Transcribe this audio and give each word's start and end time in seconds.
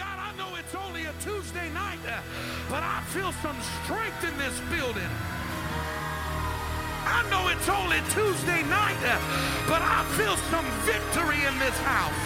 God, 0.00 0.16
I 0.16 0.32
know 0.40 0.56
it's 0.56 0.74
only 0.74 1.04
a 1.04 1.12
Tuesday 1.20 1.68
night, 1.76 2.00
uh, 2.08 2.24
but 2.72 2.80
I 2.80 3.04
feel 3.12 3.36
some 3.44 3.60
strength 3.84 4.24
in 4.24 4.32
this 4.40 4.56
building. 4.72 5.12
I 7.04 7.20
know 7.28 7.52
it's 7.52 7.68
only 7.68 8.00
Tuesday 8.08 8.64
night, 8.72 8.96
uh, 9.04 9.20
but 9.68 9.84
I 9.84 10.00
feel 10.16 10.40
some 10.48 10.64
victory 10.88 11.44
in 11.44 11.52
this 11.60 11.76
house. 11.84 12.24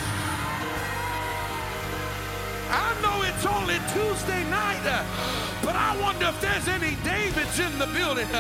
I 2.71 2.95
know 3.02 3.27
it's 3.27 3.43
only 3.43 3.82
Tuesday 3.91 4.46
night, 4.54 4.86
uh, 4.86 5.02
but 5.66 5.75
I 5.75 5.98
wonder 5.98 6.30
if 6.30 6.38
there's 6.38 6.70
any 6.70 6.95
Davids 7.02 7.59
in 7.59 7.75
the 7.82 7.91
building 7.91 8.30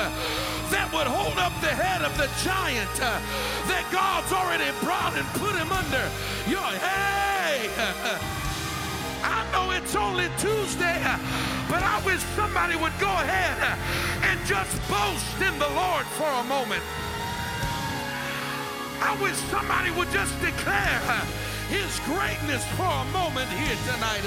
that 0.70 0.86
would 0.94 1.10
hold 1.10 1.42
up 1.42 1.58
the 1.58 1.74
head 1.74 2.06
of 2.06 2.14
the 2.22 2.30
giant 2.46 2.94
uh, 3.02 3.18
that 3.66 3.82
God's 3.90 4.30
already 4.30 4.70
brought 4.78 5.18
and 5.18 5.26
put 5.42 5.58
him 5.58 5.74
under 5.74 6.06
your 6.46 6.70
hey. 6.78 8.30
It's 9.84 9.96
only 9.96 10.28
Tuesday, 10.38 10.96
but 11.68 11.82
I 11.82 12.00
wish 12.06 12.20
somebody 12.34 12.74
would 12.74 12.96
go 12.98 13.12
ahead 13.20 13.76
and 14.24 14.40
just 14.46 14.72
boast 14.88 15.36
in 15.44 15.52
the 15.58 15.68
Lord 15.76 16.06
for 16.16 16.24
a 16.24 16.42
moment. 16.42 16.82
I 19.04 19.14
wish 19.20 19.36
somebody 19.52 19.90
would 19.92 20.10
just 20.10 20.32
declare 20.40 21.20
his 21.68 22.00
greatness 22.08 22.64
for 22.80 22.88
a 22.88 23.04
moment 23.12 23.50
here 23.60 23.76
tonight. 23.92 24.24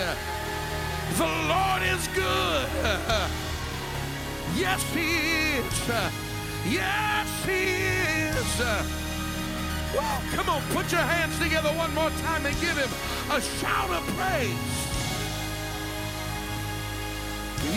The 1.18 1.26
Lord 1.50 1.82
is 1.90 2.06
good. 2.14 2.70
Yes, 4.56 4.86
he 4.94 5.58
is. 5.58 5.74
Yes, 6.70 7.28
he 7.50 7.82
is. 8.30 8.60
Well, 9.98 10.22
come 10.38 10.50
on, 10.50 10.62
put 10.70 10.92
your 10.92 11.02
hands 11.02 11.40
together 11.40 11.74
one 11.74 11.94
more 11.96 12.12
time 12.22 12.46
and 12.46 12.54
give 12.62 12.78
him 12.78 12.92
a 13.34 13.42
shout 13.42 13.90
of 13.90 14.06
praise. 14.14 14.87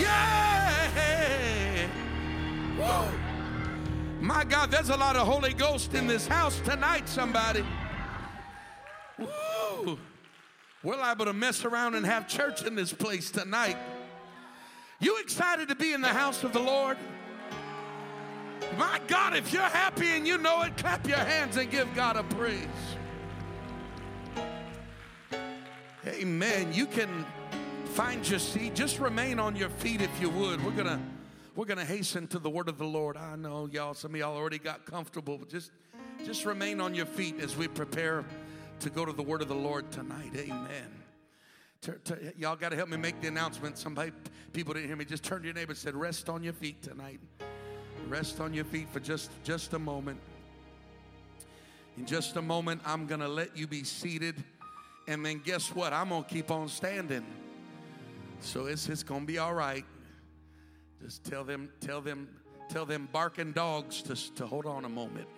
Yeah. 0.01 1.87
Whoa. 2.79 3.09
My 4.21 4.45
God, 4.45 4.71
there's 4.71 4.91
a 4.91 4.97
lot 4.97 5.17
of 5.17 5.27
Holy 5.27 5.53
Ghost 5.55 5.95
in 5.95 6.07
this 6.07 6.27
house 6.27 6.61
tonight, 6.61 7.09
somebody. 7.09 7.65
Woo. 9.19 9.99
We're 10.83 10.97
liable 10.97 11.27
to 11.27 11.33
mess 11.33 11.65
around 11.65 11.95
and 11.95 12.07
have 12.07 12.27
church 12.27 12.63
in 12.65 12.75
this 12.75 12.93
place 12.93 13.31
tonight. 13.31 13.77
You 14.99 15.19
excited 15.19 15.69
to 15.69 15.75
be 15.75 15.93
in 15.93 16.01
the 16.01 16.09
house 16.09 16.45
of 16.45 16.53
the 16.53 16.61
Lord? 16.61 16.97
My 18.79 19.01
God, 19.09 19.37
if 19.37 19.53
you're 19.53 19.63
happy 19.63 20.09
and 20.09 20.27
you 20.27 20.39
know 20.39 20.63
it, 20.63 20.77
clap 20.77 21.07
your 21.07 21.19
hands 21.19 21.57
and 21.57 21.71
give 21.71 21.93
God 21.95 22.17
a 22.17 22.23
praise. 22.23 22.67
Amen. 26.07 26.73
You 26.73 26.87
can 26.87 27.27
find 27.91 28.29
your 28.29 28.39
seat. 28.39 28.75
Just 28.75 28.99
remain 28.99 29.39
on 29.39 29.57
your 29.57 29.69
feet 29.69 30.01
if 30.01 30.21
you 30.21 30.31
would. 30.31 30.65
We're 30.65 30.73
gonna 30.73 31.01
we're 31.57 31.65
gonna 31.65 31.85
hasten 31.85 32.27
to 32.29 32.39
the 32.39 32.49
word 32.49 32.69
of 32.69 32.79
the 32.79 32.87
Lord. 32.87 33.17
I 33.17 33.37
know 33.37 33.69
y'all, 33.71 33.95
some 33.95 34.15
of 34.15 34.21
y'all 34.21 34.37
already 34.37 34.59
got 34.59 34.87
comfortable, 34.87 35.39
but 35.39 35.49
just 35.49 35.73
just 36.25 36.45
remain 36.45 36.81
on 36.81 36.95
your 36.95 37.07
feet 37.07 37.41
as 37.41 37.57
we 37.57 37.69
prepare 37.69 38.25
to 38.81 38.91
go 38.91 39.05
to 39.05 39.13
the 39.13 39.23
word 39.23 39.43
of 39.43 39.49
the 39.49 39.55
Lord 39.55 39.91
tonight. 39.91 40.31
Amen. 40.37 40.91
Y'all 42.39 42.57
got 42.57 42.71
to 42.71 42.77
help 42.77 42.91
me 42.91 42.97
make 42.97 43.21
the 43.21 43.29
announcement. 43.29 43.79
Somebody, 43.79 44.13
people 44.53 44.75
didn't 44.75 44.89
hear 44.89 44.97
me. 44.97 45.05
Just 45.05 45.25
turn 45.25 45.41
to 45.41 45.47
your 45.47 45.55
neighbor 45.55 45.73
and 45.73 45.79
said, 45.79 45.95
"Rest 45.95 46.29
on 46.29 46.43
your 46.43 46.53
feet 46.53 46.83
tonight." 46.83 47.21
Rest 48.09 48.41
on 48.41 48.55
your 48.55 48.65
feet 48.65 48.89
for 48.93 49.01
just, 49.01 49.31
just 49.45 49.73
a 49.73 49.79
moment. 49.79 50.19
In 51.97 52.07
just 52.07 52.37
a 52.37 52.43
moment, 52.43 52.81
I'm 52.85 53.07
going 53.07 53.21
to 53.21 53.29
let 53.29 53.57
you 53.57 53.67
be 53.67 53.85
seated. 53.85 54.43
And 55.07 55.25
then 55.25 55.41
guess 55.45 55.75
what? 55.75 55.93
I'm 55.93 56.09
going 56.09 56.25
to 56.25 56.29
keep 56.29 56.51
on 56.51 56.69
standing. 56.69 57.25
So 58.41 58.67
it's, 58.67 58.89
it's 58.89 59.03
going 59.03 59.21
to 59.23 59.27
be 59.27 59.39
all 59.39 59.55
right. 59.55 59.85
Just 61.03 61.25
tell 61.25 61.45
them, 61.45 61.71
tell 61.81 62.01
them, 62.01 62.29
tell 62.69 62.87
them 62.87 63.09
barking 63.13 63.53
dogs 63.53 64.03
to, 64.03 64.35
to 64.35 64.47
hold 64.47 64.67
on 64.67 64.85
a 64.85 64.89
moment. 64.89 65.29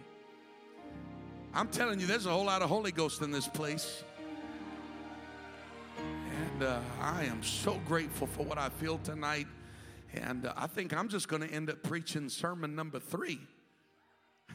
I'm 1.54 1.68
telling 1.68 2.00
you, 2.00 2.06
there's 2.06 2.26
a 2.26 2.30
whole 2.30 2.46
lot 2.46 2.62
of 2.62 2.68
Holy 2.68 2.92
Ghost 2.92 3.20
in 3.20 3.30
this 3.30 3.48
place. 3.48 4.04
And 5.98 6.62
uh, 6.62 6.80
I 7.00 7.24
am 7.24 7.42
so 7.42 7.80
grateful 7.86 8.26
for 8.26 8.44
what 8.44 8.56
I 8.56 8.68
feel 8.70 8.98
tonight. 8.98 9.46
And 10.14 10.46
uh, 10.46 10.54
I 10.56 10.66
think 10.66 10.96
I'm 10.96 11.08
just 11.08 11.28
going 11.28 11.42
to 11.42 11.52
end 11.52 11.70
up 11.70 11.82
preaching 11.82 12.28
sermon 12.28 12.74
number 12.74 12.98
three. 12.98 13.40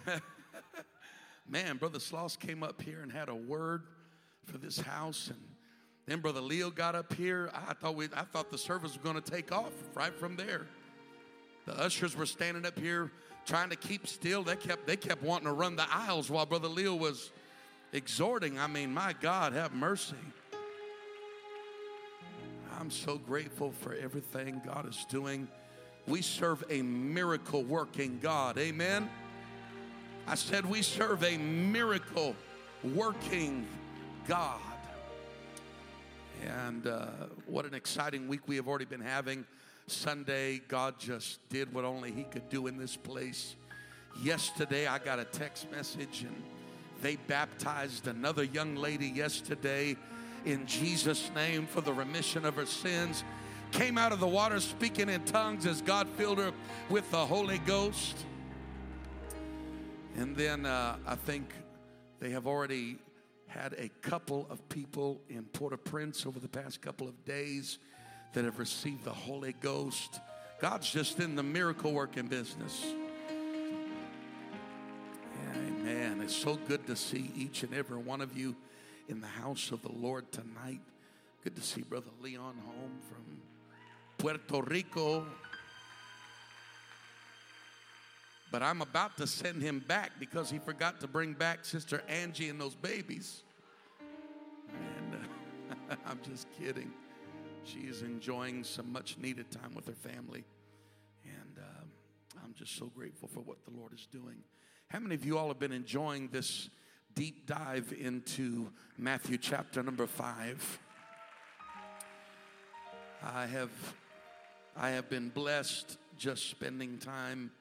Man, 1.49 1.77
Brother 1.77 1.99
Sloss 1.99 2.39
came 2.39 2.63
up 2.63 2.81
here 2.81 3.01
and 3.01 3.11
had 3.11 3.29
a 3.29 3.35
word 3.35 3.83
for 4.45 4.57
this 4.57 4.79
house. 4.79 5.27
And 5.29 5.37
then 6.07 6.21
Brother 6.21 6.41
Leo 6.41 6.69
got 6.69 6.95
up 6.95 7.13
here. 7.13 7.51
I 7.53 7.73
thought, 7.73 7.95
we, 7.95 8.05
I 8.15 8.23
thought 8.23 8.49
the 8.49 8.57
service 8.57 8.93
was 8.93 9.03
going 9.03 9.21
to 9.21 9.31
take 9.31 9.51
off 9.51 9.73
right 9.93 10.13
from 10.17 10.37
there. 10.37 10.65
The 11.65 11.77
ushers 11.77 12.15
were 12.15 12.25
standing 12.25 12.65
up 12.65 12.79
here 12.79 13.11
trying 13.45 13.69
to 13.69 13.75
keep 13.75 14.07
still. 14.07 14.41
They 14.41 14.55
kept, 14.55 14.87
they 14.87 14.95
kept 14.95 15.21
wanting 15.21 15.47
to 15.47 15.53
run 15.53 15.75
the 15.75 15.85
aisles 15.91 16.29
while 16.29 16.45
Brother 16.45 16.69
Leo 16.69 16.95
was 16.95 17.31
exhorting. 17.91 18.57
I 18.57 18.67
mean, 18.67 18.93
my 18.93 19.13
God, 19.21 19.51
have 19.51 19.73
mercy. 19.73 20.15
I'm 22.79 22.89
so 22.89 23.17
grateful 23.17 23.71
for 23.71 23.93
everything 23.93 24.61
God 24.65 24.87
is 24.87 25.05
doing. 25.09 25.47
We 26.07 26.21
serve 26.21 26.63
a 26.69 26.81
miracle 26.81 27.63
working 27.63 28.19
God. 28.21 28.57
Amen. 28.57 29.09
I 30.25 30.35
said 30.35 30.65
we 30.65 30.81
serve 30.81 31.23
a 31.23 31.37
miracle 31.37 32.35
working 32.83 33.67
God. 34.27 34.59
And 36.45 36.87
uh, 36.87 37.07
what 37.45 37.65
an 37.65 37.73
exciting 37.73 38.27
week 38.27 38.41
we 38.47 38.55
have 38.57 38.67
already 38.67 38.85
been 38.85 39.01
having. 39.01 39.45
Sunday, 39.87 40.61
God 40.67 40.99
just 40.99 41.39
did 41.49 41.73
what 41.73 41.85
only 41.85 42.11
He 42.11 42.23
could 42.23 42.49
do 42.49 42.67
in 42.67 42.77
this 42.77 42.95
place. 42.95 43.55
Yesterday, 44.21 44.87
I 44.87 44.99
got 44.99 45.19
a 45.19 45.25
text 45.25 45.71
message 45.71 46.23
and 46.23 46.43
they 47.01 47.15
baptized 47.15 48.07
another 48.07 48.43
young 48.43 48.75
lady 48.75 49.07
yesterday 49.07 49.95
in 50.45 50.65
Jesus' 50.65 51.29
name 51.35 51.67
for 51.67 51.81
the 51.81 51.93
remission 51.93 52.45
of 52.45 52.55
her 52.55 52.65
sins. 52.65 53.23
Came 53.71 53.97
out 53.97 54.11
of 54.11 54.19
the 54.19 54.27
water 54.27 54.59
speaking 54.59 55.09
in 55.09 55.23
tongues 55.25 55.65
as 55.65 55.81
God 55.81 56.07
filled 56.17 56.37
her 56.37 56.51
with 56.89 57.09
the 57.11 57.25
Holy 57.25 57.59
Ghost. 57.59 58.15
And 60.15 60.35
then 60.35 60.65
uh, 60.65 60.97
I 61.05 61.15
think 61.15 61.53
they 62.19 62.31
have 62.31 62.47
already 62.47 62.97
had 63.57 63.73
a 63.79 63.89
couple 64.07 64.45
of 64.51 64.69
people 64.69 65.19
in 65.29 65.43
Port 65.45 65.73
au 65.73 65.77
Prince 65.77 66.27
over 66.27 66.39
the 66.39 66.47
past 66.47 66.79
couple 66.79 67.07
of 67.07 67.25
days 67.25 67.79
that 68.33 68.45
have 68.45 68.59
received 68.59 69.03
the 69.03 69.11
Holy 69.11 69.55
Ghost. 69.61 70.19
God's 70.61 70.89
just 70.91 71.19
in 71.19 71.35
the 71.35 71.41
miracle 71.41 71.91
working 71.91 72.27
business. 72.27 72.85
Amen. 75.55 76.21
It's 76.21 76.35
so 76.35 76.55
good 76.67 76.85
to 76.85 76.95
see 76.95 77.31
each 77.35 77.63
and 77.63 77.73
every 77.73 77.97
one 77.97 78.21
of 78.21 78.37
you 78.37 78.55
in 79.09 79.21
the 79.21 79.27
house 79.27 79.71
of 79.71 79.81
the 79.81 79.91
Lord 79.91 80.31
tonight. 80.31 80.81
Good 81.43 81.55
to 81.55 81.61
see 81.63 81.81
Brother 81.81 82.11
Leon 82.21 82.55
home 82.63 82.99
from 83.09 83.41
Puerto 84.19 84.69
Rico. 84.69 85.25
But 88.51 88.61
I'm 88.61 88.83
about 88.83 89.17
to 89.17 89.25
send 89.25 89.63
him 89.63 89.79
back 89.79 90.11
because 90.19 90.51
he 90.51 90.59
forgot 90.59 91.01
to 91.01 91.07
bring 91.07 91.33
back 91.33 91.65
Sister 91.65 92.03
Angie 92.07 92.49
and 92.49 92.61
those 92.61 92.75
babies. 92.75 93.41
I'm 96.05 96.19
just 96.23 96.47
kidding. 96.59 96.91
She 97.63 97.79
is 97.79 98.01
enjoying 98.01 98.63
some 98.63 98.91
much 98.91 99.17
needed 99.17 99.51
time 99.51 99.73
with 99.75 99.87
her 99.87 99.93
family. 99.93 100.43
And 101.23 101.57
um, 101.57 101.89
I'm 102.43 102.53
just 102.53 102.77
so 102.77 102.87
grateful 102.87 103.27
for 103.27 103.41
what 103.41 103.57
the 103.65 103.71
Lord 103.77 103.93
is 103.93 104.07
doing. 104.11 104.37
How 104.89 104.99
many 104.99 105.15
of 105.15 105.25
you 105.25 105.37
all 105.37 105.49
have 105.49 105.59
been 105.59 105.73
enjoying 105.73 106.29
this 106.31 106.69
deep 107.13 107.45
dive 107.45 107.93
into 107.99 108.71
Matthew 108.97 109.37
chapter 109.37 109.83
number 109.83 110.07
five? 110.07 110.79
I 113.23 113.45
have, 113.47 113.71
I 114.75 114.91
have 114.91 115.09
been 115.09 115.29
blessed 115.29 115.97
just 116.17 116.49
spending 116.49 116.97
time 116.97 117.51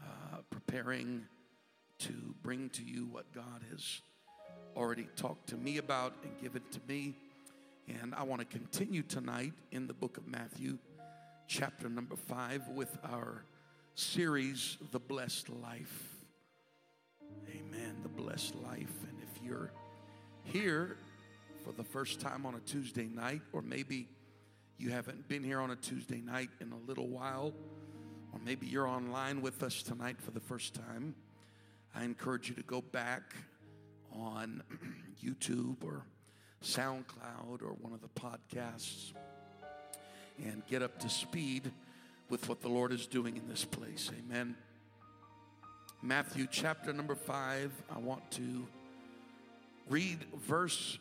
uh, 0.00 0.38
preparing 0.50 1.26
to 1.98 2.34
bring 2.42 2.70
to 2.70 2.82
you 2.82 3.06
what 3.06 3.32
God 3.32 3.62
has 3.70 4.00
already 4.76 5.06
talked 5.16 5.48
to 5.50 5.56
me 5.56 5.78
about 5.78 6.14
and 6.24 6.32
given 6.40 6.62
to 6.72 6.80
me. 6.88 7.14
And 8.00 8.14
I 8.14 8.22
want 8.22 8.40
to 8.40 8.46
continue 8.46 9.02
tonight 9.02 9.52
in 9.70 9.86
the 9.86 9.92
book 9.92 10.16
of 10.16 10.26
Matthew, 10.26 10.78
chapter 11.46 11.88
number 11.88 12.16
five, 12.16 12.66
with 12.68 12.96
our 13.04 13.44
series, 13.94 14.78
The 14.92 14.98
Blessed 14.98 15.50
Life. 15.50 16.08
Amen. 17.48 17.96
The 18.02 18.08
blessed 18.08 18.54
life. 18.56 18.94
And 19.08 19.18
if 19.22 19.42
you're 19.44 19.72
here 20.44 20.96
for 21.64 21.72
the 21.72 21.84
first 21.84 22.20
time 22.20 22.46
on 22.46 22.54
a 22.54 22.60
Tuesday 22.60 23.08
night, 23.08 23.42
or 23.52 23.60
maybe 23.60 24.08
you 24.78 24.90
haven't 24.90 25.28
been 25.28 25.44
here 25.44 25.60
on 25.60 25.70
a 25.70 25.76
Tuesday 25.76 26.20
night 26.20 26.50
in 26.60 26.72
a 26.72 26.88
little 26.88 27.08
while, 27.08 27.52
or 28.32 28.40
maybe 28.44 28.66
you're 28.66 28.88
online 28.88 29.42
with 29.42 29.62
us 29.62 29.82
tonight 29.82 30.20
for 30.20 30.30
the 30.30 30.40
first 30.40 30.74
time, 30.74 31.14
I 31.94 32.04
encourage 32.04 32.48
you 32.48 32.54
to 32.54 32.62
go 32.62 32.80
back 32.80 33.34
on 34.12 34.62
YouTube 35.24 35.84
or 35.84 36.04
SoundCloud 36.62 37.62
or 37.62 37.74
one 37.80 37.92
of 37.92 38.00
the 38.00 38.20
podcasts 38.20 39.12
and 40.42 40.62
get 40.68 40.82
up 40.82 40.98
to 41.00 41.08
speed 41.08 41.70
with 42.28 42.48
what 42.48 42.62
the 42.62 42.68
Lord 42.68 42.92
is 42.92 43.06
doing 43.06 43.36
in 43.36 43.48
this 43.48 43.64
place. 43.64 44.10
Amen. 44.18 44.56
Matthew 46.02 46.46
chapter 46.50 46.92
number 46.92 47.14
five, 47.14 47.70
I 47.94 47.98
want 47.98 48.30
to 48.32 48.66
read 49.88 50.18
verse 50.34 50.98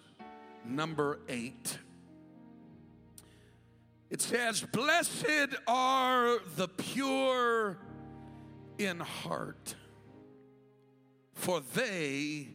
number 0.65 1.19
eight. 1.29 1.77
It 4.09 4.21
says, 4.21 4.61
Blessed 4.61 5.55
are 5.67 6.39
the 6.57 6.67
pure 6.67 7.77
in 8.77 8.99
heart, 8.99 9.75
for 11.33 11.61
they 11.73 12.49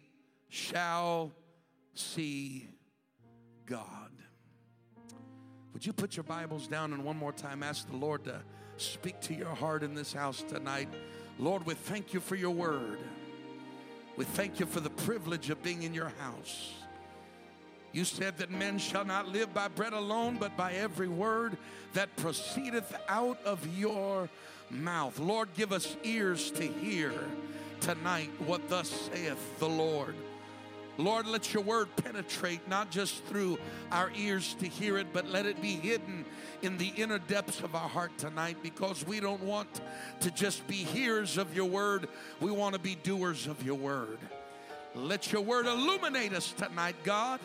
shall 0.49 1.32
see 1.94 2.69
God. 3.66 4.10
Would 5.72 5.84
you 5.84 5.92
put 5.92 6.16
your 6.16 6.24
Bibles 6.24 6.68
down 6.68 6.92
and 6.92 7.04
one 7.04 7.16
more 7.16 7.32
time 7.32 7.62
ask 7.62 7.90
the 7.90 7.96
Lord 7.96 8.24
to 8.24 8.40
speak 8.76 9.20
to 9.22 9.34
your 9.34 9.54
heart 9.54 9.82
in 9.82 9.94
this 9.94 10.12
house 10.12 10.42
tonight? 10.48 10.88
Lord, 11.38 11.66
we 11.66 11.74
thank 11.74 12.14
you 12.14 12.20
for 12.20 12.36
your 12.36 12.52
word. 12.52 12.98
We 14.16 14.24
thank 14.24 14.58
you 14.58 14.66
for 14.66 14.80
the 14.80 14.90
privilege 14.90 15.50
of 15.50 15.62
being 15.62 15.82
in 15.82 15.92
your 15.92 16.12
house. 16.20 16.72
You 17.92 18.04
said 18.04 18.38
that 18.38 18.50
men 18.50 18.78
shall 18.78 19.04
not 19.04 19.28
live 19.28 19.52
by 19.52 19.68
bread 19.68 19.92
alone, 19.92 20.36
but 20.38 20.56
by 20.56 20.72
every 20.74 21.08
word 21.08 21.56
that 21.92 22.14
proceedeth 22.16 22.94
out 23.08 23.38
of 23.44 23.66
your 23.76 24.28
mouth. 24.70 25.18
Lord, 25.18 25.48
give 25.54 25.72
us 25.72 25.96
ears 26.04 26.50
to 26.52 26.62
hear 26.62 27.12
tonight 27.80 28.30
what 28.38 28.68
thus 28.68 28.88
saith 28.88 29.58
the 29.58 29.68
Lord. 29.68 30.14
Lord, 30.98 31.26
let 31.26 31.52
your 31.52 31.62
word 31.62 31.88
penetrate 31.96 32.66
not 32.69 32.90
just 32.90 33.22
through 33.25 33.58
our 33.93 34.10
ears 34.16 34.54
to 34.60 34.66
hear 34.66 34.96
it, 34.96 35.08
but 35.12 35.28
let 35.28 35.44
it 35.44 35.60
be 35.60 35.75
hidden 35.75 36.25
in 36.62 36.78
the 36.78 36.88
inner 36.96 37.19
depths 37.19 37.60
of 37.60 37.75
our 37.75 37.88
heart 37.88 38.16
tonight 38.16 38.56
because 38.62 39.06
we 39.06 39.20
don't 39.20 39.43
want 39.43 39.69
to 40.20 40.31
just 40.31 40.66
be 40.66 40.76
hearers 40.76 41.37
of 41.37 41.54
your 41.54 41.66
word, 41.66 42.08
we 42.40 42.50
want 42.50 42.75
to 42.75 42.81
be 42.81 42.94
doers 42.94 43.46
of 43.46 43.62
your 43.62 43.75
word. 43.75 44.19
Let 44.94 45.32
your 45.32 45.43
word 45.43 45.66
illuminate 45.66 46.32
us 46.32 46.52
tonight, 46.52 46.96
God. 47.04 47.40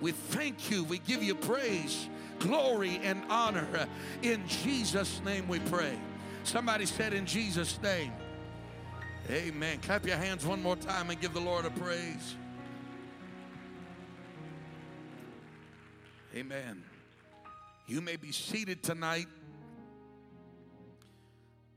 We 0.00 0.12
thank 0.12 0.70
you. 0.70 0.82
We 0.82 0.98
give 0.98 1.22
you 1.22 1.36
praise, 1.36 2.08
glory, 2.40 3.00
and 3.04 3.22
honor. 3.30 3.88
In 4.22 4.46
Jesus' 4.48 5.20
name 5.24 5.46
we 5.46 5.60
pray. 5.60 5.96
Somebody 6.42 6.86
said, 6.86 7.12
In 7.12 7.26
Jesus' 7.26 7.78
name. 7.82 8.12
Amen. 9.30 9.78
Clap 9.82 10.06
your 10.06 10.16
hands 10.16 10.46
one 10.46 10.62
more 10.62 10.76
time 10.76 11.10
and 11.10 11.20
give 11.20 11.34
the 11.34 11.40
Lord 11.40 11.66
a 11.66 11.70
praise. 11.70 12.34
Amen. 16.38 16.84
You 17.88 18.00
may 18.00 18.14
be 18.14 18.30
seated 18.30 18.80
tonight. 18.84 19.26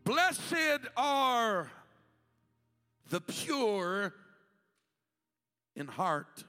Blessed 0.03 0.81
are 0.95 1.71
the 3.09 3.21
pure 3.21 4.13
in 5.75 5.87
heart. 5.87 6.43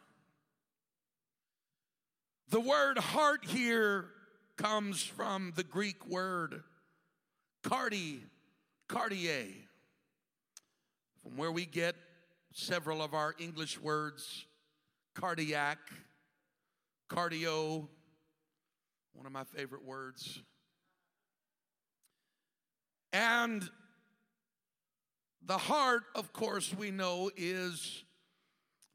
The 2.50 2.60
word 2.60 2.98
heart 2.98 3.46
here 3.46 4.10
comes 4.58 5.02
from 5.02 5.54
the 5.56 5.64
Greek 5.64 6.06
word 6.06 6.64
cardi, 7.62 8.24
cardiae, 8.90 9.54
from 11.22 11.38
where 11.38 11.50
we 11.50 11.64
get 11.64 11.96
several 12.52 13.00
of 13.00 13.14
our 13.14 13.34
English 13.38 13.80
words 13.80 14.44
cardiac, 15.14 15.78
cardio, 17.08 17.88
one 19.14 19.26
of 19.26 19.32
my 19.32 19.44
favorite 19.44 19.84
words. 19.84 20.42
And 23.12 23.68
the 25.44 25.58
heart, 25.58 26.04
of 26.14 26.32
course, 26.32 26.74
we 26.74 26.90
know 26.90 27.30
is 27.36 28.04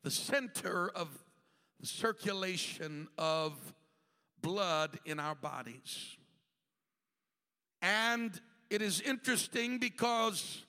the 0.04 0.12
center 0.12 0.90
of 0.90 1.10
the 1.80 1.86
circulation 1.86 3.08
of 3.18 3.54
blood 4.42 5.00
in 5.06 5.20
our 5.20 5.36
bodies. 5.36 6.18
And 7.82 8.40
it 8.70 8.82
is 8.82 9.02
interesting 9.02 9.78
because 9.78 10.66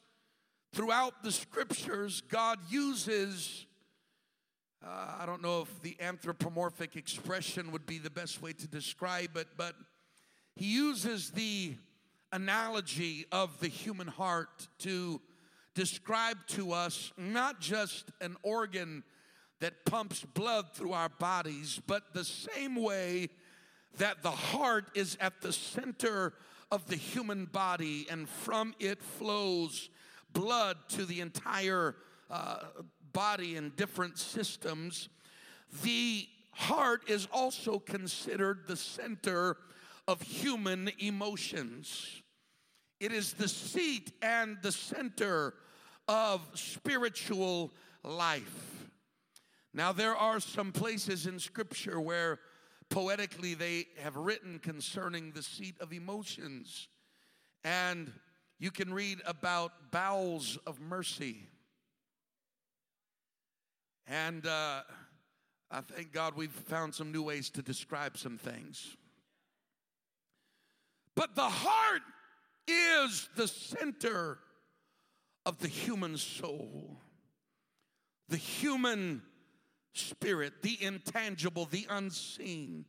throughout 0.74 1.22
the 1.22 1.32
scriptures, 1.32 2.20
God 2.28 2.58
uses 2.68 3.66
uh, 4.84 5.16
I 5.20 5.26
don't 5.26 5.42
know 5.42 5.62
if 5.62 5.82
the 5.82 5.96
anthropomorphic 6.00 6.96
expression 6.96 7.72
would 7.72 7.86
be 7.86 7.98
the 7.98 8.10
best 8.10 8.40
way 8.40 8.52
to 8.52 8.68
describe 8.68 9.36
it, 9.36 9.48
but 9.56 9.74
he 10.54 10.66
uses 10.66 11.30
the 11.30 11.74
analogy 12.32 13.26
of 13.32 13.58
the 13.60 13.68
human 13.68 14.06
heart 14.06 14.68
to 14.80 15.20
describe 15.74 16.38
to 16.48 16.72
us 16.72 17.12
not 17.16 17.60
just 17.60 18.10
an 18.20 18.36
organ 18.42 19.02
that 19.60 19.84
pumps 19.84 20.24
blood 20.34 20.66
through 20.74 20.92
our 20.92 21.08
bodies, 21.08 21.80
but 21.86 22.14
the 22.14 22.24
same 22.24 22.76
way 22.76 23.28
that 23.96 24.22
the 24.22 24.30
heart 24.30 24.86
is 24.94 25.16
at 25.20 25.40
the 25.40 25.52
center 25.52 26.34
of 26.70 26.86
the 26.86 26.96
human 26.96 27.46
body 27.46 28.06
and 28.10 28.28
from 28.28 28.74
it 28.78 29.02
flows 29.02 29.88
blood 30.32 30.76
to 30.88 31.04
the 31.04 31.20
entire 31.20 31.96
uh, 32.30 32.58
body 33.18 33.56
and 33.56 33.74
different 33.74 34.16
systems, 34.16 35.08
the 35.82 36.24
heart 36.52 37.02
is 37.08 37.26
also 37.32 37.80
considered 37.80 38.60
the 38.68 38.76
center 38.76 39.56
of 40.06 40.22
human 40.22 40.88
emotions. 41.00 42.22
It 43.00 43.10
is 43.10 43.32
the 43.32 43.48
seat 43.48 44.12
and 44.22 44.56
the 44.62 44.70
center 44.70 45.54
of 46.06 46.42
spiritual 46.54 47.72
life. 48.04 48.88
Now, 49.74 49.90
there 49.90 50.14
are 50.14 50.38
some 50.38 50.70
places 50.70 51.26
in 51.26 51.40
Scripture 51.40 52.00
where 52.00 52.38
poetically 52.88 53.54
they 53.54 53.86
have 54.00 54.14
written 54.14 54.60
concerning 54.60 55.32
the 55.32 55.42
seat 55.42 55.74
of 55.80 55.92
emotions. 55.92 56.86
And 57.64 58.12
you 58.60 58.70
can 58.70 58.94
read 58.94 59.18
about 59.26 59.90
bowels 59.90 60.56
of 60.68 60.80
mercy 60.80 61.48
and 64.08 64.46
uh, 64.46 64.80
I 65.70 65.80
thank 65.82 66.12
God 66.12 66.34
we've 66.34 66.50
found 66.50 66.94
some 66.94 67.12
new 67.12 67.22
ways 67.22 67.50
to 67.50 67.62
describe 67.62 68.16
some 68.16 68.38
things. 68.38 68.96
But 71.14 71.34
the 71.34 71.42
heart 71.42 72.02
is 72.66 73.28
the 73.36 73.48
center 73.48 74.38
of 75.44 75.58
the 75.58 75.68
human 75.68 76.16
soul, 76.16 76.96
the 78.28 78.36
human 78.36 79.22
spirit, 79.92 80.62
the 80.62 80.78
intangible, 80.80 81.66
the 81.66 81.86
unseen. 81.90 82.84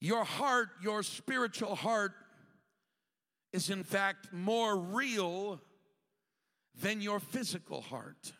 Your 0.00 0.24
heart, 0.24 0.68
your 0.82 1.02
spiritual 1.02 1.74
heart, 1.74 2.12
is 3.52 3.70
in 3.70 3.84
fact 3.84 4.32
more 4.32 4.76
real 4.76 5.60
than 6.80 7.00
your 7.00 7.20
physical 7.20 7.80
heart. 7.80 8.32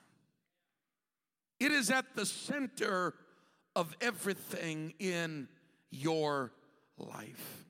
It 1.59 1.73
is 1.73 1.91
at 1.91 2.15
the 2.15 2.27
center 2.27 3.15
of 3.75 3.95
everything 4.01 4.95
in 4.99 5.49
your 5.91 6.53
life. 6.99 7.65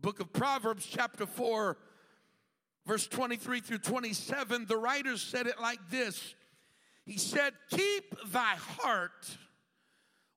Book 0.00 0.20
of 0.20 0.32
Proverbs, 0.32 0.86
chapter 0.88 1.26
4, 1.26 1.76
verse 2.86 3.06
23 3.06 3.60
through 3.60 3.78
27, 3.78 4.66
the 4.66 4.76
writer 4.76 5.16
said 5.16 5.46
it 5.46 5.60
like 5.60 5.78
this 5.90 6.34
He 7.04 7.18
said, 7.18 7.52
Keep 7.70 8.32
thy 8.32 8.56
heart 8.56 9.36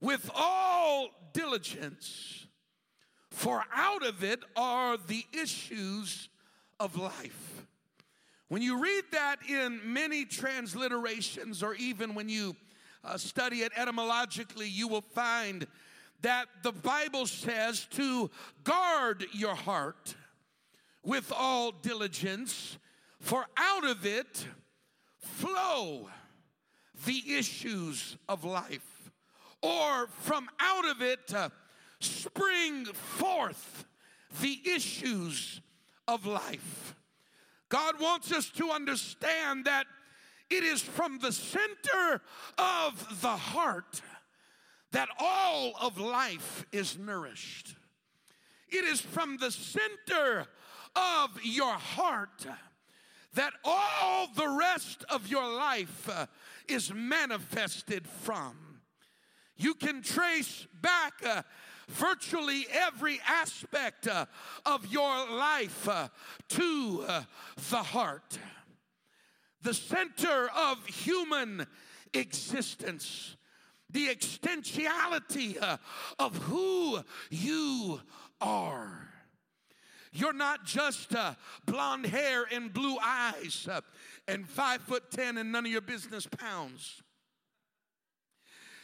with 0.01 0.29
all 0.35 1.09
diligence, 1.33 2.45
for 3.31 3.63
out 3.73 4.05
of 4.05 4.23
it 4.23 4.39
are 4.55 4.97
the 4.97 5.25
issues 5.33 6.29
of 6.79 6.95
life. 6.95 7.54
When 8.47 8.61
you 8.61 8.79
read 8.79 9.05
that 9.11 9.37
in 9.49 9.81
many 9.83 10.23
transliterations, 10.23 11.63
or 11.63 11.73
even 11.75 12.13
when 12.13 12.29
you 12.29 12.55
uh, 13.03 13.17
study 13.17 13.57
it 13.57 13.71
etymologically, 13.75 14.67
you 14.67 14.87
will 14.87 15.01
find 15.01 15.65
that 16.21 16.47
the 16.61 16.71
Bible 16.71 17.25
says 17.25 17.87
to 17.91 18.29
guard 18.63 19.25
your 19.33 19.55
heart 19.55 20.15
with 21.03 21.31
all 21.35 21.71
diligence, 21.71 22.77
for 23.19 23.45
out 23.57 23.83
of 23.83 24.05
it 24.05 24.47
flow 25.19 26.09
the 27.05 27.23
issues 27.35 28.17
of 28.29 28.43
life, 28.43 29.11
or 29.61 30.07
from 30.07 30.47
out 30.59 30.87
of 30.87 31.01
it 31.01 31.33
uh, 31.33 31.49
spring 31.99 32.85
forth 32.85 33.85
the 34.41 34.59
issues 34.65 35.61
of 36.07 36.25
life. 36.25 36.95
God 37.69 37.99
wants 37.99 38.31
us 38.31 38.49
to 38.51 38.71
understand 38.71 39.65
that 39.65 39.85
it 40.49 40.63
is 40.63 40.81
from 40.81 41.19
the 41.19 41.31
center 41.31 42.21
of 42.57 43.21
the 43.21 43.27
heart 43.27 44.01
that 44.91 45.09
all 45.19 45.73
of 45.81 45.99
life 45.99 46.65
is 46.71 46.97
nourished. 46.97 47.75
It 48.69 48.85
is 48.85 49.01
from 49.01 49.37
the 49.37 49.51
center 49.51 50.47
of 50.95 51.29
your 51.43 51.73
heart 51.73 52.45
that 53.33 53.53
all 53.63 54.27
the 54.35 54.47
rest 54.47 55.03
of 55.09 55.27
your 55.27 55.47
life 55.53 56.09
uh, 56.09 56.25
is 56.67 56.93
manifested 56.93 58.07
from. 58.07 58.55
You 59.57 59.73
can 59.73 60.01
trace 60.01 60.67
back 60.81 61.13
uh, 61.25 61.41
virtually 61.87 62.65
every 62.71 63.19
aspect 63.27 64.07
uh, 64.07 64.25
of 64.65 64.87
your 64.87 65.29
life 65.29 65.87
uh, 65.87 66.07
to 66.49 67.05
uh, 67.07 67.23
the 67.69 67.83
heart. 67.83 68.39
The 69.61 69.73
center 69.73 70.49
of 70.55 70.85
human 70.85 71.65
existence, 72.13 73.35
the 73.89 74.07
existentiality 74.07 75.61
uh, 75.61 75.77
of 76.19 76.35
who 76.37 76.99
you 77.29 77.99
are. 78.39 79.09
You're 80.11 80.33
not 80.33 80.63
just 80.65 81.13
uh, 81.13 81.33
blonde 81.65 82.05
hair 82.05 82.45
and 82.49 82.71
blue 82.71 82.97
eyes 83.03 83.67
uh, 83.69 83.81
and 84.27 84.47
five 84.47 84.81
foot 84.81 85.11
ten 85.11 85.37
and 85.37 85.51
none 85.51 85.65
of 85.65 85.71
your 85.71 85.81
business 85.81 86.25
pounds. 86.25 87.01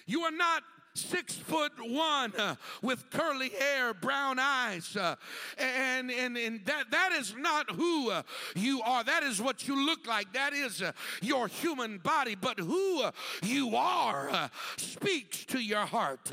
You 0.05 0.21
are 0.23 0.31
not 0.31 0.63
six 0.93 1.35
foot 1.35 1.71
one 1.79 2.33
uh, 2.37 2.55
with 2.81 3.09
curly 3.09 3.49
hair, 3.49 3.93
brown 3.93 4.39
eyes. 4.39 4.95
Uh, 4.95 5.15
and, 5.57 6.11
and, 6.11 6.37
and 6.37 6.65
that, 6.65 6.91
that 6.91 7.11
is 7.13 7.35
not 7.37 7.69
who 7.71 8.11
uh, 8.11 8.23
you 8.55 8.81
are. 8.81 9.03
That 9.03 9.23
is 9.23 9.41
what 9.41 9.67
you 9.67 9.85
look 9.85 10.07
like. 10.07 10.33
That 10.33 10.53
is 10.53 10.81
uh, 10.81 10.91
your 11.21 11.47
human 11.47 11.97
body. 11.97 12.35
But 12.35 12.59
who 12.59 13.03
uh, 13.03 13.11
you 13.43 13.75
are 13.75 14.29
uh, 14.29 14.49
speaks 14.77 15.45
to 15.45 15.59
your 15.59 15.85
heart. 15.85 16.29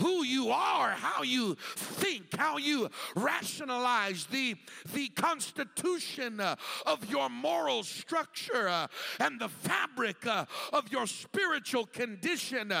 who 0.00 0.24
you 0.24 0.50
are, 0.50 0.90
how 0.90 1.22
you 1.22 1.56
think, 1.76 2.36
how 2.36 2.56
you 2.56 2.88
rationalize 3.14 4.26
the, 4.26 4.56
the 4.94 5.08
constitution 5.08 6.40
of 6.40 7.10
your 7.10 7.28
moral 7.28 7.82
structure 7.82 8.88
and 9.20 9.40
the 9.40 9.48
fabric 9.48 10.26
of 10.26 10.90
your 10.90 11.06
spiritual 11.06 11.86
condition 11.86 12.72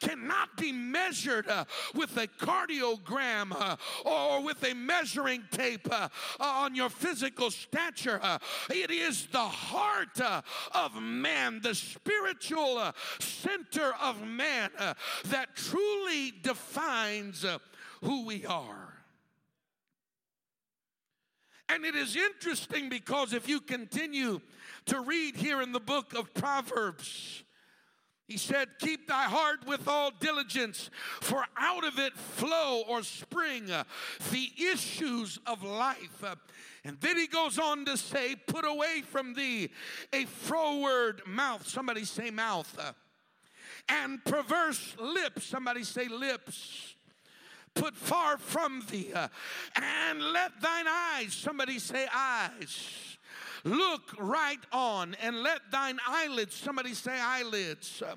cannot 0.00 0.56
be 0.60 0.72
measured 0.72 1.48
uh, 1.48 1.64
with 1.94 2.16
a 2.16 2.26
cardiogram 2.26 3.52
uh, 3.52 3.76
or 4.04 4.42
with 4.42 4.62
a 4.64 4.74
measuring 4.74 5.42
tape 5.50 5.88
uh, 5.90 6.08
on 6.38 6.74
your 6.74 6.90
physical 6.90 7.50
stature. 7.50 8.20
Uh, 8.22 8.38
it 8.68 8.90
is 8.90 9.26
the 9.28 9.38
heart 9.38 10.20
uh, 10.20 10.42
of 10.74 11.00
man, 11.00 11.60
the 11.62 11.74
spiritual 11.74 12.78
uh, 12.78 12.92
center 13.18 13.92
of 14.00 14.24
man, 14.26 14.70
that 15.26 15.54
truly 15.54 16.32
defines 16.42 17.44
who 18.02 18.26
we 18.26 18.44
are. 18.46 18.94
And 21.68 21.84
it 21.84 21.94
is 21.94 22.16
interesting 22.16 22.88
because 22.88 23.32
if 23.32 23.48
you 23.48 23.60
continue 23.60 24.40
to 24.86 25.00
read 25.00 25.36
here 25.36 25.62
in 25.62 25.70
the 25.70 25.80
book 25.80 26.14
of 26.14 26.34
Proverbs, 26.34 27.44
he 28.30 28.36
said, 28.36 28.68
Keep 28.78 29.08
thy 29.08 29.24
heart 29.24 29.66
with 29.66 29.88
all 29.88 30.12
diligence, 30.20 30.88
for 31.20 31.44
out 31.56 31.84
of 31.84 31.98
it 31.98 32.16
flow 32.16 32.84
or 32.88 33.02
spring 33.02 33.68
uh, 33.72 33.82
the 34.30 34.52
issues 34.72 35.40
of 35.48 35.64
life. 35.64 36.22
Uh, 36.22 36.36
and 36.84 36.96
then 37.00 37.16
he 37.16 37.26
goes 37.26 37.58
on 37.58 37.84
to 37.86 37.96
say, 37.96 38.36
Put 38.36 38.64
away 38.64 39.02
from 39.04 39.34
thee 39.34 39.70
a 40.12 40.26
froward 40.26 41.22
mouth. 41.26 41.66
Somebody 41.66 42.04
say 42.04 42.30
mouth. 42.30 42.72
Uh, 42.78 42.92
and 43.88 44.24
perverse 44.24 44.94
lips. 45.00 45.44
Somebody 45.44 45.82
say 45.82 46.06
lips. 46.06 46.94
Put 47.74 47.96
far 47.96 48.38
from 48.38 48.84
thee. 48.92 49.12
And 49.74 50.22
let 50.22 50.52
thine 50.60 50.86
eyes. 50.86 51.32
Somebody 51.32 51.80
say 51.80 52.06
eyes 52.14 53.09
Look 53.64 54.14
right 54.18 54.60
on 54.72 55.16
and 55.22 55.42
let 55.42 55.70
thine 55.70 55.98
eyelids, 56.06 56.54
somebody 56.54 56.94
say 56.94 57.18
eyelids, 57.20 58.02
uh, 58.02 58.14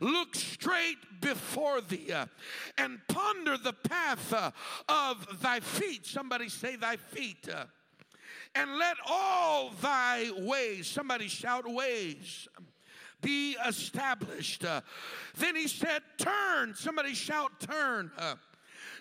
look 0.00 0.34
straight 0.34 0.98
before 1.20 1.80
thee 1.80 2.12
uh, 2.12 2.26
and 2.76 3.00
ponder 3.08 3.56
the 3.56 3.72
path 3.72 4.32
uh, 4.32 4.50
of 4.88 5.40
thy 5.40 5.60
feet. 5.60 6.04
Somebody 6.06 6.48
say 6.48 6.76
thy 6.76 6.96
feet. 6.96 7.48
And 8.54 8.78
let 8.78 8.96
all 9.06 9.70
thy 9.82 10.30
ways, 10.38 10.86
somebody 10.86 11.28
shout 11.28 11.70
ways, 11.70 12.48
be 13.20 13.56
established. 13.66 14.64
Then 15.36 15.56
he 15.56 15.68
said, 15.68 16.02
Turn. 16.16 16.74
Somebody 16.74 17.14
shout, 17.14 17.60
Turn. 17.60 18.10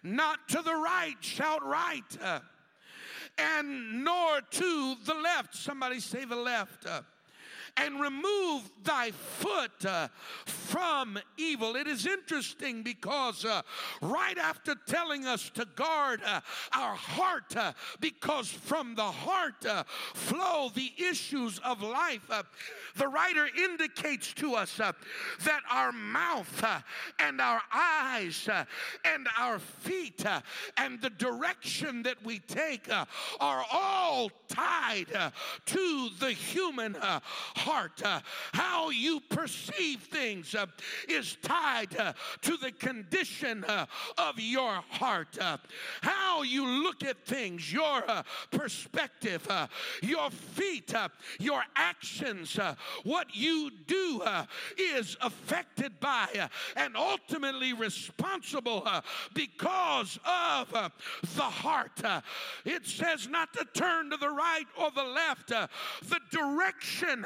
Not 0.04 0.48
to 0.50 0.62
the 0.62 0.74
right, 0.74 1.16
shout 1.22 1.66
right. 1.66 2.04
Uh, 2.22 2.40
and 3.38 4.04
nor 4.04 4.42
to 4.42 4.96
the 5.06 5.14
left. 5.14 5.56
Somebody 5.56 6.00
say 6.00 6.26
the 6.26 6.36
left. 6.36 6.86
And 7.78 8.00
remove 8.00 8.70
thy 8.84 9.12
foot 9.12 9.86
uh, 9.86 10.08
from 10.46 11.20
evil. 11.38 11.76
It 11.76 11.88
is 11.88 12.06
interesting 12.06 12.84
because 12.84 13.44
uh, 13.44 13.64
right 14.02 14.38
after 14.38 14.76
telling 14.86 15.26
us 15.26 15.50
to 15.56 15.66
guard 15.76 16.22
uh, 16.26 16.40
our 16.74 16.96
heart, 16.96 17.56
uh, 17.58 17.74
because 18.00 18.48
from 18.48 18.96
the 18.96 19.04
heart 19.04 19.66
uh, 19.66 19.84
flow 20.14 20.70
the 20.74 20.92
issues 20.98 21.60
of 21.60 21.82
life, 21.82 22.26
uh, 22.30 22.44
the 22.96 23.08
writer 23.08 23.48
indicates 23.58 24.34
to 24.36 24.56
us 24.56 24.78
that 24.78 25.62
our 25.70 25.92
mouth 25.92 26.66
and 27.20 27.42
our 27.42 27.62
eyes 27.74 28.48
and 29.04 29.28
our 29.38 29.60
feet 29.60 30.24
and 30.78 31.02
the 31.02 31.10
direction 31.10 32.04
that 32.04 32.24
we 32.24 32.40
take 32.40 32.88
are 33.40 33.66
all 33.72 34.32
tied 34.48 35.08
to 35.66 36.10
the 36.20 36.32
human 36.32 36.94
heart. 36.94 37.65
Uh, 37.68 38.20
how 38.54 38.90
you 38.90 39.20
perceive 39.30 40.02
things 40.02 40.54
uh, 40.54 40.68
is 41.10 41.38
tied 41.42 41.98
uh, 41.98 42.14
to 42.42 42.58
the 42.58 42.72
condition 42.72 43.64
uh, 43.64 43.86
of 44.18 44.40
your 44.40 44.84
heart. 44.90 45.38
Uh, 45.42 45.58
how 46.02 46.44
you 46.44 46.66
look 46.84 47.04
at 47.04 47.26
things, 47.26 47.74
your 47.74 48.04
uh, 48.08 48.22
perspective, 48.52 49.48
your 50.02 50.30
feet, 50.30 50.94
your 51.40 51.64
actions, 51.76 52.60
what 53.04 53.36
you 53.36 53.72
do 53.88 54.22
is 54.78 55.18
affected 55.22 56.00
by 56.00 56.28
and 56.76 56.96
ultimately 56.96 57.74
responsible 57.74 58.88
because 59.34 60.20
of 60.26 60.92
the 61.36 61.42
heart. 61.42 62.02
it 62.66 62.86
says 62.86 63.28
not 63.28 63.52
to 63.54 63.66
turn 63.74 64.10
to 64.12 64.18
the 64.18 64.30
right 64.30 64.66
or 64.80 64.92
the 64.92 65.04
left, 65.04 65.48
the 65.48 66.20
direction 66.32 67.26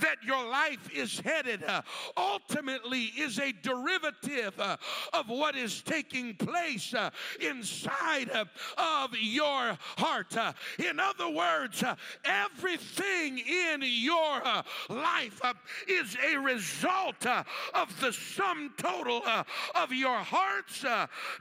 that 0.00 0.16
your 0.22 0.48
life 0.48 0.88
is 0.94 1.20
headed 1.20 1.62
uh, 1.64 1.82
ultimately 2.16 3.04
is 3.18 3.38
a 3.38 3.52
derivative 3.62 4.58
uh, 4.58 4.76
of 5.12 5.28
what 5.28 5.56
is 5.56 5.82
taking 5.82 6.34
place 6.34 6.94
uh, 6.94 7.10
inside 7.40 8.30
of 8.30 9.10
your 9.20 9.76
heart. 9.96 10.36
Uh, 10.36 10.52
in 10.78 10.98
other 11.00 11.28
words, 11.28 11.82
uh, 11.82 11.94
everything 12.24 13.38
in 13.38 13.82
your 13.82 14.40
uh, 14.44 14.62
life 14.88 15.40
is 15.86 16.16
a 16.32 16.36
result 16.38 17.26
of 17.74 18.00
the 18.00 18.12
sum 18.12 18.72
total 18.76 19.22
of 19.74 19.92
your 19.92 20.18
heart's 20.18 20.84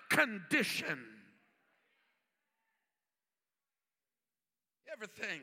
condition. 0.09 0.99
Everything. 4.91 5.41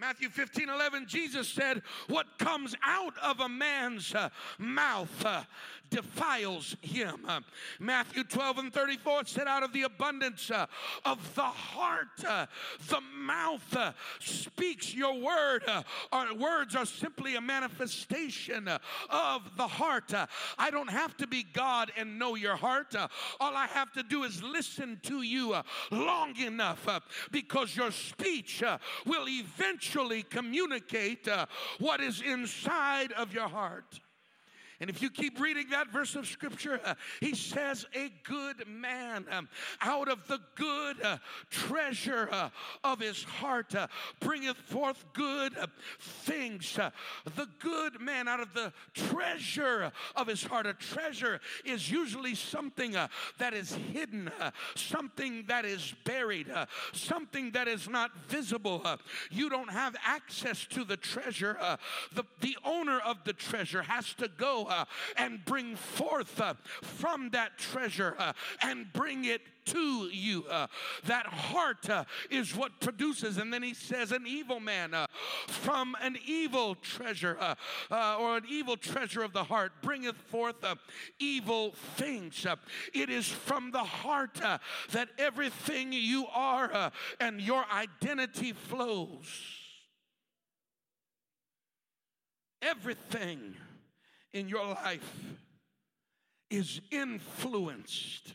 Matthew 0.00 0.30
15 0.30 0.70
11, 0.70 1.06
Jesus 1.06 1.46
said, 1.46 1.82
What 2.08 2.38
comes 2.38 2.74
out 2.82 3.12
of 3.18 3.40
a 3.40 3.50
man's 3.50 4.14
uh, 4.14 4.30
mouth 4.58 5.26
uh, 5.26 5.42
defiles 5.90 6.74
him. 6.80 7.26
Uh, 7.28 7.40
Matthew 7.78 8.24
12 8.24 8.58
and 8.58 8.72
34 8.72 9.26
said, 9.26 9.46
Out 9.46 9.62
of 9.62 9.74
the 9.74 9.82
abundance 9.82 10.50
uh, 10.50 10.66
of 11.04 11.34
the 11.34 11.42
heart, 11.42 12.24
uh, 12.26 12.46
the 12.88 13.00
mouth 13.14 13.76
uh, 13.76 13.92
speaks 14.20 14.94
your 14.94 15.20
word. 15.20 15.64
Our 16.12 16.34
words 16.34 16.74
are 16.74 16.86
simply 16.86 17.36
a 17.36 17.40
manifestation 17.42 18.68
of 19.10 19.56
the 19.58 19.68
heart. 19.68 20.14
I 20.56 20.70
don't 20.70 20.90
have 20.90 21.14
to 21.18 21.26
be 21.26 21.44
God 21.52 21.92
and 21.96 22.18
know 22.18 22.36
your 22.36 22.56
heart. 22.56 22.94
all 22.94 23.54
I 23.54 23.66
have 23.66 23.92
to 23.92 24.02
do 24.02 24.24
is 24.24 24.42
listen 24.42 24.98
to 25.02 25.22
you 25.22 25.56
long 25.90 26.36
enough 26.38 26.88
because 27.30 27.76
your 27.76 27.90
speech 27.90 28.62
will 29.04 29.28
eventually 29.28 29.89
communicate 30.22 31.28
uh, 31.28 31.46
what 31.78 32.00
is 32.00 32.22
inside 32.22 33.12
of 33.12 33.32
your 33.32 33.48
heart. 33.48 34.00
And 34.80 34.88
if 34.88 35.02
you 35.02 35.10
keep 35.10 35.38
reading 35.38 35.68
that 35.70 35.88
verse 35.88 36.16
of 36.16 36.26
scripture, 36.26 36.80
uh, 36.82 36.94
he 37.20 37.34
says, 37.34 37.84
A 37.94 38.10
good 38.24 38.66
man 38.66 39.26
um, 39.30 39.46
out 39.82 40.08
of 40.08 40.26
the 40.26 40.40
good 40.54 41.02
uh, 41.02 41.18
treasure 41.50 42.30
uh, 42.32 42.48
of 42.82 43.00
his 43.00 43.22
heart 43.22 43.74
uh, 43.74 43.88
bringeth 44.20 44.56
forth 44.56 45.04
good 45.12 45.56
uh, 45.58 45.66
things. 46.00 46.78
Uh, 46.78 46.90
the 47.36 47.46
good 47.58 48.00
man 48.00 48.26
out 48.26 48.40
of 48.40 48.54
the 48.54 48.72
treasure 48.94 49.92
of 50.16 50.26
his 50.26 50.42
heart. 50.42 50.66
A 50.66 50.72
treasure 50.72 51.40
is 51.66 51.90
usually 51.90 52.34
something 52.34 52.96
that 53.38 53.52
is 53.52 53.74
hidden, 53.92 54.30
something 54.74 55.44
that 55.48 55.66
is 55.66 55.94
buried, 56.04 56.46
something 56.92 57.50
that 57.50 57.68
is 57.68 57.86
not 57.86 58.12
visible. 58.28 58.82
you 59.30 59.50
don't 59.50 59.70
have 59.70 59.94
access 60.06 60.64
to 60.70 60.84
the 60.84 60.96
treasure. 60.96 61.58
the, 62.14 62.24
the 62.40 62.56
owner 62.64 62.98
of 63.00 63.24
the 63.24 63.34
treasure 63.34 63.82
has 63.82 64.14
to 64.14 64.28
go 64.28 64.69
and 65.16 65.44
bring 65.44 65.76
forth 65.76 66.40
uh, 66.40 66.54
from 66.82 67.30
that 67.30 67.58
treasure 67.58 68.14
uh, 68.18 68.32
and 68.62 68.92
bring 68.92 69.24
it 69.24 69.42
to 69.66 70.08
you. 70.12 70.44
Uh, 70.50 70.66
that 71.04 71.26
heart 71.26 71.88
uh, 71.88 72.04
is 72.30 72.54
what 72.56 72.80
produces. 72.80 73.38
And 73.38 73.52
then 73.52 73.62
he 73.62 73.74
says, 73.74 74.12
an 74.12 74.26
evil 74.26 74.60
man 74.60 74.94
uh, 74.94 75.06
from 75.46 75.96
an 76.02 76.16
evil 76.26 76.74
treasure 76.74 77.36
uh, 77.40 77.54
uh, 77.90 78.16
or 78.18 78.38
an 78.38 78.44
evil 78.48 78.76
treasure 78.76 79.22
of 79.22 79.32
the 79.32 79.44
heart 79.44 79.72
bringeth 79.82 80.16
forth 80.16 80.62
uh, 80.64 80.74
evil 81.18 81.72
things. 81.96 82.46
it 82.94 83.10
is 83.10 83.26
from 83.26 83.70
the 83.70 83.84
heart 83.84 84.40
that 84.92 85.08
everything 85.18 85.92
you 85.92 86.26
are 86.34 86.92
and 87.18 87.40
your 87.40 87.64
identity 87.72 88.52
flows. 88.52 89.44
Everything 92.62 93.54
in 94.32 94.48
your 94.48 94.66
life 94.66 95.36
is 96.50 96.80
influenced 96.90 98.34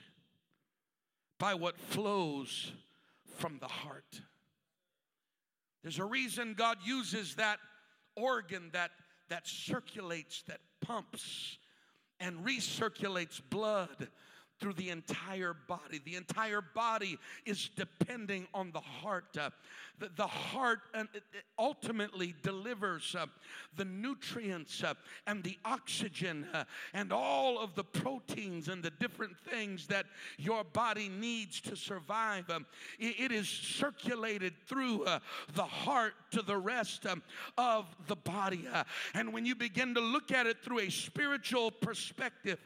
by 1.38 1.54
what 1.54 1.78
flows 1.78 2.72
from 3.38 3.60
the 3.60 3.68
heart. 3.68 4.22
There's 5.84 6.00
a 6.00 6.06
reason 6.06 6.56
God 6.58 6.78
uses 6.84 7.36
that 7.36 7.60
organ 8.16 8.70
that, 8.74 8.92
that 9.30 9.48
circulates, 9.48 10.44
that 10.48 10.62
pumps, 10.82 11.58
and 12.20 12.46
recirculates 12.46 13.42
blood 13.50 14.08
through 14.60 14.74
the 14.74 14.90
entire 14.90 15.56
body. 15.68 16.02
The 16.04 16.16
entire 16.16 16.62
body 16.62 17.18
is 17.46 17.70
depending 17.76 18.48
on 18.54 18.72
the 18.72 18.80
heart. 18.80 19.38
Uh, 19.40 19.50
the, 20.00 20.10
the, 20.16 20.28
heart 20.28 20.80
uh, 20.94 21.04
ultimately 21.58 22.36
delivers 22.44 23.16
uh, 23.18 23.26
the 23.78 23.86
nutrients 23.86 24.84
uh, 24.84 24.94
and 25.26 25.44
the 25.44 25.58
oxygen 25.64 26.48
uh, 26.54 26.66
and 26.94 27.14
all 27.14 27.60
of 27.60 27.76
the 27.76 27.84
proteins 27.84 28.68
and 28.68 28.84
the 28.84 28.92
different 28.92 29.38
things 29.50 29.88
that 29.88 30.06
your 30.38 30.64
body 30.64 31.10
needs 31.10 31.62
to 31.62 31.76
survive. 31.76 32.50
Um, 32.50 32.66
it, 33.00 33.16
it 33.20 33.32
is 33.32 33.48
circulated 33.48 34.54
through 34.68 35.04
uh, 35.04 35.20
the 35.54 35.64
heart 35.64 36.14
to 36.32 36.42
the 36.42 36.58
rest 36.58 37.06
um, 37.06 37.24
of 37.58 37.86
the 38.08 38.18
body. 38.18 38.68
and 39.14 39.32
when 39.32 39.46
you 39.46 39.56
begin 39.56 39.94
to 39.96 40.02
look 40.02 40.32
at 40.32 40.46
it 40.46 40.62
through 40.64 40.80
a 40.80 40.90
spiritual 40.90 41.72
perspective, 41.72 42.60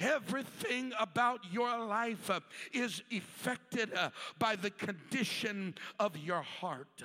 everything 0.00 0.92
about 0.98 1.23
about 1.24 1.40
your 1.50 1.86
life 1.86 2.28
uh, 2.28 2.40
is 2.74 3.02
affected 3.10 3.94
uh, 3.94 4.10
by 4.38 4.54
the 4.56 4.68
condition 4.70 5.74
of 5.98 6.18
your 6.18 6.42
heart. 6.42 7.02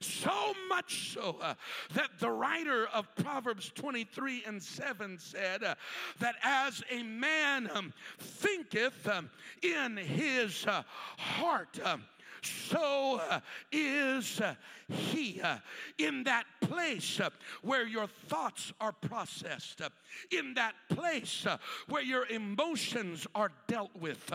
So 0.00 0.52
much 0.68 1.14
so 1.14 1.38
uh, 1.40 1.54
that 1.94 2.10
the 2.20 2.28
writer 2.28 2.86
of 2.92 3.06
Proverbs 3.14 3.72
23 3.74 4.42
and 4.46 4.62
7 4.62 5.18
said 5.18 5.64
uh, 5.64 5.74
that 6.18 6.34
as 6.42 6.82
a 6.90 7.02
man 7.02 7.70
um, 7.72 7.94
thinketh 8.18 9.08
um, 9.08 9.30
in 9.62 9.96
his 9.96 10.66
uh, 10.66 10.82
heart, 11.16 11.80
um, 11.82 12.04
so 12.46 13.20
uh, 13.28 13.40
is 13.72 14.40
uh, 14.40 14.54
He. 14.88 15.40
Uh, 15.40 15.58
in 15.98 16.24
that 16.24 16.44
place 16.60 17.20
uh, 17.20 17.30
where 17.62 17.86
your 17.86 18.06
thoughts 18.06 18.72
are 18.80 18.92
processed, 18.92 19.80
uh, 19.80 19.88
in 20.30 20.54
that 20.54 20.74
place 20.88 21.46
uh, 21.46 21.58
where 21.88 22.02
your 22.02 22.26
emotions 22.26 23.26
are 23.34 23.50
dealt 23.66 23.94
with, 23.96 24.32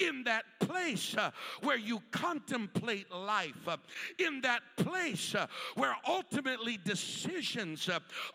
in 0.00 0.24
that 0.24 0.44
place 0.60 1.16
where 1.62 1.78
you 1.78 2.02
contemplate 2.10 3.10
life, 3.10 3.68
in 4.18 4.40
that 4.42 4.62
place 4.76 5.34
where 5.74 5.96
ultimately 6.06 6.78
decisions 6.84 7.88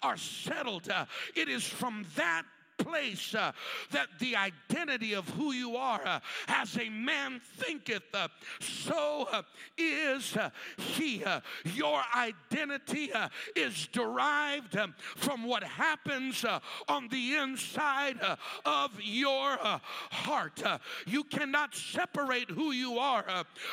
are 0.04 0.18
settled. 0.18 0.88
It 1.36 1.50
is 1.50 1.64
from 1.64 2.06
that 2.16 2.44
place 2.78 3.36
uh, 3.36 3.52
that 3.92 4.08
the 4.20 4.36
identity 4.36 5.14
of 5.14 5.28
who 5.30 5.52
you 5.52 5.76
are 5.76 6.02
uh, 6.06 6.20
as 6.48 6.78
a 6.78 6.90
man 6.90 7.42
thinketh, 7.58 8.04
uh, 8.14 8.28
so 8.60 9.28
uh, 9.32 9.42
is 9.78 10.36
uh, 10.38 10.50
he. 10.78 11.24
Uh, 11.24 11.42
your 11.74 12.02
identity 12.16 13.12
is 13.56 13.88
derived 13.92 14.78
um, 14.78 14.94
from 15.16 15.44
what 15.44 15.64
happens 15.64 16.46
on 16.88 17.08
the 17.10 17.36
inside 17.36 18.18
of 18.66 18.92
your 19.02 19.58
heart. 19.60 20.62
you 21.06 21.24
cannot 21.24 21.76
separate 21.76 22.50
who 22.50 22.72
you 22.72 22.98
are 22.98 23.26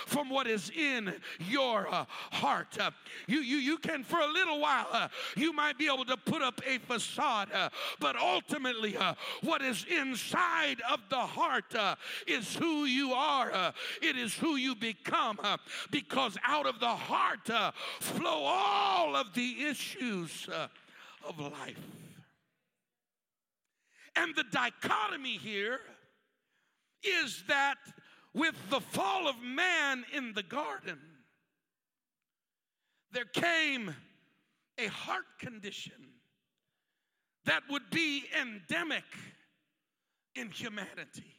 from 0.07 0.31
what 0.31 0.47
is 0.47 0.71
in 0.71 1.15
your 1.39 1.87
heart. 2.33 2.77
you, 3.27 3.41
you, 3.41 3.57
you 3.57 3.79
can, 3.79 4.03
for 4.03 4.21
a 4.21 4.27
little 4.27 4.61
while, 4.61 5.11
you 5.37 5.53
might 5.53 5.79
be 5.79 5.87
able 5.87 6.05
to 6.05 6.17
put 6.17 6.43
up 6.43 6.61
a 6.67 6.79
facade, 6.79 7.49
but 8.01 8.17
ultimately, 8.17 8.94
uh, 8.97 9.15
what 9.43 9.63
is 9.63 9.85
inside 9.91 10.81
of 10.91 11.01
the 11.11 11.17
heart 11.17 11.75
uh, 11.75 11.97
is 12.27 12.55
who 12.55 12.85
you 12.85 13.13
are. 13.13 13.53
Uh, 13.53 13.73
it 14.03 14.17
is 14.17 14.35
who 14.35 14.57
you 14.57 14.75
become 14.75 15.39
uh, 15.43 15.57
because 15.91 16.37
out 16.45 16.67
of 16.67 16.81
the 16.81 16.87
heart 16.87 17.49
uh, 17.51 17.73
flow 18.01 18.45
all 18.45 19.17
of 19.17 19.33
the 19.35 19.65
issues 19.65 20.49
uh, 20.49 20.69
of 21.27 21.39
life. 21.39 21.79
And 24.17 24.35
the 24.37 24.45
dichotomy 24.53 25.39
here 25.39 25.81
is 27.03 27.45
that 27.49 27.77
with 28.33 28.55
the 28.71 28.81
fall 28.81 29.29
of 29.29 29.41
man 29.43 30.05
in 30.13 30.33
the 30.33 30.43
garden, 30.43 30.99
there 33.13 33.25
came 33.25 33.95
a 34.79 34.87
heart 34.87 35.27
condition 35.39 36.14
that 37.47 37.63
would 37.71 37.91
be 37.91 38.25
endemic 38.41 39.05
in 40.35 40.51
humanity. 40.51 41.39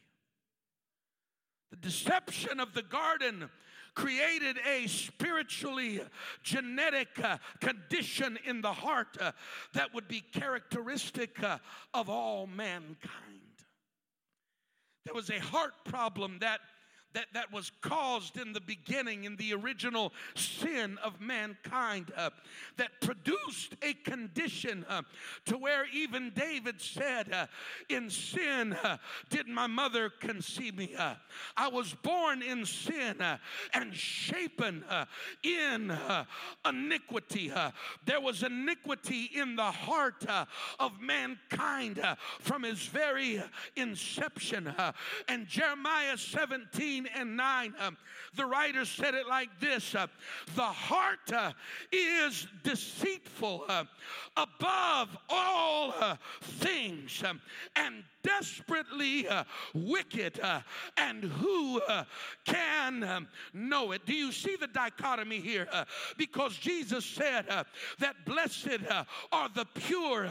The 1.70 1.76
deception 1.76 2.60
of 2.60 2.74
the 2.74 2.82
garden 2.82 3.50
created 3.94 4.58
a 4.68 4.86
spiritually 4.86 6.00
genetic 6.42 7.08
uh, 7.22 7.38
condition 7.60 8.38
in 8.44 8.60
the 8.60 8.72
heart 8.72 9.16
uh, 9.20 9.32
that 9.72 9.92
would 9.94 10.06
be 10.06 10.20
characteristic 10.20 11.42
uh, 11.42 11.58
of 11.94 12.08
all 12.08 12.46
mankind. 12.46 12.96
There 15.06 15.14
was 15.14 15.30
a 15.30 15.40
heart 15.40 15.72
problem 15.84 16.38
that 16.40 16.60
that, 17.16 17.26
that 17.32 17.52
was 17.52 17.72
caused 17.80 18.36
in 18.36 18.52
the 18.52 18.60
beginning, 18.60 19.24
in 19.24 19.36
the 19.36 19.54
original 19.54 20.12
sin 20.34 20.98
of 21.02 21.20
mankind, 21.20 22.12
uh, 22.16 22.30
that 22.76 23.00
produced 23.00 23.74
a 23.82 23.94
condition 23.94 24.84
uh, 24.88 25.02
to 25.46 25.56
where 25.56 25.86
even 25.94 26.30
David 26.34 26.80
said, 26.80 27.32
uh, 27.32 27.46
In 27.88 28.10
sin 28.10 28.74
uh, 28.74 28.98
did 29.30 29.48
my 29.48 29.66
mother 29.66 30.10
conceive 30.10 30.76
me. 30.76 30.94
Uh, 30.94 31.14
I 31.56 31.68
was 31.68 31.94
born 32.02 32.42
in 32.42 32.66
sin 32.66 33.20
uh, 33.20 33.38
and 33.72 33.94
shapen 33.94 34.84
in 35.42 35.96
iniquity. 36.68 37.52
there 38.04 38.20
was 38.20 38.42
iniquity 38.42 39.30
in 39.34 39.56
the 39.56 39.70
heart 39.70 40.24
of 40.78 41.00
mankind 41.00 42.00
from 42.40 42.62
his 42.62 42.80
very 42.86 43.42
inception. 43.76 44.74
and 45.28 45.46
Jeremiah 45.46 46.18
17 46.18 46.95
and 47.14 47.36
9, 47.36 47.74
um, 47.80 47.96
the 48.34 48.46
writer 48.46 48.84
said 48.84 49.14
it 49.14 49.26
like 49.28 49.48
this 49.60 49.94
uh, 49.94 50.06
The 50.54 50.62
heart 50.62 51.32
uh, 51.32 51.52
is 51.92 52.46
deceitful 52.62 53.64
uh, 53.68 53.84
above 54.36 55.16
all 55.28 55.94
uh, 55.98 56.16
things 56.42 57.22
um, 57.24 57.40
and 57.74 58.04
desperately 58.26 59.28
uh, 59.28 59.44
wicked, 59.74 60.40
uh, 60.40 60.60
and 60.96 61.24
who 61.24 61.80
uh, 61.82 62.04
can 62.44 63.04
um, 63.04 63.28
know 63.54 63.92
it? 63.92 64.04
Do 64.04 64.14
you 64.14 64.32
see 64.32 64.56
the 64.56 64.66
dichotomy 64.66 65.40
here? 65.40 65.68
Uh, 65.72 65.84
because 66.16 66.56
Jesus 66.56 67.04
said 67.04 67.46
uh, 67.48 67.64
that 67.98 68.16
blessed 68.26 68.80
uh, 68.90 69.04
are 69.32 69.48
the 69.54 69.64
pure 69.74 70.30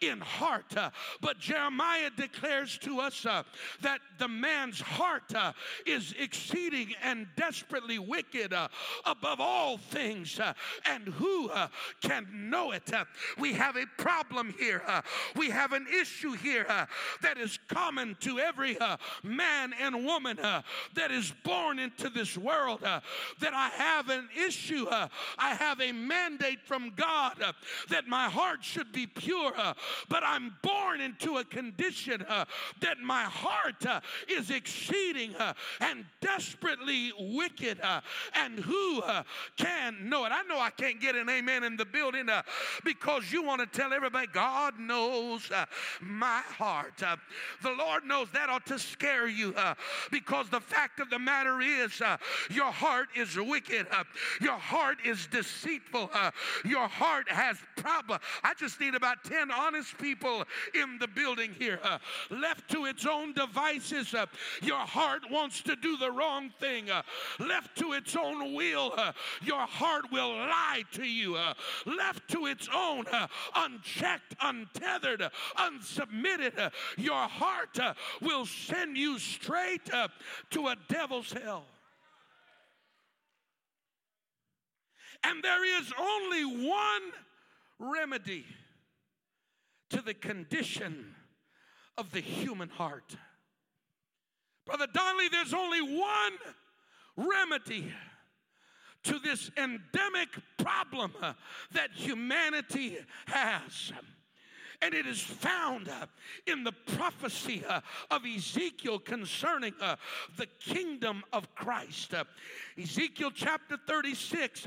in 0.00 0.20
heart, 0.20 0.74
but 1.20 1.38
Jeremiah 1.38 2.10
declares 2.16 2.78
to 2.78 3.00
us 3.00 3.26
that 3.80 4.00
the 4.18 4.28
man's 4.28 4.80
heart 4.80 5.32
is 5.86 6.14
exceeding 6.18 6.94
and 7.02 7.26
desperately 7.36 7.98
wicked 7.98 8.54
above 9.04 9.40
all 9.40 9.78
things, 9.78 10.40
and 10.86 11.08
who 11.08 11.50
can 12.02 12.26
know 12.50 12.72
it? 12.72 12.90
We 13.38 13.52
have 13.54 13.76
a 13.76 13.86
problem 13.98 14.54
here. 14.58 14.82
We 15.34 15.50
have 15.50 15.72
an 15.72 15.86
issue 15.88 16.32
here 16.32 16.66
uh, 16.68 16.86
that 17.32 17.40
is 17.40 17.58
common 17.68 18.14
to 18.20 18.38
every 18.38 18.78
uh, 18.78 18.96
man 19.22 19.72
and 19.80 20.04
woman 20.04 20.38
uh, 20.38 20.60
that 20.94 21.10
is 21.10 21.32
born 21.44 21.78
into 21.78 22.10
this 22.10 22.36
world. 22.36 22.82
Uh, 22.84 23.00
that 23.40 23.54
I 23.54 23.68
have 23.70 24.10
an 24.10 24.28
issue, 24.46 24.86
I 24.90 25.54
have 25.54 25.80
a 25.80 25.92
mandate 25.92 26.60
from 26.64 26.92
God 26.94 27.42
that 27.88 28.06
my 28.06 28.28
heart 28.28 28.62
should 28.62 28.92
be 28.92 29.06
pure, 29.06 29.52
but 30.08 30.22
I'm 30.24 30.54
born 30.62 31.00
into 31.00 31.38
a 31.38 31.44
condition 31.44 32.24
that 32.80 32.98
my 33.02 33.22
heart 33.22 33.84
is 34.28 34.50
exceeding 34.50 35.34
and 35.80 36.04
desperately 36.20 37.12
wicked. 37.18 37.80
and 38.34 38.58
who 38.58 39.02
can 39.56 40.08
know 40.08 40.26
it? 40.26 40.32
I 40.32 40.42
know 40.42 40.58
I 40.58 40.70
can't 40.70 41.00
get 41.00 41.16
an 41.16 41.28
amen 41.28 41.64
in 41.64 41.76
the 41.76 41.86
building 41.86 42.28
because 42.84 43.32
you 43.32 43.42
want 43.42 43.60
to 43.60 43.78
tell 43.78 43.92
everybody 43.92 44.26
God 44.26 44.78
knows 44.78 45.50
my 46.00 46.40
heart. 46.40 47.02
The 47.62 47.70
Lord 47.70 48.04
knows 48.04 48.28
that 48.32 48.48
ought 48.48 48.66
to 48.66 48.78
scare 48.78 49.28
you 49.28 49.54
uh, 49.56 49.74
because 50.10 50.48
the 50.48 50.60
fact 50.60 51.00
of 51.00 51.10
the 51.10 51.18
matter 51.18 51.60
is 51.60 52.00
uh, 52.00 52.16
your 52.50 52.72
heart 52.72 53.08
is 53.16 53.36
wicked. 53.36 53.86
Uh, 53.90 54.04
your 54.40 54.58
heart 54.58 54.98
is 55.04 55.26
deceitful. 55.26 56.10
your 56.64 56.88
heart 56.88 57.30
has 57.30 57.58
problem. 57.76 58.18
I 58.44 58.54
just 58.54 58.80
need 58.80 58.94
about 58.94 59.24
10 59.24 59.50
honest 59.50 59.98
people 59.98 60.44
in 60.74 60.98
the 60.98 61.08
building 61.08 61.54
here. 61.58 61.80
left 62.30 62.70
to 62.70 62.86
its 62.86 63.06
own 63.06 63.32
devices, 63.32 64.14
your 64.62 64.76
heart 64.76 65.22
wants 65.30 65.62
to 65.62 65.76
do 65.76 65.96
the 65.96 66.10
wrong 66.10 66.50
thing. 66.60 66.86
left 67.38 67.76
to 67.78 67.92
its 67.92 68.16
own 68.16 68.54
will, 68.54 68.94
your 69.42 69.60
heart 69.60 70.10
will 70.12 70.30
lie 70.30 70.84
to 70.92 71.04
you. 71.04 71.38
left 71.86 72.28
to 72.28 72.46
its 72.46 72.68
own, 72.74 73.04
unchecked, 73.56 74.34
untethered, 74.40 75.30
unsubmitted, 75.58 76.72
your 77.02 77.28
heart 77.28 77.78
uh, 77.78 77.94
will 78.20 78.46
send 78.46 78.96
you 78.96 79.18
straight 79.18 79.84
to 80.50 80.66
a 80.68 80.76
devil's 80.88 81.32
hell. 81.32 81.66
And 85.24 85.42
there 85.42 85.80
is 85.80 85.92
only 85.98 86.66
one 86.66 87.02
remedy 87.78 88.44
to 89.90 90.00
the 90.00 90.14
condition 90.14 91.14
of 91.98 92.10
the 92.10 92.20
human 92.20 92.68
heart. 92.68 93.16
Brother 94.66 94.86
Donnelly, 94.92 95.28
there's 95.28 95.54
only 95.54 95.82
one 95.82 96.32
remedy 97.16 97.92
to 99.04 99.18
this 99.18 99.50
endemic 99.56 100.28
problem 100.58 101.12
uh, 101.20 101.34
that 101.72 101.90
humanity 101.92 102.98
has 103.26 103.92
and 104.82 104.94
it 104.94 105.06
is 105.06 105.20
found 105.20 105.88
uh, 105.88 106.06
in 106.46 106.64
the 106.64 106.72
prophecy 106.72 107.62
uh, 107.68 107.80
of 108.10 108.22
Ezekiel 108.26 108.98
concerning 108.98 109.72
uh, 109.80 109.94
the 110.36 110.46
kingdom 110.58 111.22
of 111.32 111.54
Christ. 111.54 112.14
Ezekiel 112.80 113.30
chapter 113.32 113.78
36 113.86 114.66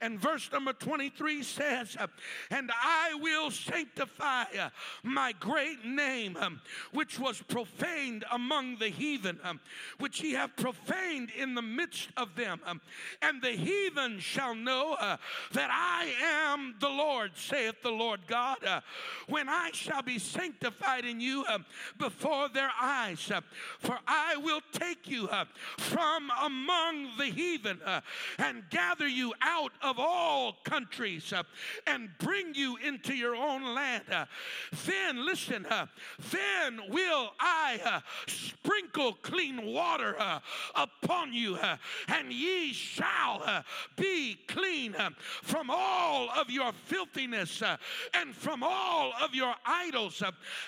and 0.00 0.20
verse 0.20 0.48
number 0.52 0.72
23 0.72 1.42
says, 1.42 1.96
And 2.50 2.70
I 2.72 3.18
will 3.20 3.50
sanctify 3.50 4.44
my 5.02 5.32
great 5.40 5.84
name, 5.84 6.36
um, 6.38 6.60
which 6.92 7.18
was 7.18 7.42
profaned 7.42 8.24
among 8.30 8.78
the 8.78 8.88
heathen, 8.88 9.40
um, 9.42 9.58
which 9.98 10.22
ye 10.22 10.32
have 10.34 10.54
profaned 10.56 11.30
in 11.36 11.54
the 11.54 11.62
midst 11.62 12.10
of 12.16 12.36
them. 12.36 12.60
Um, 12.66 12.80
and 13.20 13.42
the 13.42 13.52
heathen 13.52 14.20
shall 14.20 14.54
know 14.54 14.96
that 15.52 15.70
I 15.72 16.12
am 16.52 16.76
the 16.78 16.88
Lord, 16.88 17.32
saith 17.34 17.82
the 17.82 17.90
Lord 17.90 18.20
God, 18.28 18.58
when 19.28 19.48
I 19.48 19.55
shall 19.72 20.02
be 20.02 20.18
sanctified 20.18 21.04
in 21.04 21.20
you 21.20 21.44
uh, 21.48 21.58
before 21.98 22.48
their 22.48 22.70
eyes. 22.80 23.30
Uh, 23.30 23.40
for 23.78 23.98
I 24.06 24.36
will 24.36 24.60
take 24.72 25.08
you 25.08 25.28
uh, 25.28 25.44
from 25.78 26.30
among 26.42 27.16
the 27.18 27.26
heathen 27.26 27.80
uh, 27.84 28.00
and 28.38 28.64
gather 28.70 29.06
you 29.06 29.32
out 29.42 29.72
of 29.82 29.98
all 29.98 30.56
countries 30.64 31.32
uh, 31.32 31.42
and 31.86 32.10
bring 32.18 32.54
you 32.54 32.76
into 32.76 33.14
your 33.14 33.36
own 33.36 33.74
land. 33.74 34.04
Uh. 34.10 34.26
Then, 34.84 35.24
listen, 35.24 35.66
then 36.30 36.80
will 36.88 37.30
I 37.40 38.02
sprinkle 38.26 39.14
clean 39.22 39.66
water 39.66 40.16
upon 40.74 41.32
you, 41.32 41.58
and 42.08 42.32
ye 42.32 42.72
shall 42.72 43.64
be 43.96 44.38
clean 44.48 44.94
from 45.42 45.70
all 45.70 46.28
of 46.30 46.50
your 46.50 46.72
filthiness 46.72 47.62
and 48.14 48.34
from 48.34 48.62
all 48.62 49.12
of 49.22 49.34
your 49.34 49.45
idols. 49.64 50.22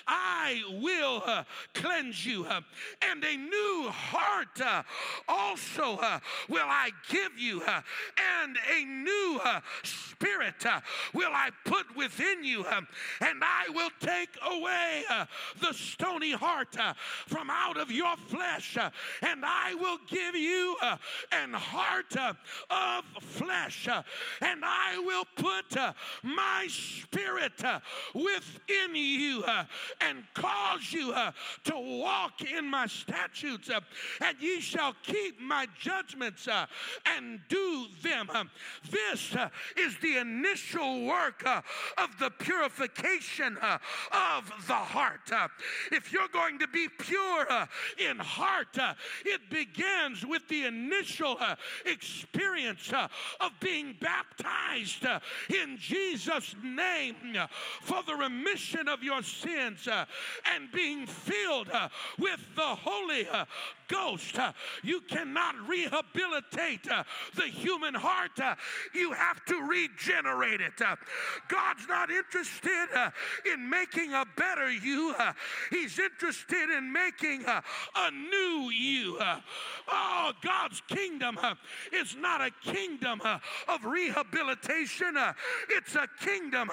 I 0.07 0.61
will 0.81 1.23
uh, 1.25 1.43
cleanse 1.73 2.25
you, 2.25 2.45
uh, 2.45 2.61
and 3.01 3.23
a 3.23 3.35
new 3.35 3.89
heart 3.89 4.61
uh, 4.61 4.83
also 5.27 5.97
uh, 5.97 6.19
will 6.47 6.67
I 6.67 6.91
give 7.09 7.37
you, 7.37 7.61
uh, 7.61 7.81
and 8.41 8.57
a 8.71 8.85
new 8.85 9.39
uh, 9.43 9.61
spirit 9.83 10.65
will 11.13 11.31
I 11.31 11.49
put 11.65 11.95
within 11.95 12.43
you, 12.43 12.65
um, 12.67 12.87
and 13.21 13.41
I 13.43 13.69
will 13.69 13.91
take 13.99 14.29
away 14.45 15.03
the 15.61 15.73
stony 15.73 16.31
heart 16.31 16.75
from 17.27 17.49
out 17.49 17.77
of 17.77 17.91
your 17.91 18.15
flesh, 18.27 18.77
and 19.21 19.43
I 19.45 19.75
will 19.75 19.97
give 20.07 20.35
you 20.35 20.75
an 21.31 21.53
heart 21.53 22.15
of 22.69 23.05
flesh, 23.21 23.87
and 24.41 24.63
I 24.63 24.99
will 24.99 25.25
put 25.35 25.77
my 26.23 26.67
spirit 26.69 27.61
within 28.13 28.68
in 28.69 28.95
you 28.95 29.43
uh, 29.45 29.65
and 30.01 30.23
cause 30.33 30.91
you 30.91 31.11
uh, 31.11 31.31
to 31.63 31.73
walk 31.75 32.41
in 32.41 32.65
my 32.65 32.87
statutes, 32.87 33.69
uh, 33.69 33.79
and 34.21 34.37
ye 34.39 34.59
shall 34.59 34.95
keep 35.03 35.39
my 35.41 35.67
judgments 35.79 36.47
uh, 36.47 36.65
and 37.17 37.39
do 37.49 37.85
them. 38.03 38.29
Uh. 38.33 38.45
This 38.89 39.35
uh, 39.35 39.49
is 39.77 39.97
the 40.01 40.17
initial 40.17 41.05
work 41.05 41.45
of 41.45 42.09
the 42.19 42.29
purification 42.29 43.57
of 43.57 44.51
the 44.67 44.73
heart. 44.73 45.31
if 45.91 46.11
you're 46.11 46.27
going 46.31 46.59
to 46.59 46.67
be 46.67 46.87
pure 46.97 47.47
in 47.97 48.17
heart, 48.17 48.77
it 49.25 49.41
begins 49.49 50.25
with 50.25 50.47
the 50.47 50.65
initial 50.65 51.37
experience 51.85 52.91
of 53.39 53.51
being 53.59 53.95
baptized 53.99 55.05
in 55.49 55.77
Jesus' 55.77 56.55
name 56.63 57.15
for 57.81 58.03
the 58.03 58.15
remission 58.15 58.58
remission 58.59 58.87
of 58.87 59.03
your 59.03 59.21
sins 59.23 59.87
uh, 59.87 60.05
and 60.55 60.71
being 60.71 61.05
filled 61.05 61.69
uh, 61.69 61.89
with 62.17 62.39
the 62.55 62.61
Holy 62.61 63.27
uh, 63.29 63.45
Ghost. 63.87 64.37
Uh, 64.37 64.51
you 64.83 65.01
cannot 65.01 65.55
rehabilitate 65.67 66.89
uh, 66.91 67.03
the 67.35 67.43
human 67.43 67.93
heart, 67.93 68.39
uh, 68.41 68.55
you 68.93 69.11
have 69.13 69.43
to 69.45 69.55
regenerate 69.61 70.61
it. 70.61 70.73
God's 71.47 71.87
not 71.87 72.11
interested 72.11 72.87
in 73.51 73.69
making 73.69 74.13
a 74.13 74.25
better 74.37 74.69
you, 74.71 75.15
He's 75.71 75.97
interested 75.97 76.69
in 76.69 76.91
making 76.91 77.45
a 77.45 78.11
new 78.11 78.69
you. 78.71 79.17
Oh, 79.87 80.31
God's 80.43 80.81
kingdom 80.87 81.37
is 81.91 82.15
not 82.15 82.41
a 82.41 82.51
kingdom 82.71 83.21
of 83.67 83.85
rehabilitation, 83.85 85.15
it's 85.69 85.95
a 85.95 86.07
kingdom 86.23 86.69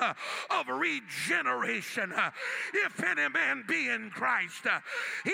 of 0.50 0.68
regeneration. 0.68 1.75
Uh, 2.12 2.30
if 2.72 3.02
any 3.02 3.28
man 3.28 3.64
be 3.66 3.88
in 3.88 4.10
Christ, 4.10 4.66
uh, 4.66 4.80
he 5.24 5.30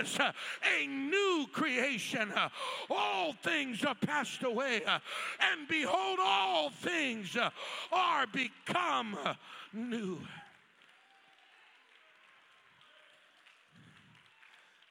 is 0.00 0.18
uh, 0.18 0.32
a 0.78 0.86
new 0.86 1.46
creation. 1.52 2.32
All 2.88 3.32
things 3.32 3.84
are 3.84 3.94
passed 3.94 4.42
away, 4.42 4.82
and 4.86 5.68
behold, 5.68 6.18
all 6.20 6.70
things 6.70 7.36
are 7.92 8.26
become 8.26 9.18
new. 9.72 10.18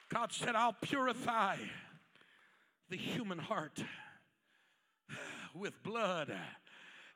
God 0.10 0.32
said, 0.32 0.56
I'll 0.56 0.74
purify 0.74 1.58
the 2.90 2.98
human 2.98 3.38
heart 3.38 3.84
with 5.54 5.74
blood 5.84 6.36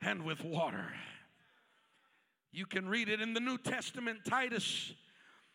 and 0.00 0.22
with 0.24 0.44
water. 0.44 0.92
You 2.54 2.66
can 2.66 2.88
read 2.88 3.08
it 3.08 3.20
in 3.20 3.34
the 3.34 3.40
New 3.40 3.58
Testament, 3.58 4.20
Titus 4.24 4.92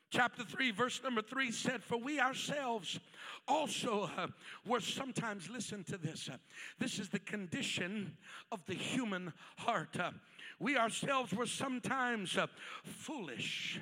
chapter 0.10 0.44
3, 0.44 0.72
verse 0.72 1.02
number 1.02 1.22
3 1.22 1.50
said, 1.50 1.82
For 1.82 1.98
we 1.98 2.20
ourselves 2.20 3.00
also 3.48 4.10
uh, 4.18 4.28
were 4.66 4.82
sometimes, 4.82 5.50
listen 5.50 5.86
to 5.86 5.98
this, 5.98 6.28
uh, 6.28 6.36
this 6.78 7.00
is 7.00 7.08
the 7.08 7.20
condition 7.20 8.18
of 8.52 8.66
the 8.66 8.74
human 8.74 9.32
heart. 9.56 9.98
Uh, 9.98 10.12
we 10.60 10.76
ourselves 10.76 11.32
were 11.32 11.46
sometimes 11.46 12.38
uh, 12.38 12.48
foolish. 12.84 13.80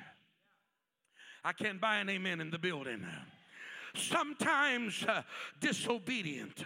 I 1.42 1.52
can't 1.52 1.80
buy 1.80 1.96
an 1.96 2.08
amen 2.08 2.40
in 2.40 2.52
the 2.52 2.58
building. 2.58 3.04
sometimes 3.96 5.04
uh, 5.08 5.22
disobedient, 5.60 6.64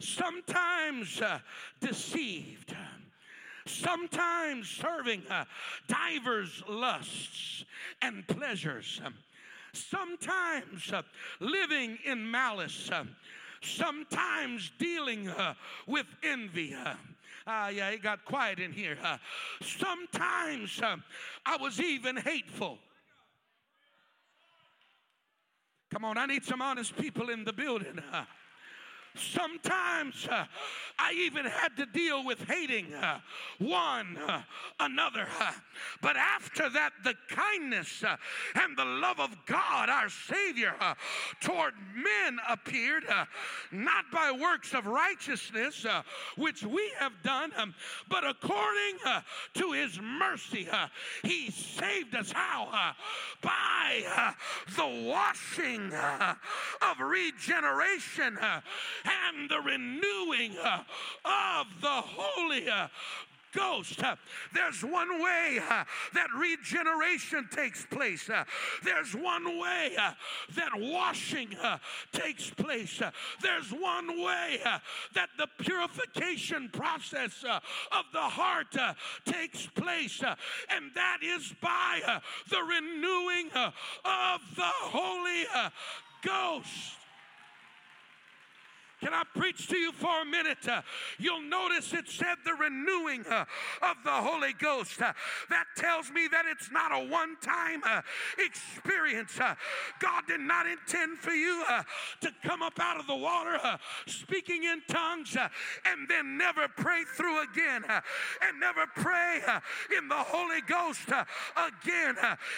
sometimes 0.00 1.18
uh, 1.22 1.38
deceived 1.80 2.76
sometimes 3.70 4.68
serving 4.68 5.22
uh, 5.30 5.44
divers 5.86 6.62
lusts 6.68 7.64
and 8.02 8.26
pleasures, 8.26 9.00
sometimes 9.72 10.92
uh, 10.92 11.02
living 11.40 11.98
in 12.04 12.30
malice, 12.30 12.90
uh, 12.90 13.04
sometimes 13.62 14.70
dealing 14.78 15.28
uh, 15.28 15.54
with 15.86 16.06
envy. 16.22 16.74
Uh, 17.46 17.70
yeah, 17.74 17.88
it 17.90 18.02
got 18.02 18.24
quiet 18.24 18.58
in 18.58 18.72
here. 18.72 18.98
Uh, 19.02 19.16
sometimes 19.62 20.80
uh, 20.82 20.96
I 21.46 21.56
was 21.56 21.80
even 21.80 22.16
hateful. 22.16 22.78
Come 25.90 26.04
on, 26.04 26.16
I 26.18 26.26
need 26.26 26.44
some 26.44 26.62
honest 26.62 26.96
people 26.96 27.30
in 27.30 27.44
the 27.44 27.52
building. 27.52 28.00
Sometimes 29.16 30.28
uh, 30.30 30.44
I 30.98 31.12
even 31.14 31.44
had 31.44 31.76
to 31.78 31.86
deal 31.86 32.24
with 32.24 32.42
hating 32.44 32.94
uh, 32.94 33.18
one 33.58 34.16
uh, 34.18 34.42
another. 34.78 35.26
Uh, 35.40 35.52
but 36.00 36.16
after 36.16 36.68
that, 36.70 36.92
the 37.02 37.14
kindness 37.28 38.04
uh, 38.04 38.16
and 38.54 38.76
the 38.76 38.84
love 38.84 39.18
of 39.18 39.34
God, 39.46 39.88
our 39.88 40.08
Savior, 40.08 40.74
uh, 40.80 40.94
toward 41.40 41.74
men 41.94 42.38
appeared, 42.48 43.04
not 43.72 44.04
by 44.12 44.30
works 44.30 44.74
of 44.74 44.86
righteousness, 44.86 45.86
which 46.36 46.62
we 46.62 46.90
have 46.98 47.12
done, 47.22 47.50
um, 47.56 47.74
but 48.08 48.24
according 48.26 48.98
to 49.54 49.72
His 49.72 49.98
mercy. 50.00 50.68
he 51.22 51.50
saved 51.50 52.14
us 52.14 52.30
how? 52.30 52.94
by 53.40 54.02
the 54.76 55.04
washing 55.08 55.92
of 56.82 57.00
regeneration 57.00 58.38
and 59.04 59.48
the 59.48 59.60
renewing 59.60 60.56
uh, 60.58 60.82
of 61.24 61.66
the 61.80 61.88
Holy 61.88 62.68
uh, 62.68 62.88
Ghost. 63.52 64.02
Uh, 64.02 64.10
uh, 64.10 64.16
there's 64.52 64.82
one 64.82 65.22
way 65.22 65.60
uh, 65.68 65.84
that 66.14 66.28
regeneration 66.36 67.48
uh, 67.52 67.54
takes 67.54 67.86
place. 67.86 68.28
There's 68.82 69.14
one 69.14 69.60
way 69.60 69.96
that 70.56 70.70
washing 70.74 71.56
takes 72.12 72.50
place. 72.50 73.00
There's 73.40 73.70
one 73.70 74.22
way 74.22 74.58
that 75.14 75.28
the 75.38 75.46
purification 75.58 76.70
process 76.72 77.44
of 77.44 78.04
the 78.12 78.20
heart 78.20 78.76
takes 79.24 79.66
place, 79.66 80.20
and 80.22 80.90
that 80.94 81.18
is 81.22 81.54
by 81.60 82.20
the 82.48 82.62
renewing 82.62 83.50
of 83.54 84.40
the 84.56 84.62
Holy 84.62 85.44
Ghost. 86.22 86.99
Can 89.00 89.14
I 89.14 89.22
preach 89.34 89.66
to 89.68 89.78
you 89.78 89.92
for 89.92 90.22
a 90.22 90.24
minute? 90.26 90.68
Uh, 90.68 90.82
you'll 91.18 91.40
notice 91.40 91.94
it 91.94 92.08
said 92.08 92.36
the 92.44 92.52
renewing 92.52 93.24
uh, 93.26 93.46
of 93.82 93.96
the 94.04 94.10
Holy 94.10 94.52
Ghost. 94.52 95.00
Uh, 95.00 95.14
that 95.48 95.64
tells 95.74 96.10
me 96.10 96.28
that 96.30 96.44
it's 96.46 96.70
not 96.70 96.92
a 96.92 97.08
one 97.08 97.36
time 97.40 97.82
uh, 97.86 98.02
experience. 98.38 99.40
Uh, 99.40 99.54
God 100.00 100.24
did 100.26 100.40
not 100.40 100.66
intend 100.66 101.18
for 101.18 101.32
you 101.32 101.64
uh, 101.68 101.82
to 102.20 102.30
come 102.42 102.62
up 102.62 102.78
out 102.78 103.00
of 103.00 103.06
the 103.06 103.16
water 103.16 103.58
speaking 104.06 104.64
in 104.64 104.82
tongues 104.86 105.34
and 105.34 106.08
then 106.08 106.36
never 106.36 106.68
pray 106.68 107.04
through 107.16 107.42
again 107.42 107.84
and 107.88 108.60
never 108.60 108.84
pray 108.96 109.40
in 109.96 110.08
the 110.08 110.14
Holy 110.14 110.60
Ghost 110.62 111.08
again. 111.08 112.16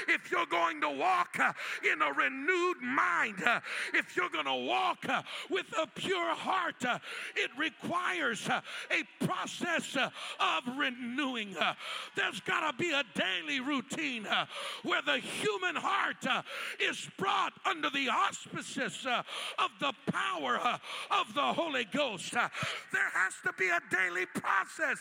if 0.09 0.31
you're 0.31 0.47
going 0.47 0.81
to 0.81 0.91
walk 0.91 1.39
in 1.85 2.03
a 2.03 2.13
renewed 2.13 2.83
mind, 2.83 3.43
if 3.95 4.17
you're 4.17 4.31
going 4.31 4.47
to 4.47 4.67
walk 4.67 5.07
with 5.49 5.67
a 5.79 5.87
pure 5.87 6.32
heart, 6.35 6.85
uh, 6.85 6.99
it 7.37 7.51
requires 7.59 8.49
uh, 8.49 8.61
a 8.91 9.25
process 9.25 9.97
uh, 9.97 10.11
of 10.41 10.79
renewing. 10.79 11.57
Uh, 11.57 11.75
there's 12.17 12.41
got 12.41 12.71
to 12.71 12.77
be 12.77 12.93
a 12.93 13.03
daily 13.15 13.61
routine 13.61 14.27
uh, 14.27 14.47
where 14.83 15.03
the 15.03 15.19
human 15.19 15.77
heart 15.77 16.27
uh, 16.29 16.43
is 16.81 17.09
brought 17.19 17.53
under 17.65 17.91
the 17.91 18.09
auspices 18.09 19.07
of 19.59 19.71
the 19.81 19.93
power 20.11 20.59
of 21.11 21.35
the 21.35 21.41
Holy 21.41 21.85
Ghost. 21.85 22.33
There 22.33 23.11
has 23.15 23.35
to 23.45 23.53
be 23.59 23.69
a 23.69 23.81
daily 23.91 24.27
process 24.27 24.99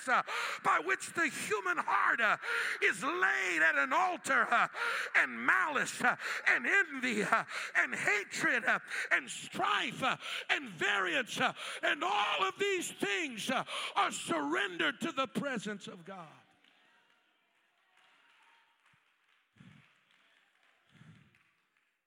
by 0.64 0.80
which 0.86 1.14
the 1.14 1.30
human 1.48 1.78
heart 1.78 2.20
is 2.84 3.04
laid 3.04 3.62
at 3.62 3.76
an 3.76 3.94
altar 3.94 4.48
and 5.22 5.46
malice 5.46 6.02
and 6.02 6.66
envy 6.66 7.22
and 7.76 7.96
hatred 7.96 8.64
and 9.12 9.30
strife 9.30 10.04
and 10.50 10.70
various 10.78 11.21
uh, 11.40 11.54
and 11.84 12.04
all 12.04 12.48
of 12.48 12.54
these 12.60 12.92
things 12.92 13.50
uh, 13.50 13.64
are 13.96 14.12
surrendered 14.12 15.00
to 15.02 15.12
the 15.12 15.28
presence 15.28 15.88
of 15.88 16.06
God. 16.06 16.28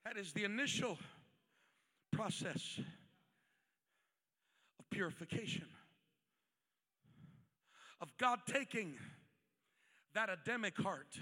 That 0.05 0.17
is 0.17 0.33
the 0.33 0.45
initial 0.45 0.99
process 2.13 2.79
of 4.79 4.91
purification, 4.91 5.67
of 8.01 8.09
God 8.19 8.41
taking 8.47 8.95
that 10.15 10.29
Adamic 10.31 10.77
heart 10.77 11.19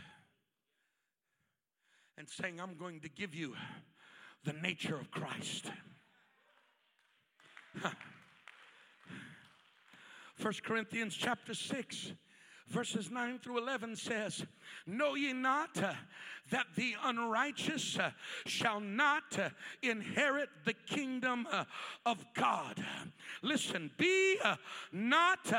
and 2.18 2.28
saying, 2.28 2.60
I'm 2.60 2.74
going 2.76 3.00
to 3.00 3.08
give 3.08 3.34
you 3.34 3.54
the 4.44 4.52
nature 4.52 4.96
of 4.96 5.10
Christ. 5.10 5.70
First 10.36 10.62
Corinthians 10.62 11.14
chapter 11.14 11.54
6 11.54 12.12
verses 12.72 13.10
9 13.10 13.38
through 13.38 13.58
11 13.58 13.96
says, 13.96 14.44
Know 14.86 15.14
ye 15.14 15.32
not 15.32 15.80
uh, 15.82 15.92
that 16.50 16.66
the 16.74 16.94
unrighteous 17.04 17.98
uh, 17.98 18.10
shall 18.46 18.80
not 18.80 19.38
uh, 19.38 19.50
inherit 19.82 20.48
the 20.64 20.72
kingdom 20.72 21.46
of 22.06 22.24
God? 22.34 22.82
Listen, 23.42 23.90
be 23.98 24.38
not 24.90 25.52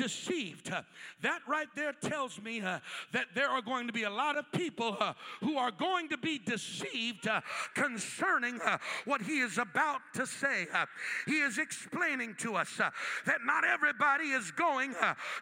deceived. 0.00 0.72
Uh, 0.72 0.82
that 1.20 1.40
right 1.46 1.68
there 1.76 1.92
tells 1.92 2.40
me 2.40 2.60
uh, 2.60 2.78
that 3.12 3.26
there 3.34 3.48
are 3.48 3.60
going 3.60 3.86
to 3.86 3.92
be 3.92 4.04
a 4.04 4.10
lot 4.10 4.36
of 4.36 4.50
people 4.52 4.96
uh, 4.98 5.12
who 5.40 5.58
are 5.58 5.70
going 5.70 6.08
to 6.08 6.16
be 6.16 6.38
deceived 6.38 7.28
uh, 7.28 7.40
concerning 7.74 8.60
uh, 8.62 8.78
what 9.04 9.20
he 9.20 9.40
is 9.40 9.58
about 9.58 10.00
to 10.14 10.26
say. 10.26 10.66
Uh, 10.72 10.86
he 11.26 11.40
is 11.40 11.58
explaining 11.58 12.34
to 12.38 12.56
us 12.56 12.78
that 12.78 13.38
not 13.44 13.64
everybody 13.64 14.30
is 14.30 14.50
going 14.52 14.94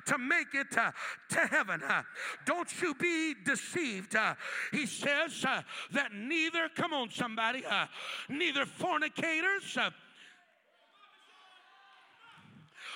to 0.07 0.19
make 0.19 0.55
it 0.55 0.71
to 0.73 1.47
heaven. 1.47 1.83
don't 2.45 2.83
you 2.83 2.95
be 2.95 3.35
deceived. 3.45 4.17
he 4.73 4.87
says 4.87 5.45
that 5.93 6.13
neither, 6.13 6.69
come 6.75 6.93
on, 6.93 7.11
somebody, 7.11 7.63
neither 8.29 8.67
fornicators, 8.67 9.79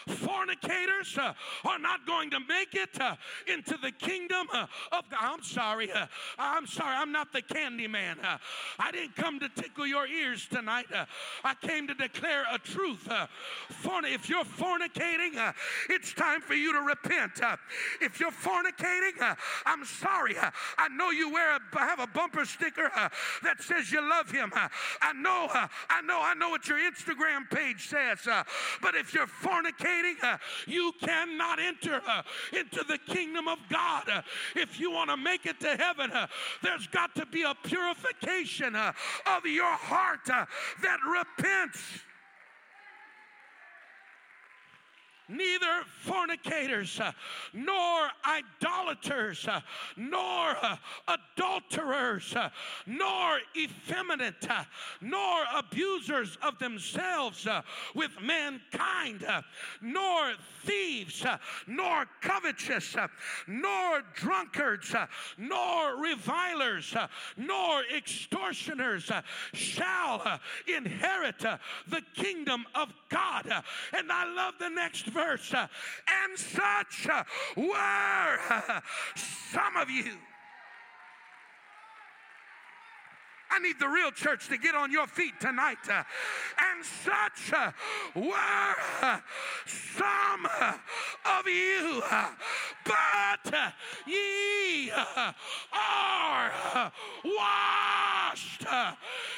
fornicators 0.09 1.17
uh, 1.19 1.33
are 1.65 1.79
not 1.79 2.07
going 2.07 2.31
to 2.31 2.41
make 2.49 2.75
it 2.75 3.01
uh, 3.01 3.17
into 3.47 3.77
the 3.83 3.91
kingdom 3.91 4.47
uh, 4.53 4.67
of 4.93 5.09
God. 5.11 5.21
I'm 5.21 5.43
sorry. 5.43 5.91
Uh, 5.93 6.07
I'm 6.39 6.67
sorry. 6.67 6.97
I'm 6.97 7.13
not 7.13 7.33
the 7.33 7.43
candy 7.43 7.87
man. 7.87 8.19
Uh, 8.23 8.39
I 8.79 8.91
didn't 8.91 9.17
come 9.17 9.41
to 9.41 9.49
tickle 9.49 9.87
your 9.87 10.07
ears 10.07 10.47
tonight. 10.51 10.87
Uh, 10.95 11.05
I 11.45 11.55
came 11.55 11.87
to 11.89 11.95
declare 11.95 12.45
a 12.53 12.59
truth. 12.59 13.09
If 14.05 14.29
you're 14.29 14.45
fornicating, 14.45 15.53
it's 15.89 16.13
time 16.13 16.41
for 16.41 16.55
you 16.55 16.73
to 16.73 16.81
repent. 16.81 17.41
if 18.01 18.21
you're 18.21 18.31
fornicating, 18.31 19.37
I'm 19.67 19.85
sorry. 19.85 20.37
I 20.79 20.89
know 20.89 21.11
you 21.11 21.33
wear 21.33 21.57
a, 21.57 21.79
have 21.79 22.01
a 22.01 22.07
bumper 22.07 22.45
sticker 22.45 22.91
that 23.43 23.61
says 23.61 23.91
you 23.93 24.01
love 24.01 24.31
him. 24.31 24.53
I 24.55 25.13
know. 25.13 25.49
I 25.53 26.01
know. 26.05 26.21
I 26.23 26.35
know 26.35 26.51
what 26.51 26.69
your 26.69 26.79
Instagram 26.79 27.49
page 27.51 27.89
says. 27.89 28.19
but 28.81 28.95
if 28.95 29.15
you're 29.15 29.27
fornicating, 29.27 29.92
uh, 30.23 30.37
you 30.67 30.93
cannot 31.01 31.59
enter 31.59 32.01
uh, 32.07 32.23
into 32.53 32.85
the 32.85 32.99
kingdom 32.99 33.49
of 33.49 33.59
God. 33.69 34.09
Uh, 34.09 34.23
if 34.57 34.79
you 34.79 34.91
want 34.91 35.11
to 35.11 35.17
make 35.17 35.47
it 35.47 35.61
to 35.61 35.77
heaven, 35.77 36.11
there's 36.63 36.87
got 36.89 37.15
to 37.17 37.27
be 37.27 37.43
a 37.43 37.55
purification 37.65 38.75
of 38.77 39.45
your 39.45 39.73
heart 39.73 40.25
that 40.27 40.99
repents. 41.07 41.81
Neither 45.33 45.85
fornicators, 46.03 47.01
uh, 47.01 47.13
nor 47.53 48.11
idolaters, 48.25 49.49
uh, 49.49 49.61
nor 49.97 50.57
uh, 50.63 50.77
adulterers, 51.09 52.35
uh, 52.37 52.51
nor 52.87 53.39
effeminate, 53.57 54.49
uh, 54.49 54.65
nor 55.01 55.45
abusers 55.57 56.37
of 56.43 56.59
themselves 56.59 57.47
uh, 57.47 57.63
with 57.95 58.11
mankind, 58.21 59.25
nor 59.81 60.33
thieves, 60.65 61.25
nor 61.67 62.07
covetous, 62.21 62.97
nor 63.47 64.03
drunkards, 64.15 64.95
nor 65.39 66.03
revilers, 66.03 66.95
nor 67.37 67.83
extortioners 67.95 69.11
shall 69.53 70.41
inherit 70.67 71.39
the 71.89 72.03
kingdom 72.15 72.65
of 72.75 72.93
God. 73.09 73.51
And 73.93 74.13
I 74.13 74.33
love 74.33 74.55
the 74.59 74.69
next 74.69 75.07
verse. 75.07 75.22
Uh, 75.23 75.69
and 76.25 76.37
such 76.37 77.07
uh, 77.09 77.23
were 77.57 78.39
uh, 78.51 78.81
some 79.15 79.77
of 79.77 79.89
you. 79.89 80.19
I 83.49 83.61
need 83.61 83.79
the 83.79 83.87
real 83.87 84.11
church 84.11 84.49
to 84.49 84.59
get 84.59 84.75
on 84.75 84.91
your 84.91 85.07
feet 85.07 85.35
tonight. 85.41 85.79
Uh, 85.89 86.03
and 86.59 86.85
such 86.85 87.53
uh, 87.53 87.71
were 88.17 88.75
uh, 89.03 89.21
some 89.67 90.49
of 91.39 91.47
you, 91.47 92.03
but 92.85 93.75
ye 94.07 94.91
are 94.91 96.93
washed. 97.25 98.67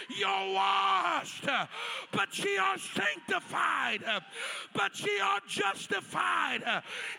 You're 0.08 0.54
washed, 0.54 1.46
but 2.12 2.38
ye 2.38 2.58
are 2.58 2.78
sanctified, 2.78 4.04
but 4.74 5.00
ye 5.00 5.20
are 5.20 5.40
justified 5.48 6.62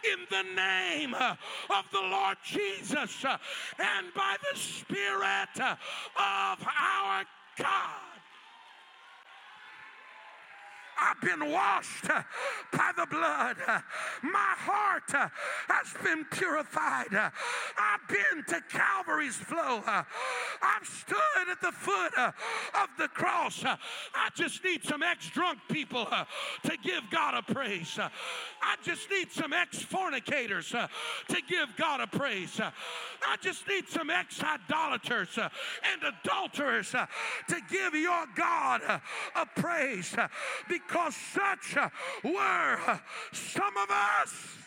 in 0.03 0.19
the 0.29 0.43
name 0.55 1.13
of 1.13 1.85
the 1.91 2.01
Lord 2.01 2.37
Jesus 2.43 3.25
and 3.25 4.13
by 4.15 4.35
the 4.51 4.59
Spirit 4.59 5.59
of 5.59 6.67
our 6.67 7.25
God. 7.57 8.14
I've 10.97 11.19
been 11.21 11.51
washed 11.51 12.09
uh, 12.09 12.23
by 12.71 12.91
the 12.95 13.05
blood. 13.05 13.57
Uh, 13.67 13.79
my 14.23 14.53
heart 14.57 15.13
uh, 15.13 15.27
has 15.67 15.93
been 16.03 16.25
purified. 16.25 17.07
I've 17.13 18.07
been 18.07 18.43
to 18.47 18.61
Calvary's 18.69 19.35
flow. 19.35 19.83
I've 19.85 20.87
stood 20.87 21.49
at 21.51 21.61
the 21.61 21.71
foot 21.71 22.13
of 22.17 22.89
the 22.97 23.07
cross. 23.09 23.63
I 23.65 24.29
just 24.35 24.63
need 24.63 24.83
some 24.83 25.03
ex 25.03 25.29
drunk 25.29 25.59
people 25.69 26.05
to 26.05 26.77
give 26.83 27.03
God 27.11 27.43
a 27.47 27.53
praise. 27.53 27.99
I 27.99 28.75
just 28.83 29.09
need 29.09 29.31
some 29.31 29.53
ex 29.53 29.79
fornicators 29.79 30.69
to 30.69 31.41
give 31.47 31.75
God 31.77 32.01
a 32.01 32.07
praise. 32.07 32.59
I 32.59 33.35
just 33.41 33.67
need 33.67 33.89
some 33.89 34.09
ex 34.09 34.41
idolaters 34.41 35.37
and 35.37 36.15
adulterers 36.23 36.91
to 36.91 37.57
give 37.69 37.93
your 37.95 38.25
God 38.35 38.81
a 39.35 39.45
praise 39.59 40.15
because 40.69 40.84
such 41.11 41.75
were 42.23 43.01
some 43.31 43.77
of 43.77 43.89
us. 43.89 44.57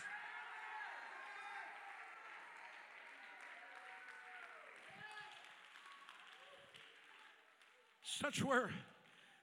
Such 8.03 8.43
were 8.43 8.69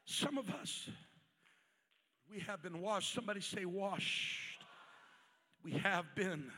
some 0.05 0.39
of 0.39 0.51
us. 0.51 0.89
We 2.31 2.41
have 2.41 2.63
been 2.63 2.81
washed. 2.81 3.15
Somebody 3.15 3.41
say, 3.41 3.65
washed. 3.65 4.59
We 5.65 5.73
have 5.73 6.05
been 6.15 6.51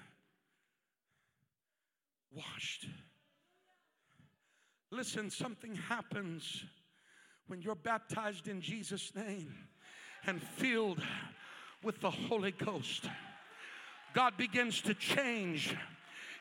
washed. 2.32 2.86
Listen, 4.90 5.30
something 5.30 5.74
happens 5.74 6.64
when 7.46 7.62
you're 7.62 7.74
baptized 7.74 8.48
in 8.48 8.60
Jesus' 8.60 9.14
name 9.14 9.54
and 10.28 10.42
filled 10.42 11.02
with 11.82 12.00
the 12.00 12.10
Holy 12.10 12.52
Ghost. 12.52 13.08
God 14.12 14.36
begins 14.36 14.82
to 14.82 14.92
change 14.92 15.74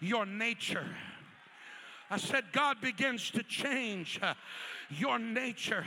your 0.01 0.25
nature. 0.25 0.85
I 2.09 2.17
said, 2.17 2.43
God 2.51 2.81
begins 2.81 3.31
to 3.31 3.43
change 3.43 4.19
your 4.89 5.17
nature. 5.17 5.85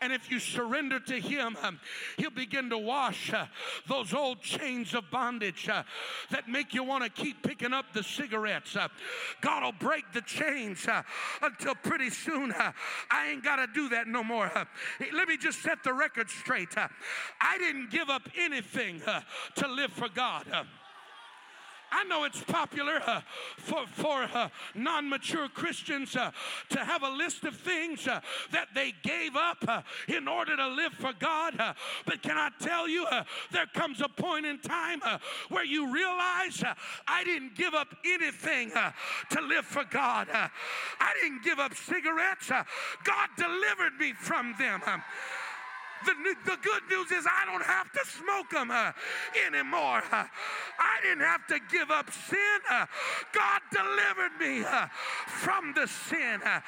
And 0.00 0.12
if 0.12 0.30
you 0.30 0.38
surrender 0.38 1.00
to 1.00 1.20
Him, 1.20 1.56
um, 1.62 1.80
He'll 2.16 2.30
begin 2.30 2.70
to 2.70 2.78
wash 2.78 3.32
uh, 3.32 3.46
those 3.88 4.12
old 4.14 4.40
chains 4.40 4.94
of 4.94 5.10
bondage 5.10 5.68
uh, 5.68 5.82
that 6.30 6.48
make 6.48 6.74
you 6.74 6.84
want 6.84 7.04
to 7.04 7.10
keep 7.10 7.42
picking 7.42 7.72
up 7.72 7.92
the 7.92 8.02
cigarettes. 8.02 8.76
Uh, 8.76 8.88
God 9.40 9.62
will 9.62 9.72
break 9.72 10.04
the 10.12 10.22
chains 10.22 10.86
until 11.42 11.74
pretty 11.74 12.10
soon 12.10 12.54
I 13.10 13.30
ain't 13.30 13.44
got 13.44 13.56
to 13.56 13.66
do 13.66 13.88
that 13.90 14.06
no 14.06 14.22
more. 14.22 14.50
Let 15.12 15.28
me 15.28 15.36
just 15.36 15.62
set 15.62 15.82
the 15.82 15.92
record 15.92 16.30
straight. 16.30 16.76
I 16.76 17.58
didn't 17.58 17.90
give 17.90 18.08
up 18.10 18.28
anything 18.36 19.00
to 19.56 19.68
live 19.68 19.92
for 19.92 20.08
God. 20.08 20.46
I 21.92 22.04
know 22.04 22.24
it's 22.24 22.42
popular 22.42 23.00
uh, 23.06 23.20
for, 23.56 23.86
for 23.86 24.28
uh, 24.34 24.48
non 24.74 25.08
mature 25.08 25.48
Christians 25.48 26.16
uh, 26.16 26.30
to 26.70 26.84
have 26.84 27.02
a 27.02 27.08
list 27.08 27.44
of 27.44 27.56
things 27.56 28.06
uh, 28.06 28.20
that 28.52 28.68
they 28.74 28.94
gave 29.02 29.36
up 29.36 29.58
uh, 29.66 29.82
in 30.08 30.28
order 30.28 30.56
to 30.56 30.68
live 30.68 30.92
for 30.92 31.12
God. 31.18 31.58
Uh, 31.58 31.74
but 32.04 32.22
can 32.22 32.36
I 32.36 32.50
tell 32.60 32.88
you, 32.88 33.06
there 33.52 33.66
comes 33.66 34.00
a 34.00 34.08
point 34.08 34.46
in 34.46 34.58
time 34.58 35.00
where 35.48 35.64
you 35.64 35.92
realize 35.92 36.62
I 37.06 37.24
didn't 37.24 37.54
give 37.54 37.74
up 37.74 37.94
anything 38.04 38.70
to 39.30 39.40
live 39.40 39.64
for 39.64 39.84
God. 39.84 40.28
I 40.30 41.12
didn't 41.22 41.44
give 41.44 41.58
up 41.58 41.74
cigarettes, 41.74 42.48
God 42.48 43.28
delivered 43.36 43.98
me 43.98 44.12
from 44.12 44.54
them. 44.58 44.82
The, 46.04 46.12
the 46.44 46.56
good 46.62 46.82
news 46.90 47.10
is 47.10 47.26
I 47.26 47.50
don't 47.50 47.64
have 47.64 47.90
to 47.92 48.00
smoke 48.04 48.50
them 48.50 48.70
uh, 48.70 48.92
anymore. 49.46 50.02
Uh, 50.12 50.24
I 50.78 51.00
didn't 51.02 51.24
have 51.24 51.46
to 51.48 51.58
give 51.70 51.90
up 51.90 52.10
sin. 52.12 52.58
Uh, 52.70 52.86
God 53.32 53.60
delivered 53.72 54.38
me 54.38 54.64
uh, 54.64 54.86
from 55.26 55.72
the 55.74 55.86
sin. 55.86 56.40
Uh, 56.44 56.60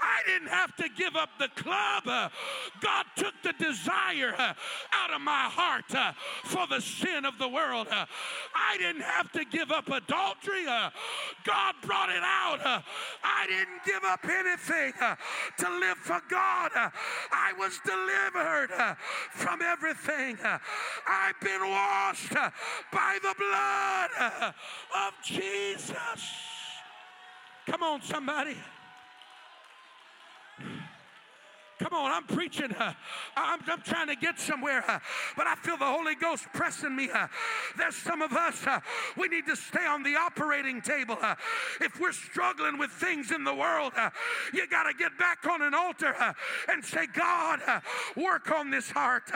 I 0.00 0.22
didn't 0.26 0.48
have 0.48 0.74
to 0.76 0.88
give 0.96 1.14
up 1.16 1.30
the 1.38 1.48
club. 1.48 2.04
Uh, 2.06 2.28
God 2.80 3.04
took 3.16 3.34
the 3.42 3.52
desire 3.62 4.34
out 4.38 5.12
of 5.14 5.20
my 5.20 5.44
heart 5.50 5.84
for 6.44 6.66
the 6.66 6.80
sin 6.80 7.24
of 7.24 7.38
the 7.38 7.48
world. 7.48 7.88
I 7.90 8.76
didn't 8.78 9.02
have 9.02 9.30
to 9.32 9.44
give 9.44 9.70
up 9.70 9.88
adultery. 9.88 10.64
God 10.64 11.74
brought 11.82 12.08
it 12.08 12.22
out. 12.22 12.60
I 13.22 13.46
didn't 13.46 13.84
give 13.84 14.04
up 14.04 14.24
anything 14.24 14.92
to 15.58 15.78
live 15.78 15.98
for 15.98 16.20
God. 16.28 16.70
I 16.74 17.52
was 17.58 17.78
delivered 17.84 18.69
Uh, 18.76 18.94
from 19.32 19.62
everything. 19.62 20.38
Uh, 20.44 20.58
I've 21.06 21.40
been 21.40 21.60
washed 21.60 22.34
uh, 22.36 22.50
by 22.92 23.18
the 23.22 23.34
blood 23.38 24.54
of 25.06 25.12
Jesus. 25.22 25.94
Come 27.66 27.82
on, 27.82 28.02
somebody. 28.02 28.56
Come 31.80 31.94
on, 31.94 32.12
I'm 32.12 32.24
preaching. 32.24 32.74
Uh, 32.78 32.92
I'm, 33.36 33.60
I'm, 33.66 33.80
trying 33.80 34.08
to 34.08 34.14
get 34.14 34.38
somewhere, 34.38 34.84
uh, 34.86 34.98
but 35.34 35.46
I 35.46 35.54
feel 35.54 35.78
the 35.78 35.86
Holy 35.86 36.14
Ghost 36.14 36.44
pressing 36.52 36.94
me. 36.94 37.08
Uh, 37.10 37.26
there's 37.78 37.96
some 37.96 38.20
of 38.20 38.34
us, 38.34 38.66
uh, 38.66 38.80
we 39.16 39.28
need 39.28 39.46
to 39.46 39.56
stay 39.56 39.86
on 39.86 40.02
the 40.02 40.14
operating 40.14 40.82
table. 40.82 41.16
Uh, 41.22 41.36
if 41.80 41.98
we're 41.98 42.12
struggling 42.12 42.76
with 42.76 42.90
things 42.90 43.30
in 43.30 43.44
the 43.44 43.54
world, 43.54 43.92
uh, 43.96 44.10
you 44.52 44.66
got 44.66 44.82
to 44.82 44.92
get 44.92 45.16
back 45.18 45.46
on 45.50 45.62
an 45.62 45.72
altar 45.72 46.14
and 46.68 46.84
say, 46.84 47.06
God, 47.06 47.60
work 48.14 48.50
on 48.50 48.70
this 48.70 48.90
heart. 48.90 49.30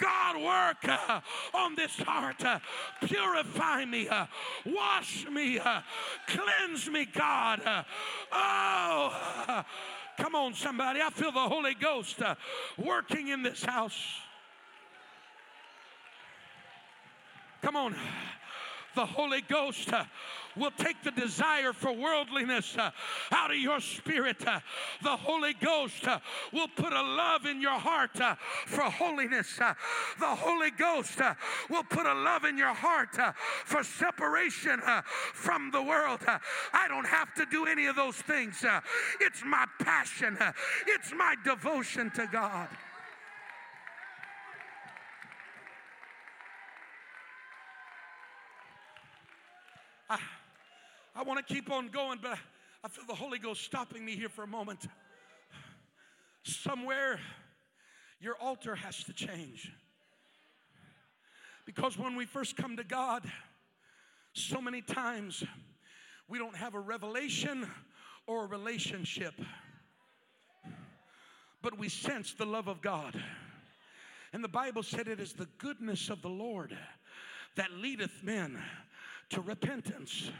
God, 0.00 0.36
work 0.36 1.00
on 1.52 1.74
this 1.74 1.96
heart. 1.98 2.44
Purify 3.04 3.86
me, 3.86 4.08
wash 4.64 5.26
me, 5.28 5.58
cleanse 6.28 6.88
me, 6.88 7.06
God. 7.06 7.60
oh, 8.30 9.64
Come 10.18 10.34
on, 10.34 10.54
somebody. 10.54 11.00
I 11.00 11.10
feel 11.10 11.32
the 11.32 11.40
Holy 11.40 11.74
Ghost 11.74 12.20
uh, 12.22 12.34
working 12.76 13.28
in 13.28 13.42
this 13.42 13.64
house. 13.64 13.98
Come 17.62 17.76
on. 17.76 17.94
The 18.94 19.06
Holy 19.06 19.40
Ghost 19.40 19.92
uh, 19.92 20.04
will 20.56 20.70
take 20.70 21.02
the 21.02 21.10
desire 21.10 21.72
for 21.72 21.92
worldliness 21.92 22.76
uh, 22.76 22.90
out 23.30 23.50
of 23.50 23.56
your 23.56 23.80
spirit. 23.80 24.46
Uh, 24.46 24.60
the 25.02 25.16
Holy 25.16 25.54
Ghost 25.54 26.06
uh, 26.06 26.18
will 26.52 26.68
put 26.68 26.92
a 26.92 27.02
love 27.02 27.46
in 27.46 27.60
your 27.60 27.78
heart 27.78 28.20
uh, 28.20 28.34
for 28.66 28.82
holiness. 28.82 29.58
Uh, 29.60 29.74
the 30.20 30.26
Holy 30.26 30.70
Ghost 30.70 31.20
will 31.70 31.84
put 31.84 32.06
a 32.06 32.14
love 32.14 32.44
in 32.44 32.58
your 32.58 32.74
heart 32.74 33.16
for 33.64 33.82
separation 33.82 34.80
from 35.32 35.70
the 35.70 35.82
world. 35.82 36.20
I 36.72 36.88
don't 36.88 37.06
have 37.06 37.32
to 37.34 37.46
do 37.46 37.66
any 37.66 37.86
of 37.86 37.96
those 37.96 38.16
things. 38.16 38.64
it's 39.20 39.42
my 39.44 39.66
passion, 39.78 40.36
it's 40.86 41.12
my 41.12 41.34
devotion 41.44 42.10
to 42.10 42.26
God. 42.30 42.68
I, 51.14 51.22
want 51.22 51.46
to 51.46 51.54
keep 51.54 51.70
on 51.70 51.88
going, 51.88 52.18
but 52.20 52.38
I 52.84 52.88
feel 52.88 53.04
the 53.06 53.14
Holy 53.14 53.38
Ghost 53.38 53.62
stopping 53.62 54.04
me 54.04 54.16
here 54.16 54.28
for 54.28 54.42
a 54.42 54.46
moment. 54.46 54.86
Somewhere, 56.42 57.20
your 58.20 58.34
altar 58.40 58.74
has 58.74 59.04
to 59.04 59.12
change. 59.12 59.72
Because 61.64 61.96
when 61.96 62.16
we 62.16 62.26
first 62.26 62.56
come 62.56 62.76
to 62.76 62.84
God, 62.84 63.22
so 64.34 64.60
many 64.60 64.82
times 64.82 65.44
we 66.28 66.38
don't 66.38 66.56
have 66.56 66.74
a 66.74 66.80
revelation 66.80 67.66
or 68.26 68.44
a 68.44 68.46
relationship, 68.46 69.34
but 71.62 71.78
we 71.78 71.88
sense 71.88 72.34
the 72.34 72.46
love 72.46 72.68
of 72.68 72.82
God. 72.82 73.20
And 74.32 74.42
the 74.42 74.48
Bible 74.48 74.82
said 74.82 75.08
it 75.08 75.20
is 75.20 75.34
the 75.34 75.48
goodness 75.58 76.08
of 76.08 76.22
the 76.22 76.28
Lord 76.28 76.76
that 77.56 77.70
leadeth 77.72 78.22
men 78.22 78.58
to 79.32 79.40
repentance. 79.40 80.30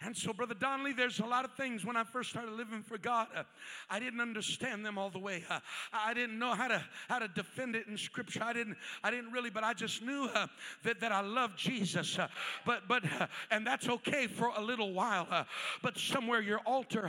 And 0.00 0.16
so, 0.16 0.32
Brother 0.32 0.54
Donnelly, 0.54 0.92
there's 0.92 1.18
a 1.18 1.26
lot 1.26 1.44
of 1.44 1.54
things 1.54 1.84
when 1.84 1.96
I 1.96 2.04
first 2.04 2.30
started 2.30 2.52
living 2.52 2.84
for 2.84 2.98
God, 2.98 3.26
uh, 3.34 3.42
I 3.90 3.98
didn't 3.98 4.20
understand 4.20 4.86
them 4.86 4.96
all 4.96 5.10
the 5.10 5.18
way. 5.18 5.44
Uh, 5.50 5.58
I 5.92 6.14
didn't 6.14 6.38
know 6.38 6.54
how 6.54 6.68
to 6.68 6.84
how 7.08 7.18
to 7.18 7.26
defend 7.26 7.74
it 7.74 7.88
in 7.88 7.98
Scripture. 7.98 8.44
I 8.44 8.52
didn't 8.52 8.76
I 9.02 9.10
didn't 9.10 9.32
really, 9.32 9.50
but 9.50 9.64
I 9.64 9.74
just 9.74 10.00
knew 10.02 10.28
uh, 10.32 10.46
that 10.84 11.00
that 11.00 11.10
I 11.10 11.20
loved 11.20 11.58
Jesus. 11.58 12.16
Uh, 12.16 12.28
but 12.64 12.86
but 12.86 13.02
uh, 13.20 13.26
and 13.50 13.66
that's 13.66 13.88
okay 13.88 14.28
for 14.28 14.52
a 14.56 14.62
little 14.62 14.92
while. 14.92 15.26
Uh, 15.28 15.42
but 15.82 15.98
somewhere 15.98 16.40
your 16.42 16.60
altar 16.60 17.08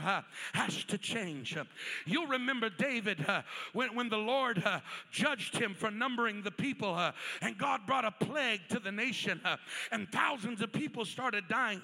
has 0.52 0.82
to 0.84 0.98
change. 0.98 1.56
you'll 2.06 2.26
remember 2.26 2.70
David 2.70 3.24
when 3.72 3.94
when 3.94 4.08
the 4.08 4.18
Lord 4.18 4.64
judged 5.12 5.56
him 5.56 5.74
for 5.74 5.92
numbering 5.92 6.42
the 6.42 6.50
people, 6.50 6.98
and 7.40 7.56
God 7.56 7.86
brought 7.86 8.04
a 8.04 8.10
plague 8.10 8.62
to 8.70 8.80
the 8.80 8.90
nation, 8.90 9.40
and 9.92 10.10
thousands 10.10 10.60
of 10.60 10.72
people 10.72 11.04
started 11.04 11.44
dying. 11.46 11.80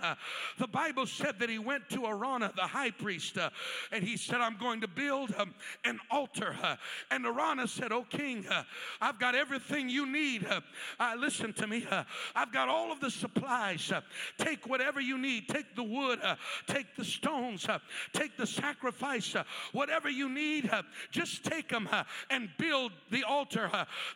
the 0.58 0.66
Bible 0.66 0.95
Bible 0.96 1.06
said 1.06 1.38
that 1.40 1.50
he 1.50 1.58
went 1.58 1.90
to 1.90 2.06
Araunah, 2.06 2.54
the 2.56 2.62
high 2.62 2.90
priest, 2.90 3.36
uh, 3.36 3.50
and 3.92 4.02
he 4.02 4.16
said, 4.16 4.40
I'm 4.40 4.56
going 4.56 4.80
to 4.80 4.88
build 4.88 5.34
um, 5.36 5.52
an 5.84 6.00
altar. 6.10 6.56
Uh, 6.62 6.76
and 7.10 7.26
Araunah 7.26 7.68
said, 7.68 7.92
Oh, 7.92 8.04
king, 8.08 8.46
uh, 8.48 8.62
I've 8.98 9.20
got 9.20 9.34
everything 9.34 9.90
you 9.90 10.06
need. 10.06 10.46
Uh, 10.46 10.62
uh, 10.98 11.14
listen 11.18 11.52
to 11.52 11.66
me. 11.66 11.86
Uh, 11.90 12.04
I've 12.34 12.50
got 12.50 12.70
all 12.70 12.90
of 12.90 13.00
the 13.00 13.10
supplies. 13.10 13.92
take 14.38 14.66
whatever 14.66 14.98
you 14.98 15.18
need. 15.18 15.48
Take 15.48 15.76
the 15.76 15.82
wood, 15.82 16.18
take 16.66 16.96
the 16.96 17.04
stones, 17.04 17.66
take 18.14 18.38
the 18.38 18.46
sacrifice, 18.46 19.36
whatever 19.72 20.08
you 20.08 20.30
need. 20.30 20.70
just 21.10 21.44
take 21.44 21.68
them 21.68 21.90
and 22.30 22.48
build 22.56 22.92
the 23.10 23.22
altar 23.24 23.70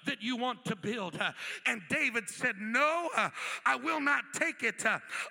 that 0.06 0.22
you 0.22 0.34
want 0.36 0.64
to 0.64 0.76
build. 0.76 1.20
and 1.66 1.82
David 1.90 2.30
said, 2.30 2.54
No, 2.58 3.10
I 3.66 3.76
will 3.76 4.00
not 4.00 4.24
take 4.32 4.62
it 4.62 4.82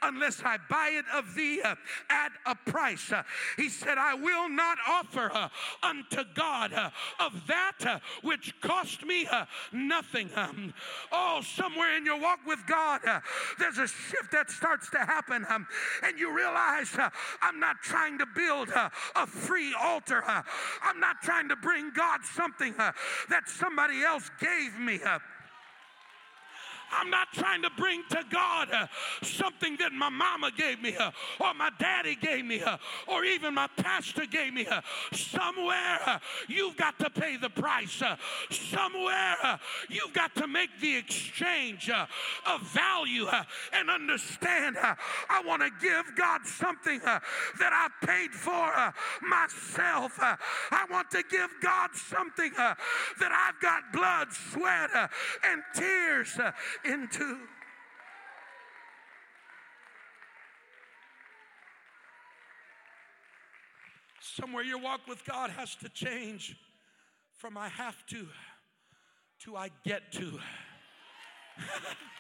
unless 0.04 0.44
I 0.44 0.58
buy 0.70 0.92
it 0.94 1.06
of 1.14 1.34
thee 1.34 1.39
uh, 1.40 1.76
at 2.10 2.32
a 2.46 2.56
price. 2.56 3.12
Uh, 3.12 3.24
he 3.58 3.70
said, 3.70 3.98
I 3.98 4.14
will 4.14 4.50
not 4.50 4.78
offer 4.88 5.32
uh, 5.34 5.50
unto 5.84 6.24
God 6.34 6.74
of 7.20 7.48
that 7.48 8.02
which 8.22 8.60
cost 8.62 9.06
me 9.06 9.28
nothing. 9.72 10.30
Um, 10.36 10.74
oh, 11.12 11.42
somewhere 11.42 11.98
in 11.98 12.06
your 12.06 12.20
walk 12.20 12.40
with 12.46 12.60
God, 12.68 13.02
there's 13.58 13.78
a 13.78 13.88
shift 13.88 14.32
that 14.32 14.50
starts 14.50 14.90
to 14.92 15.00
happen, 15.00 15.46
um, 15.50 15.68
and 16.04 16.20
you 16.20 16.36
realize 16.36 16.96
I'm 17.42 17.60
not 17.60 17.78
trying 17.82 18.18
to 18.20 18.26
build 18.26 18.70
a 18.70 19.28
free 19.28 19.74
altar. 19.80 20.24
I'm 20.26 21.00
not 21.00 21.22
trying 21.24 21.50
to 21.50 21.56
bring 21.56 21.92
God 21.96 22.22
something 22.24 22.74
that 22.78 23.48
somebody 23.48 24.02
else 24.02 24.30
gave 24.40 24.78
me. 24.80 25.00
I'm 26.92 27.10
not 27.10 27.32
trying 27.34 27.62
to 27.64 27.70
bring 27.78 28.04
to 28.10 28.24
God 28.32 28.70
uh, 28.72 28.88
something 29.22 29.78
that 29.78 29.92
my 29.92 30.10
mama 30.10 30.52
gave 30.56 30.82
me 30.82 30.96
uh, 30.96 31.12
or 31.40 31.54
my 31.54 31.70
daddy 31.80 32.16
gave 32.16 32.46
me 32.46 32.62
uh, 32.62 32.78
or 33.08 33.24
even 33.24 33.54
my 33.54 33.68
pastor 33.78 34.26
gave 34.26 34.54
me. 34.54 34.66
Uh, 34.68 34.82
somewhere 35.12 36.00
uh, 36.06 36.20
you've 36.48 36.78
got 36.78 36.98
to 37.00 37.10
pay 37.10 37.38
the 37.38 37.50
price. 37.50 38.02
Uh, 38.02 38.16
somewhere 38.50 39.60
you've 39.90 40.14
got 40.14 40.34
to 40.36 40.48
make 40.48 40.70
the 40.82 40.96
exchange 40.96 41.90
of 41.90 42.62
value 42.62 43.28
and 43.74 43.90
understand 43.90 44.78
I 44.80 45.42
want 45.46 45.62
to 45.62 45.70
give 45.82 46.16
God 46.16 46.46
something 46.46 47.00
that 47.00 47.20
I 47.62 47.88
paid 48.06 48.32
for 48.32 48.72
myself. 49.26 50.18
I 50.20 50.86
want 50.90 51.12
to 51.12 51.24
give 51.30 51.50
God 51.62 51.90
something 51.94 52.52
that 52.54 53.32
I've 53.32 53.60
got 53.62 53.92
blood, 53.94 54.32
sweat, 54.32 54.90
and 55.44 55.62
tears 55.74 56.38
into. 56.86 57.38
Somewhere 64.22 64.64
your 64.64 64.80
walk 64.80 65.02
with 65.08 65.24
God 65.26 65.50
has 65.52 65.76
to 65.78 65.90
change 65.90 66.56
from 67.38 67.58
I 67.58 67.70
have 67.70 68.06
to 68.08 68.28
to 69.44 69.56
I 69.56 69.70
get 69.86 70.12
to. 70.14 70.40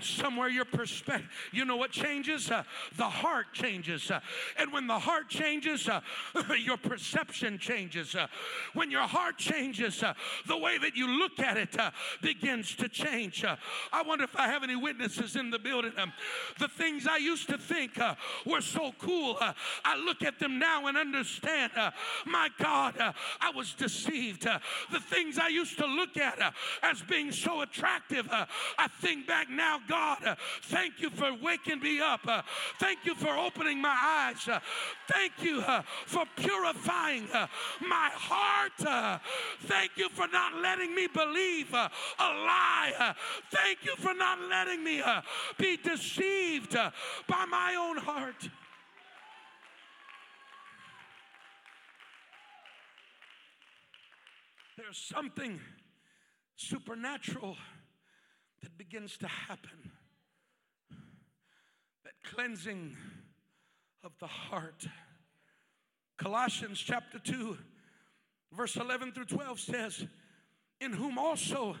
somewhere 0.00 0.48
your 0.48 0.64
perspective 0.64 1.28
you 1.52 1.64
know 1.64 1.76
what 1.76 1.90
changes? 1.90 2.50
Uh, 2.50 2.62
the 2.96 3.04
heart 3.04 3.46
changes 3.52 4.10
uh, 4.10 4.20
and 4.58 4.72
when 4.72 4.86
the 4.86 4.98
heart 4.98 5.28
changes 5.28 5.88
uh, 5.88 6.00
your 6.58 6.76
perception 6.76 7.58
changes 7.58 8.14
uh, 8.14 8.26
when 8.74 8.90
your 8.90 9.02
heart 9.02 9.38
changes 9.38 10.02
uh, 10.02 10.14
the 10.46 10.56
way 10.56 10.78
that 10.78 10.96
you 10.96 11.06
look 11.06 11.38
at 11.38 11.56
it 11.56 11.78
uh, 11.78 11.90
begins 12.22 12.74
to 12.74 12.88
change 12.88 13.44
i 13.44 14.02
wonder 14.02 14.24
if 14.24 14.36
i 14.36 14.46
have 14.46 14.62
any 14.62 14.76
witnesses 14.76 15.36
in 15.36 15.50
the 15.50 15.58
building 15.58 15.92
um, 15.98 16.12
the 16.58 16.68
things 16.68 17.06
i 17.06 17.16
used 17.16 17.48
to 17.48 17.58
think 17.58 17.98
were 18.46 18.60
so 18.60 18.92
cool 18.98 19.36
i 19.40 19.96
look 20.04 20.22
at 20.22 20.38
them 20.38 20.58
now 20.58 20.86
and 20.86 20.96
understand 20.96 21.70
my 22.26 22.48
god 22.58 22.94
i 23.40 23.50
was 23.54 23.74
deceived 23.74 24.42
the 24.42 25.00
things 25.00 25.38
i 25.38 25.48
used 25.48 25.78
to 25.78 25.86
look 25.86 26.16
at 26.16 26.54
as 26.82 27.02
being 27.02 27.30
so 27.30 27.62
attractive 27.62 28.28
i 28.30 28.88
think 29.00 29.26
back 29.26 29.48
now 29.48 29.78
God, 29.88 30.18
uh, 30.24 30.34
thank 30.64 31.00
you 31.00 31.10
for 31.10 31.32
waking 31.42 31.80
me 31.80 32.00
up. 32.00 32.20
Uh, 32.26 32.42
thank 32.78 33.04
you 33.04 33.14
for 33.14 33.36
opening 33.36 33.80
my 33.80 33.96
eyes. 34.02 34.48
Uh, 34.48 34.60
thank 35.08 35.32
you 35.42 35.60
uh, 35.60 35.82
for 36.06 36.24
purifying 36.36 37.28
uh, 37.32 37.46
my 37.80 38.10
heart. 38.12 38.72
Uh, 38.86 39.18
thank 39.62 39.92
you 39.96 40.08
for 40.10 40.26
not 40.28 40.54
letting 40.56 40.94
me 40.94 41.06
believe 41.06 41.72
a 41.72 41.90
lie. 42.18 43.14
thank 43.50 43.84
you 43.84 43.94
for 43.96 44.14
not 44.14 44.38
letting 44.48 44.82
me 44.82 45.02
be 45.58 45.76
deceived 45.76 46.74
by 46.74 47.44
my 47.46 47.74
own 47.78 47.96
heart. 47.98 48.48
There's 54.76 54.98
something 54.98 55.60
supernatural 56.56 57.56
that 58.64 58.78
begins 58.78 59.18
to 59.18 59.28
happen. 59.28 59.92
That 62.04 62.14
cleansing 62.34 62.96
of 64.02 64.12
the 64.18 64.26
heart. 64.26 64.86
Colossians 66.16 66.80
chapter 66.80 67.18
2, 67.18 67.58
verse 68.52 68.76
11 68.76 69.12
through 69.12 69.26
12 69.26 69.60
says, 69.60 70.06
In 70.80 70.92
whom 70.94 71.18
also 71.18 71.76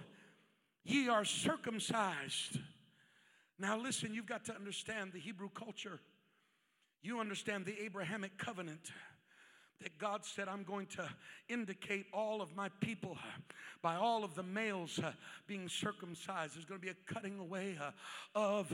ye 0.84 1.08
are 1.08 1.24
circumcised. 1.24 2.58
Now, 3.58 3.78
listen, 3.78 4.12
you've 4.12 4.26
got 4.26 4.44
to 4.46 4.54
understand 4.54 5.12
the 5.14 5.20
Hebrew 5.20 5.48
culture. 5.48 6.00
You 7.02 7.18
understand 7.18 7.64
the 7.64 7.82
Abrahamic 7.82 8.36
covenant 8.36 8.90
that 9.82 9.98
God 9.98 10.24
said, 10.24 10.48
I'm 10.48 10.64
going 10.64 10.86
to 10.88 11.08
indicate 11.48 12.06
all 12.12 12.40
of 12.40 12.54
my 12.56 12.68
people 12.80 13.18
uh, 13.20 13.40
by 13.82 13.96
all 13.96 14.24
of 14.24 14.34
the 14.34 14.42
males 14.42 14.98
uh, 14.98 15.12
being 15.46 15.68
circumcised. 15.68 16.54
There's 16.54 16.64
going 16.64 16.80
to 16.80 16.84
be 16.84 16.92
a 16.92 17.12
cutting 17.12 17.38
away 17.38 17.78
uh, 17.80 17.90
of 18.34 18.72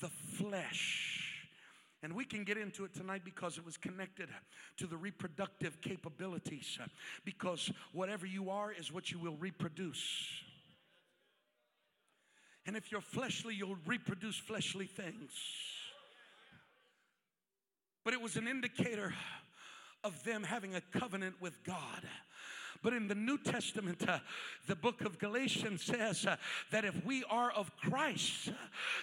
the 0.00 0.08
flesh. 0.08 1.30
And 2.02 2.12
we 2.12 2.26
can 2.26 2.44
get 2.44 2.58
into 2.58 2.84
it 2.84 2.92
tonight 2.94 3.22
because 3.24 3.56
it 3.56 3.64
was 3.64 3.78
connected 3.78 4.28
to 4.76 4.86
the 4.86 4.96
reproductive 4.96 5.80
capabilities. 5.80 6.78
Because 7.24 7.72
whatever 7.92 8.26
you 8.26 8.50
are 8.50 8.70
is 8.70 8.92
what 8.92 9.10
you 9.10 9.18
will 9.18 9.36
reproduce. 9.36 10.04
And 12.66 12.76
if 12.76 12.92
you're 12.92 13.00
fleshly, 13.00 13.54
you'll 13.54 13.78
reproduce 13.86 14.36
fleshly 14.36 14.86
things. 14.86 15.32
But 18.04 18.12
it 18.12 18.20
was 18.20 18.36
an 18.36 18.48
indicator 18.48 19.14
of 20.04 20.22
them 20.24 20.42
having 20.44 20.74
a 20.74 20.82
covenant 20.98 21.34
with 21.40 21.62
God 21.64 22.02
But 22.84 22.92
in 22.92 23.08
the 23.08 23.14
New 23.14 23.38
Testament, 23.38 24.06
uh, 24.06 24.18
the 24.66 24.76
book 24.76 25.00
of 25.00 25.18
Galatians 25.18 25.82
says 25.82 26.26
uh, 26.26 26.36
that 26.70 26.84
if 26.84 26.94
we 27.06 27.24
are 27.30 27.50
of 27.52 27.74
Christ, 27.78 28.52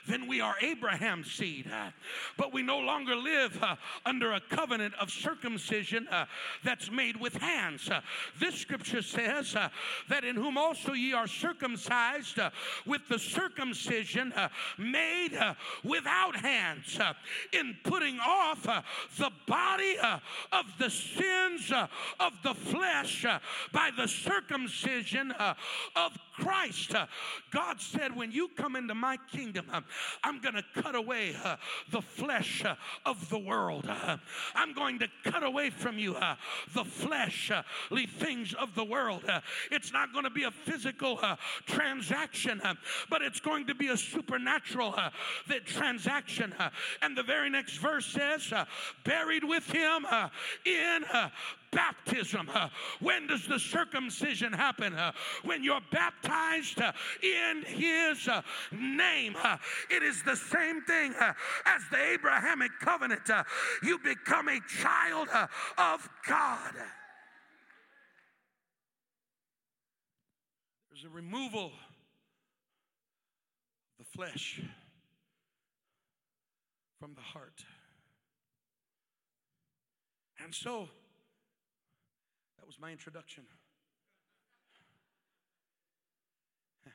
then 0.07 0.27
we 0.27 0.39
are 0.39 0.53
Abraham's 0.61 1.31
seed. 1.31 1.65
Uh, 1.67 1.89
but 2.37 2.53
we 2.53 2.61
no 2.61 2.77
longer 2.77 3.15
live 3.15 3.57
uh, 3.59 3.75
under 4.05 4.33
a 4.33 4.39
covenant 4.39 4.93
of 5.01 5.09
circumcision 5.09 6.07
uh, 6.09 6.27
that's 6.63 6.91
made 6.91 7.19
with 7.19 7.33
hands. 7.33 7.89
Uh, 7.89 8.01
this 8.39 8.53
scripture 8.53 9.01
says 9.01 9.55
that 10.07 10.23
in 10.23 10.35
whom 10.35 10.59
also 10.59 10.93
ye 10.93 11.13
are 11.13 11.27
circumcised 11.27 12.39
with 12.85 13.01
the 13.09 13.17
circumcision 13.17 14.31
made 14.77 15.39
without 15.83 16.35
hands, 16.35 16.99
in 17.51 17.75
putting 17.83 18.19
off 18.19 18.61
the 19.17 19.31
body 19.47 19.95
of 20.51 20.65
the 20.77 20.89
sins 20.91 21.71
of 22.19 22.33
the 22.43 22.53
flesh 22.53 23.25
by 23.71 23.91
the 23.95 24.07
circumcision 24.07 25.31
uh, 25.33 25.53
of 25.95 26.17
Christ. 26.33 26.95
Uh, 26.95 27.05
God 27.51 27.79
said, 27.79 28.15
When 28.15 28.31
you 28.31 28.49
come 28.49 28.75
into 28.75 28.95
my 28.95 29.17
kingdom, 29.31 29.67
uh, 29.71 29.81
I'm 30.23 30.39
going 30.39 30.55
to 30.55 30.81
cut 30.81 30.95
away 30.95 31.35
uh, 31.43 31.57
the 31.91 32.01
flesh 32.01 32.63
uh, 32.65 32.75
of 33.05 33.29
the 33.29 33.37
world. 33.37 33.85
Uh, 33.87 34.17
I'm 34.55 34.73
going 34.73 34.99
to 34.99 35.07
cut 35.23 35.43
away 35.43 35.69
from 35.69 35.99
you 35.99 36.15
the 36.73 36.83
fleshly 36.83 38.05
things 38.05 38.53
of 38.53 38.75
the 38.75 38.83
world. 38.83 39.23
It's 39.71 39.91
not 39.91 40.13
going 40.13 40.25
to 40.25 40.31
be 40.31 40.43
a 40.43 40.51
physical 40.51 41.19
transaction, 41.65 42.61
but 43.09 43.21
it's 43.21 43.39
going 43.39 43.67
to 43.67 43.75
be 43.75 43.87
a 43.87 43.97
supernatural 43.97 44.95
transaction. 45.65 46.53
And 47.01 47.17
the 47.17 47.23
very 47.23 47.49
next 47.49 47.77
verse 47.77 48.05
says, 48.05 48.53
Buried 49.03 49.43
with 49.43 49.69
him 49.71 50.05
in 50.65 51.05
baptism. 51.71 52.49
Uh, 52.53 52.69
when 52.99 53.27
does 53.27 53.47
the 53.47 53.59
circumcision 53.59 54.53
happen? 54.53 54.93
Uh, 54.93 55.11
when 55.43 55.63
you're 55.63 55.81
baptized 55.91 56.81
uh, 56.81 56.91
in 57.23 57.63
his 57.63 58.29
name. 58.71 59.35
It 59.89 60.03
is 60.03 60.21
the 60.23 60.35
same 60.35 60.81
thing 60.81 61.13
as 61.19 61.81
the 61.91 62.11
Abrahamic 62.13 62.71
covenant. 62.79 63.21
you 63.83 63.97
become 63.99 64.47
a 64.49 64.59
child 64.81 65.27
of 65.77 66.09
God. 66.27 66.73
There's 70.91 71.05
a 71.05 71.15
removal 71.15 71.67
of 71.67 71.71
the 73.99 74.05
flesh 74.15 74.61
from 76.99 77.15
the 77.15 77.21
heart. 77.21 77.63
And 80.43 80.53
so, 80.53 80.89
was 82.71 82.79
my 82.79 82.91
introduction. 82.91 83.43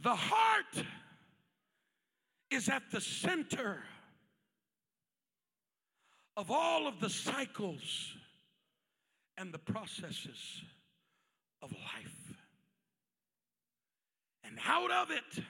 The 0.00 0.14
heart 0.14 0.84
is 2.50 2.68
at 2.68 2.82
the 2.92 3.00
center 3.00 3.82
of 6.36 6.50
all 6.50 6.86
of 6.86 7.00
the 7.00 7.08
cycles 7.08 8.12
and 9.38 9.50
the 9.50 9.58
processes 9.58 10.60
of 11.62 11.72
life. 11.72 12.34
And 14.44 14.58
out 14.66 14.90
of 14.90 15.10
it 15.10 15.42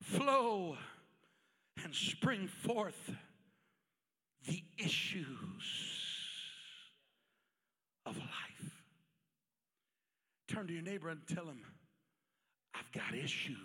flow 0.00 0.76
and 1.82 1.92
spring 1.92 2.46
forth 2.46 3.10
the 4.46 4.62
issues 4.78 5.93
of 8.06 8.16
life. 8.16 8.72
Turn 10.48 10.66
to 10.66 10.72
your 10.72 10.82
neighbor 10.82 11.08
and 11.08 11.20
tell 11.26 11.44
him, 11.44 11.62
I've 12.74 12.90
got 12.92 13.14
issues. 13.14 13.56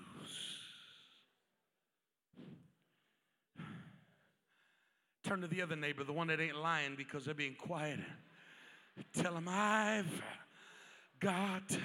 Turn 5.24 5.42
to 5.42 5.48
the 5.48 5.62
other 5.62 5.76
neighbor, 5.76 6.04
the 6.04 6.14
one 6.14 6.28
that 6.28 6.40
ain't 6.40 6.56
lying 6.56 6.96
because 6.96 7.26
they're 7.26 7.34
being 7.34 7.56
quiet. 7.56 8.00
Tell 9.14 9.36
him, 9.36 9.48
I've 9.48 10.24
got 11.20 11.78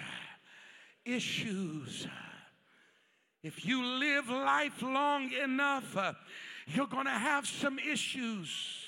issues. 1.04 2.06
If 3.42 3.66
you 3.66 3.84
live 3.84 4.30
life 4.30 4.80
long 4.80 5.30
enough, 5.32 5.96
uh, 5.96 6.14
you're 6.66 6.86
going 6.86 7.04
to 7.04 7.10
have 7.10 7.46
some 7.46 7.78
issues. 7.78 8.84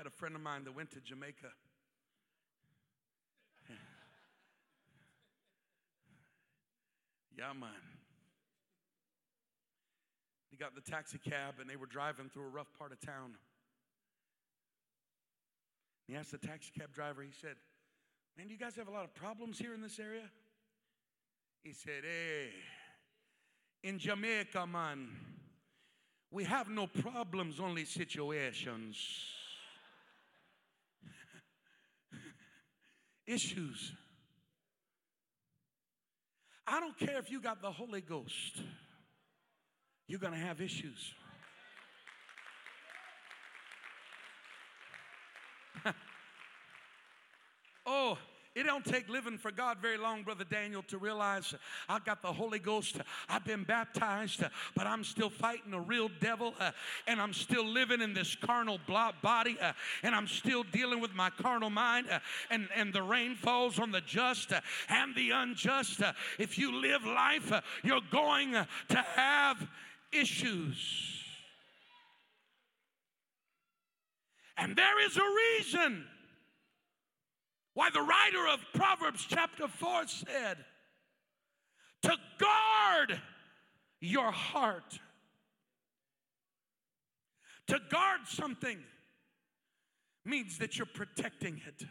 had 0.00 0.06
a 0.06 0.09
friend 0.20 0.36
of 0.36 0.42
mine 0.42 0.64
that 0.64 0.76
went 0.76 0.90
to 0.90 1.00
Jamaica. 1.00 1.48
yeah, 7.38 7.54
man. 7.58 7.70
He 10.50 10.58
got 10.58 10.74
the 10.74 10.82
taxi 10.82 11.16
cab 11.16 11.54
and 11.58 11.70
they 11.70 11.76
were 11.76 11.86
driving 11.86 12.28
through 12.28 12.44
a 12.44 12.50
rough 12.50 12.66
part 12.78 12.92
of 12.92 13.00
town. 13.00 13.36
He 16.06 16.14
asked 16.14 16.32
the 16.32 16.38
taxi 16.38 16.70
cab 16.78 16.92
driver, 16.92 17.22
he 17.22 17.32
said, 17.32 17.56
Man, 18.36 18.48
do 18.48 18.52
you 18.52 18.58
guys 18.58 18.76
have 18.76 18.88
a 18.88 18.92
lot 18.92 19.04
of 19.04 19.14
problems 19.14 19.58
here 19.58 19.72
in 19.72 19.80
this 19.80 19.98
area? 19.98 20.28
He 21.62 21.72
said, 21.72 22.02
Hey, 22.02 22.50
in 23.82 23.98
Jamaica, 23.98 24.66
man, 24.66 25.08
we 26.30 26.44
have 26.44 26.68
no 26.68 26.86
problems, 26.88 27.58
only 27.58 27.86
situations. 27.86 29.39
Issues. 33.30 33.92
I 36.66 36.80
don't 36.80 36.98
care 36.98 37.18
if 37.18 37.30
you 37.30 37.40
got 37.40 37.62
the 37.62 37.70
Holy 37.70 38.00
Ghost, 38.00 38.60
you're 40.06 40.20
going 40.20 40.32
to 40.32 40.38
have 40.38 40.60
issues. 40.60 41.14
oh, 47.86 48.18
it 48.56 48.64
don't 48.64 48.84
take 48.84 49.08
living 49.08 49.38
for 49.38 49.52
God 49.52 49.78
very 49.80 49.96
long, 49.96 50.24
Brother 50.24 50.44
Daniel, 50.44 50.82
to 50.88 50.98
realize 50.98 51.54
I 51.88 52.00
got 52.00 52.20
the 52.20 52.32
Holy 52.32 52.58
Ghost. 52.58 52.96
I've 53.28 53.44
been 53.44 53.62
baptized, 53.62 54.42
but 54.74 54.86
I'm 54.88 55.04
still 55.04 55.30
fighting 55.30 55.72
a 55.72 55.80
real 55.80 56.10
devil, 56.20 56.54
uh, 56.58 56.72
and 57.06 57.20
I'm 57.20 57.32
still 57.32 57.64
living 57.64 58.00
in 58.00 58.12
this 58.12 58.34
carnal 58.34 58.80
body, 59.22 59.56
uh, 59.60 59.72
and 60.02 60.16
I'm 60.16 60.26
still 60.26 60.64
dealing 60.64 61.00
with 61.00 61.14
my 61.14 61.30
carnal 61.30 61.70
mind, 61.70 62.08
uh, 62.10 62.18
and, 62.50 62.68
and 62.74 62.92
the 62.92 63.02
rain 63.02 63.36
falls 63.36 63.78
on 63.78 63.92
the 63.92 64.00
just 64.00 64.52
and 64.88 65.14
the 65.14 65.30
unjust. 65.30 66.02
If 66.38 66.58
you 66.58 66.74
live 66.74 67.04
life, 67.04 67.52
you're 67.84 68.00
going 68.10 68.52
to 68.52 68.96
have 69.14 69.64
issues. 70.12 71.20
And 74.56 74.74
there 74.74 75.06
is 75.06 75.16
a 75.16 75.22
reason 75.22 76.04
why 77.74 77.90
the 77.90 78.00
writer 78.00 78.48
of 78.52 78.60
Proverbs 78.74 79.26
chapter 79.28 79.68
4 79.68 80.06
said, 80.06 80.58
to 82.02 82.16
guard 82.38 83.20
your 84.00 84.30
heart. 84.32 84.98
To 87.68 87.78
guard 87.90 88.20
something 88.26 88.78
means 90.24 90.58
that 90.58 90.76
you're 90.76 90.86
protecting 90.86 91.60
it. 91.66 91.86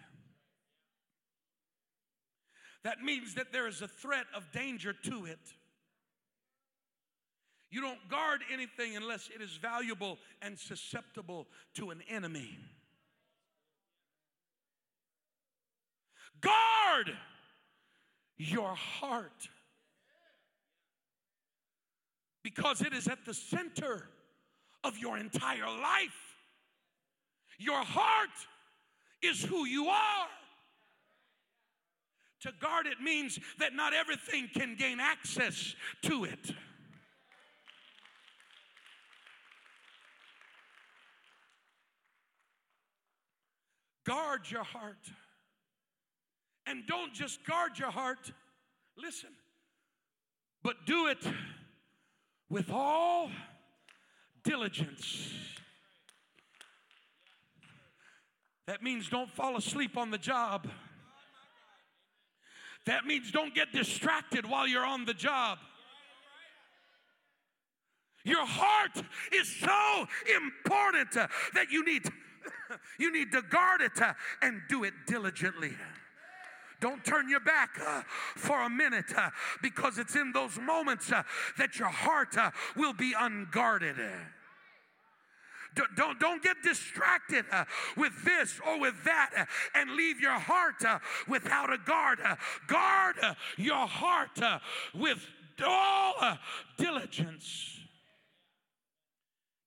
That 2.84 3.02
means 3.02 3.36
that 3.36 3.52
there 3.52 3.68
is 3.68 3.82
a 3.82 3.88
threat 3.88 4.26
of 4.36 4.52
danger 4.52 4.94
to 5.04 5.26
it. 5.26 5.40
You 7.72 7.82
don't 7.82 8.10
guard 8.10 8.42
anything 8.52 8.96
unless 8.96 9.30
it 9.34 9.42
is 9.42 9.58
valuable 9.58 10.18
and 10.42 10.58
susceptible 10.58 11.48
to 11.76 11.92
an 11.92 12.02
enemy. 12.10 12.58
Guard 16.42 17.12
your 18.38 18.74
heart 18.76 19.50
because 22.44 22.82
it 22.82 22.94
is 22.94 23.08
at 23.08 23.26
the 23.26 23.34
center 23.34 24.08
of 24.84 24.98
your 24.98 25.18
entire 25.18 25.68
life. 25.68 26.36
Your 27.58 27.84
heart 27.84 28.30
is 29.22 29.44
who 29.44 29.66
you 29.66 29.88
are. 29.88 30.28
To 32.42 32.54
guard 32.62 32.88
it 32.88 33.02
means 33.04 33.38
that 33.60 33.74
not 33.74 33.94
everything 33.94 34.48
can 34.54 34.76
gain 34.78 35.00
access 35.02 35.76
to 36.04 36.24
it. 36.24 36.52
Guard 44.06 44.50
your 44.50 44.64
heart. 44.64 45.12
And 46.70 46.86
don't 46.86 47.12
just 47.12 47.44
guard 47.48 47.80
your 47.80 47.90
heart, 47.90 48.32
listen, 48.96 49.32
but 50.64 50.76
do 50.86 51.08
it 51.08 51.18
with 52.48 52.70
all 52.70 53.32
diligence. 54.44 55.34
That 58.68 58.84
means 58.84 59.10
don't 59.10 59.32
fall 59.32 59.58
asleep 59.58 59.98
on 59.98 60.12
the 60.12 60.20
job. 60.20 60.68
That 62.86 63.06
means 63.06 63.32
don't 63.32 63.56
get 63.56 63.72
distracted 63.72 64.46
while 64.46 64.68
you're 64.68 64.86
on 64.86 65.06
the 65.06 65.16
job. 65.16 65.58
Your 68.24 68.46
heart 68.46 69.02
is 69.34 69.52
so 69.60 70.08
important 70.36 71.14
that 71.14 71.72
you 71.72 71.84
need 71.84 72.04
you 73.00 73.12
need 73.12 73.32
to 73.32 73.42
guard 73.42 73.82
it 73.82 74.00
and 74.44 74.62
do 74.70 74.84
it 74.84 74.94
diligently. 75.08 75.72
Don't 76.80 77.04
turn 77.04 77.30
your 77.30 77.42
back 77.42 77.72
uh, 77.86 78.04
for 78.36 78.64
a 78.64 78.70
minute 78.70 79.14
uh, 79.18 79.30
because 79.62 79.98
it's 79.98 80.16
in 80.16 80.32
those 80.32 80.58
moments 80.58 81.12
uh, 81.12 81.24
that 81.58 81.78
your 81.78 81.90
heart 81.90 82.38
uh, 82.38 82.52
will 82.76 82.94
be 82.94 83.14
unguarded. 83.18 83.98
Don't, 85.96 86.20
don't 86.20 86.44
get 86.44 86.58
distracted 86.64 87.46
uh, 87.52 87.66
with 87.96 88.24
this 88.26 88.60
or 88.66 88.80
with 88.80 89.04
that 89.06 89.32
uh, 89.38 89.46
and 89.76 89.92
leave 89.92 90.20
your 90.20 90.32
heart 90.40 90.84
uh, 90.86 91.00
without 91.28 91.72
a 91.72 91.78
guard. 91.78 92.20
Uh, 92.24 92.36
guard 92.68 93.16
uh, 93.22 93.34
your 93.58 93.88
heart 93.88 94.40
with 94.94 95.26
all 95.66 96.38
diligence. 96.78 97.80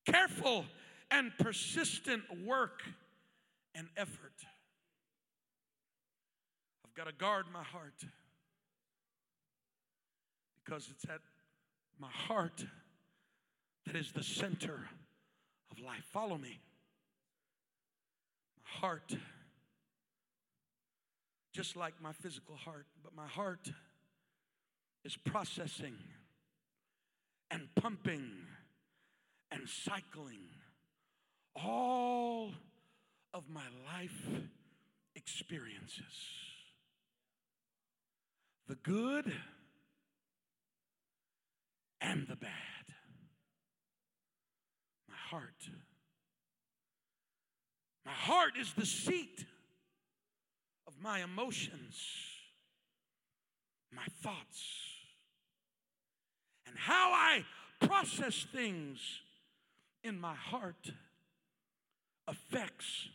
Careful 0.07 0.65
and 1.11 1.31
persistent 1.39 2.23
work 2.45 2.83
and 3.75 3.89
effort. 3.97 4.32
I've 6.93 7.07
got 7.07 7.11
to 7.11 7.17
guard 7.17 7.47
my 7.51 7.63
heart 7.63 8.05
because 10.63 10.89
it's 10.91 11.05
at 11.05 11.21
my 11.99 12.11
heart 12.11 12.67
that 13.87 13.97
is 13.97 14.13
the 14.13 14.23
center 14.23 14.89
of 15.71 15.79
life. 15.79 16.05
Follow 16.13 16.37
me. 16.37 16.61
My 18.59 18.87
heart, 18.87 19.17
just 21.55 21.77
like 21.77 21.95
my 22.03 22.13
physical 22.13 22.57
heart, 22.57 22.87
but 23.03 23.17
my 23.17 23.27
heart 23.27 23.73
is 25.03 25.17
processing 25.17 25.95
and 27.51 27.69
pumping 27.75 28.33
and 29.51 29.67
cycling 29.67 30.43
all 31.57 32.51
of 33.33 33.45
my 33.49 33.65
life 33.95 34.29
experiences 35.17 36.52
the 38.73 38.91
good 38.91 39.31
and 42.01 42.27
the 42.27 42.37
bad. 42.37 42.51
My 45.07 45.15
heart. 45.15 45.69
My 48.07 48.13
heart 48.13 48.53
is 48.59 48.73
the 48.73 48.87
seat 48.87 49.45
of 50.87 50.95
my 51.03 51.23
emotions, 51.23 52.03
my 53.95 54.07
thoughts, 54.23 54.65
and 56.67 56.75
how 56.79 57.13
I 57.13 57.45
process 57.87 58.47
things 58.55 59.01
in 60.03 60.19
my 60.19 60.35
heart 60.35 60.93
affects 62.27 63.09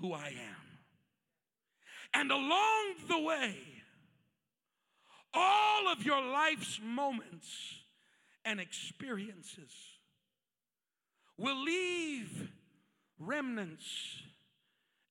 who 0.00 0.14
I 0.14 0.28
am. 0.28 0.78
And 2.14 2.30
along 2.30 2.94
the 3.08 3.20
way, 3.20 3.81
all 5.34 5.88
of 5.88 6.04
your 6.04 6.20
life's 6.20 6.80
moments 6.82 7.48
and 8.44 8.60
experiences 8.60 9.72
will 11.38 11.62
leave 11.62 12.50
remnants 13.18 14.22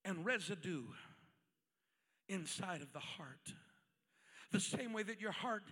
and 0.04 0.24
residue 0.24 0.84
inside 2.28 2.82
of 2.82 2.92
the 2.92 3.00
heart. 3.00 3.52
The 4.50 4.60
same 4.60 4.92
way 4.92 5.02
that 5.02 5.20
your 5.20 5.32
heart 5.32 5.64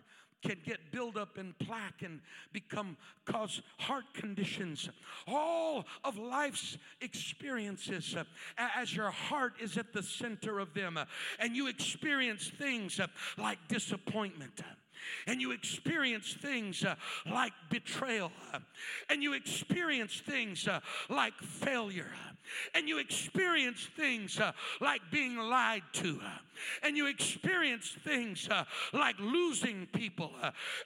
can 0.42 0.56
get 0.64 0.92
buildup 0.92 1.38
in 1.38 1.54
plaque 1.58 2.02
and 2.02 2.20
become 2.52 2.96
cause 3.24 3.62
heart 3.78 4.04
conditions. 4.14 4.88
All 5.26 5.84
of 6.04 6.18
life's 6.18 6.78
experiences, 7.00 8.16
uh, 8.16 8.24
as 8.56 8.94
your 8.94 9.10
heart 9.10 9.54
is 9.60 9.76
at 9.76 9.92
the 9.92 10.02
center 10.02 10.58
of 10.58 10.74
them, 10.74 10.96
uh, 10.96 11.04
and 11.38 11.54
you 11.54 11.68
experience 11.68 12.50
things 12.58 13.00
uh, 13.00 13.06
like 13.38 13.58
disappointment 13.68 14.62
and 15.26 15.40
you 15.40 15.52
experience 15.52 16.32
things 16.32 16.84
uh, 16.84 16.94
like 17.30 17.52
betrayal, 17.70 18.32
uh, 18.52 18.58
and 19.08 19.22
you 19.22 19.34
experience 19.34 20.20
things 20.26 20.66
uh, 20.68 20.80
like 21.08 21.34
failure, 21.38 22.12
and 22.74 22.88
you 22.88 22.98
experience 22.98 23.88
things 23.96 24.40
uh, 24.40 24.52
like 24.80 25.00
being 25.10 25.36
lied 25.36 25.82
to, 25.92 26.20
uh, 26.24 26.28
and 26.82 26.96
you 26.96 27.06
experience 27.06 27.96
things 28.04 28.48
uh, 28.50 28.64
like 28.92 29.18
losing 29.18 29.86
people, 29.92 30.32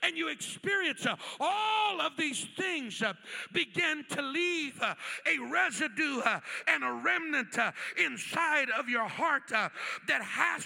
and 0.03 0.17
you 0.17 0.29
experience 0.29 1.05
all 1.39 2.01
of 2.01 2.13
these 2.17 2.45
things 2.57 3.01
begin 3.51 4.05
to 4.09 4.21
leave 4.21 4.81
a 4.81 5.51
residue 5.51 6.21
and 6.67 6.83
a 6.83 6.91
remnant 7.03 7.57
inside 8.03 8.69
of 8.77 8.87
your 8.89 9.07
heart 9.07 9.49
that 9.49 10.21
has 10.21 10.63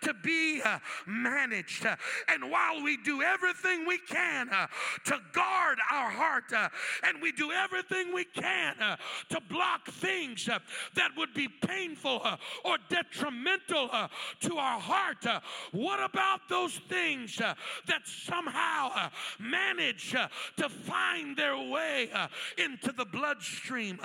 to 0.00 0.14
be 0.22 0.60
managed. 1.06 1.86
And 2.28 2.50
while 2.50 2.81
we 2.82 2.96
do 2.98 3.22
everything 3.22 3.86
we 3.86 3.98
can 3.98 4.48
uh, 4.50 4.66
to 5.04 5.18
guard 5.32 5.78
our 5.90 6.10
heart, 6.10 6.44
uh, 6.54 6.68
and 7.04 7.20
we 7.20 7.32
do 7.32 7.50
everything 7.52 8.12
we 8.14 8.24
can 8.24 8.74
uh, 8.80 8.96
to 9.28 9.40
block 9.48 9.86
things 9.88 10.48
uh, 10.48 10.58
that 10.94 11.10
would 11.16 11.32
be 11.34 11.48
painful 11.48 12.20
uh, 12.24 12.36
or 12.64 12.76
detrimental 12.88 13.88
uh, 13.92 14.08
to 14.40 14.56
our 14.56 14.80
heart. 14.80 15.24
what 15.72 16.02
about 16.02 16.40
those 16.48 16.80
things 16.88 17.36
that 17.36 18.02
somehow 18.04 19.08
manage 19.38 20.14
to 20.56 20.68
find 20.68 21.36
their 21.36 21.56
way 21.56 22.10
into 22.58 22.92
the 22.92 23.04
bloodstream 23.04 23.98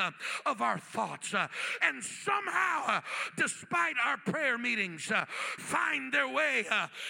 of 0.45 0.61
our 0.61 0.77
thoughts 0.77 1.33
and 1.33 2.03
somehow, 2.03 3.01
despite 3.37 3.95
our 4.05 4.17
prayer 4.17 4.57
meetings, 4.57 5.11
find 5.57 6.13
their 6.13 6.27
way 6.27 6.65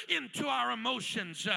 into 0.09 0.47
our 0.47 0.71
emotions 0.71 1.47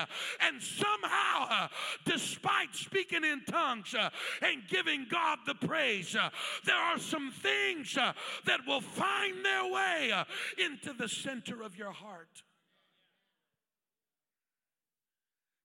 and 0.41 0.63
somehow, 0.63 1.69
despite 2.05 2.75
speaking 2.75 3.25
in 3.25 3.43
tongues 3.45 3.95
and 4.43 4.63
giving 4.69 5.07
God 5.11 5.39
the 5.47 5.55
praise, 5.55 6.17
there 6.65 6.77
are 6.77 6.99
some 6.99 7.31
things 7.31 7.97
uh, 7.97 8.13
that 8.47 8.61
will 8.67 8.81
find 8.81 9.45
their 9.45 9.73
way 9.73 10.11
uh, 10.13 10.25
into 10.59 10.93
the 10.93 11.09
center 11.09 11.63
of 11.63 11.77
your 11.77 11.93
heart. 11.93 12.43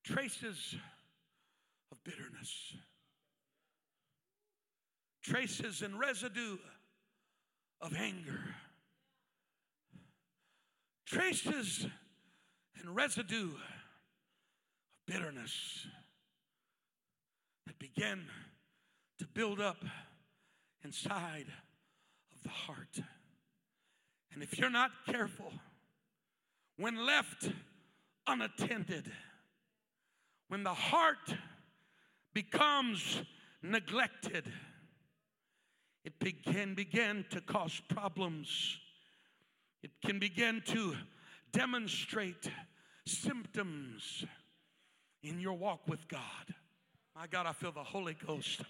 Traces 0.03 0.75
of 1.91 2.03
bitterness, 2.03 2.75
traces 5.23 5.81
and 5.81 5.99
residue 5.99 6.57
of 7.81 7.95
anger, 7.95 8.55
traces 11.05 11.87
and 12.79 12.95
residue 12.95 13.49
bitterness 15.05 15.87
that 17.65 17.77
begin 17.79 18.25
to 19.19 19.27
build 19.27 19.59
up 19.59 19.83
inside 20.83 21.47
of 22.33 22.43
the 22.43 22.49
heart. 22.49 22.99
And 24.33 24.43
if 24.43 24.57
you're 24.57 24.69
not 24.69 24.91
careful, 25.07 25.51
when 26.77 27.05
left 27.05 27.49
unattended, 28.27 29.11
when 30.49 30.63
the 30.63 30.73
heart 30.73 31.35
becomes 32.33 33.21
neglected, 33.63 34.51
it 36.03 36.43
can 36.43 36.75
begin 36.75 37.25
to 37.31 37.41
cause 37.41 37.81
problems. 37.89 38.77
It 39.81 39.91
can 40.05 40.19
begin 40.19 40.61
to 40.67 40.95
demonstrate 41.51 42.51
symptoms 43.07 44.25
in 45.25 45.39
your 45.39 45.53
walk 45.53 45.87
with 45.87 46.07
God. 46.07 46.21
My 47.15 47.27
God, 47.27 47.45
I 47.45 47.53
feel 47.53 47.71
the 47.71 47.83
Holy 47.83 48.15
Ghost 48.27 48.61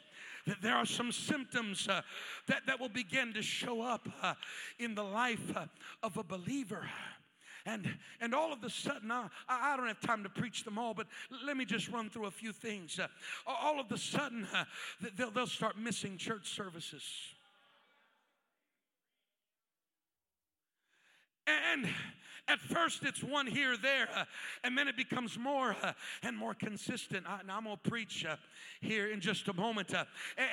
that 0.45 0.61
there 0.61 0.75
are 0.75 0.85
some 0.85 1.11
symptoms 1.11 1.87
uh, 1.87 2.01
that, 2.47 2.61
that 2.67 2.79
will 2.79 2.89
begin 2.89 3.33
to 3.33 3.41
show 3.41 3.81
up 3.81 4.07
uh, 4.21 4.35
in 4.77 4.93
the 4.93 5.03
life 5.03 5.55
uh, 5.55 5.65
of 6.03 6.17
a 6.17 6.23
believer. 6.23 6.87
And, 7.65 7.97
and 8.21 8.35
all 8.35 8.53
of 8.53 8.63
a 8.63 8.69
sudden, 8.69 9.09
I, 9.09 9.27
I 9.49 9.75
don't 9.75 9.87
have 9.87 9.99
time 9.99 10.21
to 10.21 10.29
preach 10.29 10.63
them 10.63 10.77
all, 10.77 10.93
but 10.93 11.07
let 11.43 11.57
me 11.57 11.65
just 11.65 11.89
run 11.89 12.11
through 12.11 12.27
a 12.27 12.31
few 12.31 12.53
things. 12.53 12.99
Uh, 12.99 13.07
all 13.47 13.79
of 13.79 13.91
a 13.91 13.97
sudden, 13.97 14.47
uh, 14.53 14.65
they'll, 15.17 15.31
they'll 15.31 15.47
start 15.47 15.79
missing 15.79 16.15
church 16.17 16.47
services. 16.47 17.03
And 21.47 21.87
at 22.47 22.59
first 22.59 23.03
it's 23.03 23.23
one 23.23 23.47
here, 23.47 23.75
there, 23.75 24.07
uh, 24.15 24.25
and 24.63 24.77
then 24.77 24.87
it 24.87 24.95
becomes 24.95 25.37
more 25.37 25.75
uh, 25.81 25.93
and 26.21 26.37
more 26.37 26.53
consistent. 26.53 27.25
I, 27.27 27.39
now 27.45 27.57
I'm 27.57 27.63
gonna 27.63 27.77
preach 27.77 28.25
uh, 28.25 28.35
here 28.81 29.07
in 29.07 29.19
just 29.19 29.47
a 29.47 29.53
moment, 29.53 29.93
uh, 29.93 30.05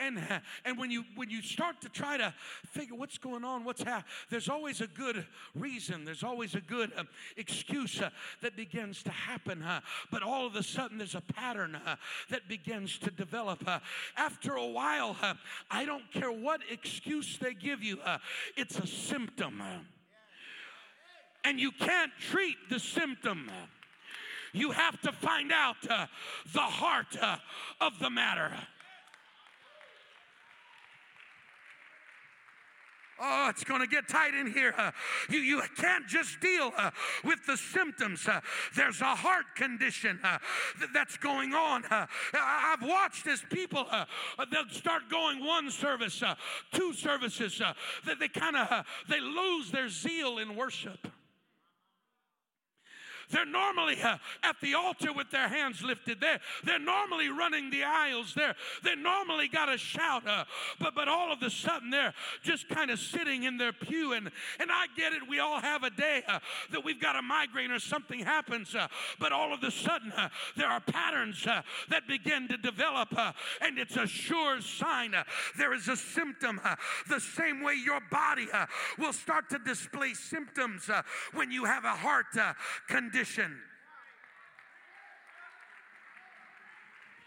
and 0.03 0.19
uh, 0.19 0.39
and 0.65 0.79
when 0.79 0.91
you 0.91 1.05
when 1.17 1.29
you 1.29 1.43
start 1.43 1.81
to 1.83 1.89
try 1.89 2.17
to 2.17 2.33
figure 2.67 2.97
what's 2.97 3.19
going 3.19 3.45
on, 3.45 3.65
what's 3.65 3.83
happening, 3.83 4.05
there's 4.31 4.49
always 4.49 4.81
a 4.81 4.87
good 4.87 5.27
reason. 5.55 6.05
There's 6.05 6.23
always 6.23 6.55
a 6.55 6.61
good 6.61 6.93
um, 6.97 7.09
excuse 7.37 8.01
uh, 8.01 8.11
that 8.41 8.57
begins 8.57 9.03
to 9.03 9.11
happen. 9.11 9.65
but 10.11 10.23
all 10.23 10.47
of 10.47 10.57
a 10.57 10.63
sudden, 10.63 10.99
there's 10.99 11.15
a 11.15 11.21
pattern 11.21 11.79
that 12.31 12.49
begins 12.49 12.99
to 12.99 13.11
develop. 13.11 13.69
after 14.17 14.55
a 14.55 14.67
while, 14.67 15.17
I 15.71 15.85
don't 15.85 16.11
care 16.13 16.33
what 16.33 16.61
excuse 16.71 17.39
they 17.39 17.55
give 17.55 17.83
you. 17.83 17.99
it's 18.57 18.79
a 18.79 18.87
symptom 18.87 19.63
and 21.45 21.59
you 21.59 21.73
can't 21.73 22.13
treat 22.31 22.57
the 22.71 22.79
symptom. 22.79 23.51
You 24.53 24.71
have 24.71 25.01
to 25.03 25.13
find 25.13 25.51
out 25.53 25.77
uh, 25.89 26.07
the 26.53 26.61
heart 26.61 27.17
uh, 27.21 27.37
of 27.81 27.99
the 27.99 28.11
matter. 28.11 28.53
Oh, 33.25 33.47
it's 33.49 33.63
going 33.63 33.81
to 33.81 33.87
get 33.87 34.09
tight 34.09 34.35
in 34.35 34.53
here. 34.53 34.75
Uh, 34.77 34.91
you, 35.31 35.39
you 35.39 35.63
can't 35.77 36.09
just 36.09 36.41
deal 36.41 36.73
uh, 36.77 36.91
with 37.23 37.39
the 37.47 37.57
symptoms. 37.57 38.27
Uh, 38.27 38.41
there's 38.75 39.01
a 39.01 39.15
heart 39.15 39.45
condition 39.55 40.19
uh, 40.25 40.39
th- 40.79 40.91
that's 40.93 41.17
going 41.19 41.55
on. 41.55 41.85
Uh, 41.85 42.07
I've 42.35 42.83
watched 42.83 43.29
as 43.29 43.41
people, 43.49 43.87
uh, 43.91 44.07
they'll 44.51 44.69
start 44.71 45.03
going 45.09 45.45
one 45.45 45.71
service, 45.71 46.21
two 46.73 46.93
services, 46.95 47.63
that 48.07 48.19
they 48.19 48.29
kind 48.29 48.57
of, 48.57 48.85
they 49.09 49.21
lose 49.21 49.71
their 49.71 49.89
zeal 49.89 50.39
in 50.39 50.57
worship. 50.57 51.07
They're 53.33 53.47
normally 53.47 54.01
uh, 54.01 54.19
at 54.43 54.61
the 54.61 54.75
altar 54.75 55.13
with 55.13 55.31
their 55.31 55.49
hands 55.49 55.83
lifted. 55.83 56.21
They're, 56.21 56.39
they're 56.65 56.79
normally 56.79 57.31
running 57.31 57.71
the 57.71 57.83
aisles. 57.83 58.35
They're, 58.35 58.55
they 58.85 58.95
normally 58.95 59.49
got 59.49 59.73
a 59.73 59.79
shout. 59.79 60.27
Uh, 60.27 60.45
but, 60.79 60.95
but 60.95 61.09
all 61.09 61.33
of 61.33 61.43
a 61.43 61.51
sudden, 61.51 61.91
they're 61.91 62.13
just 62.43 62.69
kind 62.69 62.91
of 62.91 62.99
sitting 62.99 63.45
in 63.45 63.57
their 63.57 63.73
pew. 63.73 64.13
And, 64.13 64.31
and 64.61 64.71
I 64.71 64.87
get 64.97 65.15
it. 65.15 65.23
We 65.29 65.41
all 65.41 65.61
have 65.61 65.83
a 65.83 65.91
day 65.91 66.23
uh, 66.29 66.41
that 66.71 66.85
we've 66.85 67.01
got 67.01 67.17
a 67.17 67.23
migraine 67.23 67.71
or 67.71 67.79
something 67.79 68.21
happens. 68.21 68.75
Uh, 68.75 68.87
but 69.19 69.33
all 69.33 69.55
of 69.55 69.63
a 69.65 69.71
sudden, 69.71 70.13
uh, 70.13 70.29
there 70.57 70.69
are 70.69 70.81
patterns 70.81 71.47
uh, 71.47 71.63
that 71.89 72.07
begin 72.07 72.49
to 72.49 72.59
develop. 72.59 73.17
and 73.63 73.79
it's 73.79 73.97
a 73.97 74.07
sure 74.07 74.61
sign. 74.61 75.15
there 75.57 75.73
is 75.73 75.89
a 75.89 75.97
symptom. 75.97 76.61
the 77.09 77.21
same 77.21 77.63
way 77.63 77.75
your 77.83 78.01
body 78.11 78.47
will 78.99 79.13
start 79.15 79.49
to 79.49 79.59
display 79.59 80.13
symptoms 80.13 80.91
when 81.33 81.51
you 81.51 81.65
have 81.65 81.85
a 81.85 81.97
heart 81.97 82.27
condition 82.89 83.22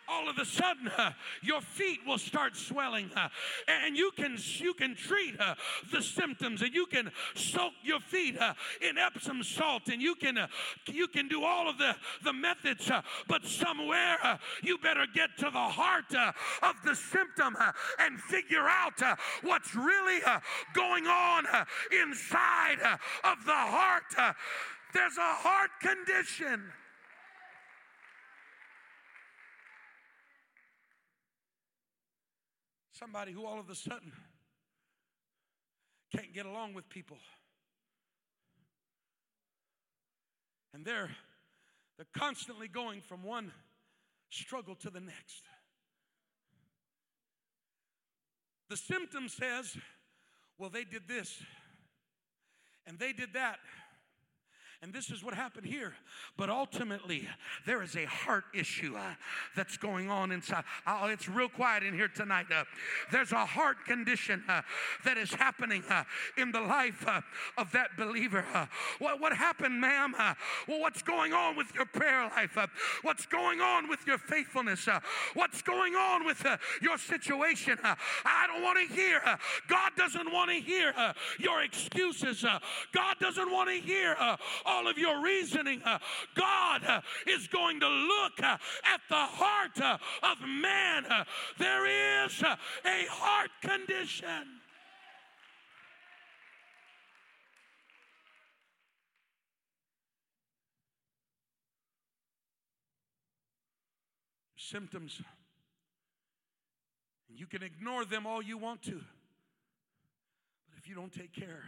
all 0.07 0.29
of 0.29 0.37
a 0.37 0.45
sudden 0.45 0.89
uh, 0.97 1.11
your 1.41 1.61
feet 1.61 1.99
will 2.05 2.17
start 2.17 2.55
swelling 2.55 3.09
uh, 3.15 3.27
and 3.67 3.97
you 3.97 4.11
can 4.15 4.37
you 4.57 4.73
can 4.73 4.95
treat 4.95 5.39
uh, 5.39 5.55
the 5.91 6.01
symptoms 6.01 6.61
and 6.61 6.73
you 6.73 6.85
can 6.85 7.11
soak 7.35 7.73
your 7.83 7.99
feet 7.99 8.37
uh, 8.39 8.53
in 8.87 8.97
epsom 8.97 9.43
salt 9.43 9.83
and 9.91 10.01
you 10.01 10.15
can 10.15 10.37
uh, 10.37 10.47
you 10.91 11.07
can 11.07 11.27
do 11.27 11.43
all 11.43 11.69
of 11.69 11.77
the 11.77 11.95
the 12.23 12.33
methods 12.33 12.89
uh, 12.89 13.01
but 13.27 13.45
somewhere 13.45 14.17
you 14.63 14.77
better 14.77 15.05
get 15.13 15.29
to 15.37 15.45
the 15.45 15.51
heart 15.51 16.13
of 16.61 16.75
the 16.83 16.95
symptom 16.95 17.55
and 17.99 18.19
figure 18.19 18.67
out 18.67 19.01
what's 19.41 19.75
really 19.75 20.19
going 20.73 21.05
on 21.07 21.45
inside 21.91 22.79
of 23.23 23.45
the 23.45 23.51
heart 23.51 24.35
there's 24.95 25.17
a 25.17 25.21
heart 25.21 25.71
condition. 25.81 26.63
Somebody 32.93 33.33
who 33.33 33.45
all 33.45 33.59
of 33.59 33.69
a 33.69 33.75
sudden 33.75 34.13
can't 36.15 36.33
get 36.33 36.45
along 36.45 36.73
with 36.73 36.87
people. 36.87 37.17
And 40.73 40.85
they're 40.85 41.09
they're 41.97 42.07
constantly 42.17 42.69
going 42.69 43.01
from 43.01 43.23
one 43.23 43.51
struggle 44.29 44.75
to 44.75 44.89
the 44.89 45.01
next. 45.01 45.43
The 48.69 48.77
symptom 48.77 49.27
says, 49.29 49.77
well, 50.57 50.69
they 50.69 50.83
did 50.85 51.07
this 51.07 51.41
and 52.87 52.97
they 52.97 53.13
did 53.13 53.33
that. 53.33 53.59
And 54.85 54.93
this 54.93 55.09
is 55.09 55.23
what 55.23 55.33
happened 55.33 55.65
here. 55.65 55.95
But 56.37 56.51
ultimately, 56.51 57.27
there 57.65 57.81
is 57.81 57.95
a 57.95 58.05
heart 58.05 58.43
issue 58.53 58.95
uh, 58.95 59.15
that's 59.55 59.77
going 59.77 60.11
on 60.11 60.31
inside. 60.31 60.63
Oh, 60.85 61.07
it's 61.07 61.27
real 61.27 61.49
quiet 61.49 61.81
in 61.81 61.95
here 61.95 62.07
tonight. 62.07 62.45
Uh, 62.55 62.65
there's 63.11 63.31
a 63.31 63.47
heart 63.47 63.83
condition 63.87 64.43
uh, 64.47 64.61
that 65.03 65.17
is 65.17 65.33
happening 65.33 65.83
uh, 65.89 66.03
in 66.37 66.51
the 66.51 66.61
life 66.61 67.03
uh, 67.07 67.21
of 67.57 67.71
that 67.71 67.97
believer. 67.97 68.45
Uh, 68.53 68.67
what, 68.99 69.19
what 69.19 69.35
happened, 69.35 69.81
ma'am? 69.81 70.13
well, 70.67 70.79
what's 70.79 71.01
going 71.01 71.33
on 71.33 71.55
with 71.55 71.73
your 71.73 71.85
prayer 71.85 72.29
life? 72.35 72.55
what's 73.01 73.25
going 73.25 73.61
on 73.61 73.89
with 73.89 74.05
your 74.05 74.19
faithfulness? 74.19 74.87
what's 75.33 75.63
going 75.63 75.95
on 75.95 76.27
with 76.27 76.45
your 76.83 76.99
situation? 76.99 77.79
I 77.83 78.45
don't 78.45 78.61
want 78.61 78.87
to 78.87 78.93
hear. 78.93 79.19
God 79.67 79.93
doesn't 79.97 80.31
want 80.31 80.51
to 80.51 80.57
hear 80.57 80.93
your 81.39 81.63
excuses. 81.63 82.45
God 82.91 83.15
doesn't 83.19 83.51
want 83.51 83.69
to 83.69 83.77
hear 83.77 84.15
all 84.75 84.87
of 84.87 84.97
your 84.97 85.21
reasoning. 85.21 85.81
Uh, 85.83 85.99
God 86.35 86.83
uh, 86.85 87.01
is 87.27 87.47
going 87.47 87.79
to 87.79 87.87
look 87.87 88.43
uh, 88.43 88.57
at 88.93 89.01
the 89.09 89.15
heart 89.15 89.79
of 90.23 90.47
man. 90.47 91.05
There 91.57 92.25
is 92.25 92.43
a 92.43 93.05
heart 93.09 93.51
condition. 93.61 94.59
Symptoms. 104.57 105.21
And 107.29 107.39
you 107.39 107.45
can 107.45 107.63
ignore 107.63 108.03
them 108.03 108.25
all 108.25 108.41
you 108.41 108.57
want 108.57 108.81
to. 108.83 108.99
But 110.69 110.77
if 110.77 110.89
you 110.89 110.95
don't 110.95 111.13
take 111.13 111.33
care 111.33 111.63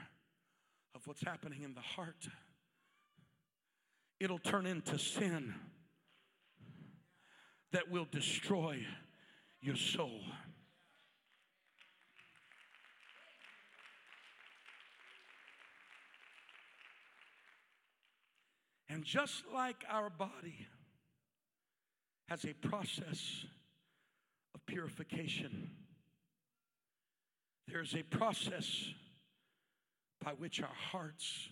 of 0.96 1.06
what's 1.06 1.24
happening 1.24 1.62
in 1.62 1.74
the 1.76 1.82
heart, 1.82 2.28
it'll 4.20 4.40
turn 4.40 4.66
into 4.66 4.98
sin 4.98 5.54
that 7.72 7.92
will 7.92 8.08
destroy 8.12 8.80
your 9.62 9.76
soul. 9.76 10.22
And 18.90 19.04
just 19.04 19.44
like 19.54 19.84
our 19.90 20.10
body 20.10 20.68
has 22.30 22.46
a 22.46 22.54
process 22.54 23.46
of 24.56 24.66
purification, 24.66 25.70
there's 27.68 27.94
a 27.94 28.04
process 28.04 28.86
by 30.24 30.32
which 30.32 30.62
our 30.62 30.74
hearts 30.92 31.50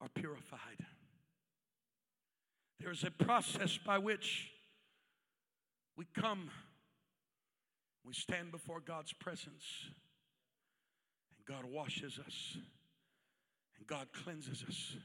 are 0.00 0.08
purified. 0.08 0.84
There's 2.80 3.04
a 3.04 3.10
process 3.10 3.78
by 3.78 3.98
which 3.98 4.50
we 5.96 6.06
come, 6.18 6.50
we 8.04 8.12
stand 8.12 8.50
before 8.50 8.80
God's 8.80 9.12
presence, 9.12 9.64
and 11.36 11.46
God 11.46 11.64
washes 11.70 12.18
us, 12.18 12.56
and 13.78 13.86
God 13.86 14.08
cleanses 14.12 14.64
us. 14.68 14.96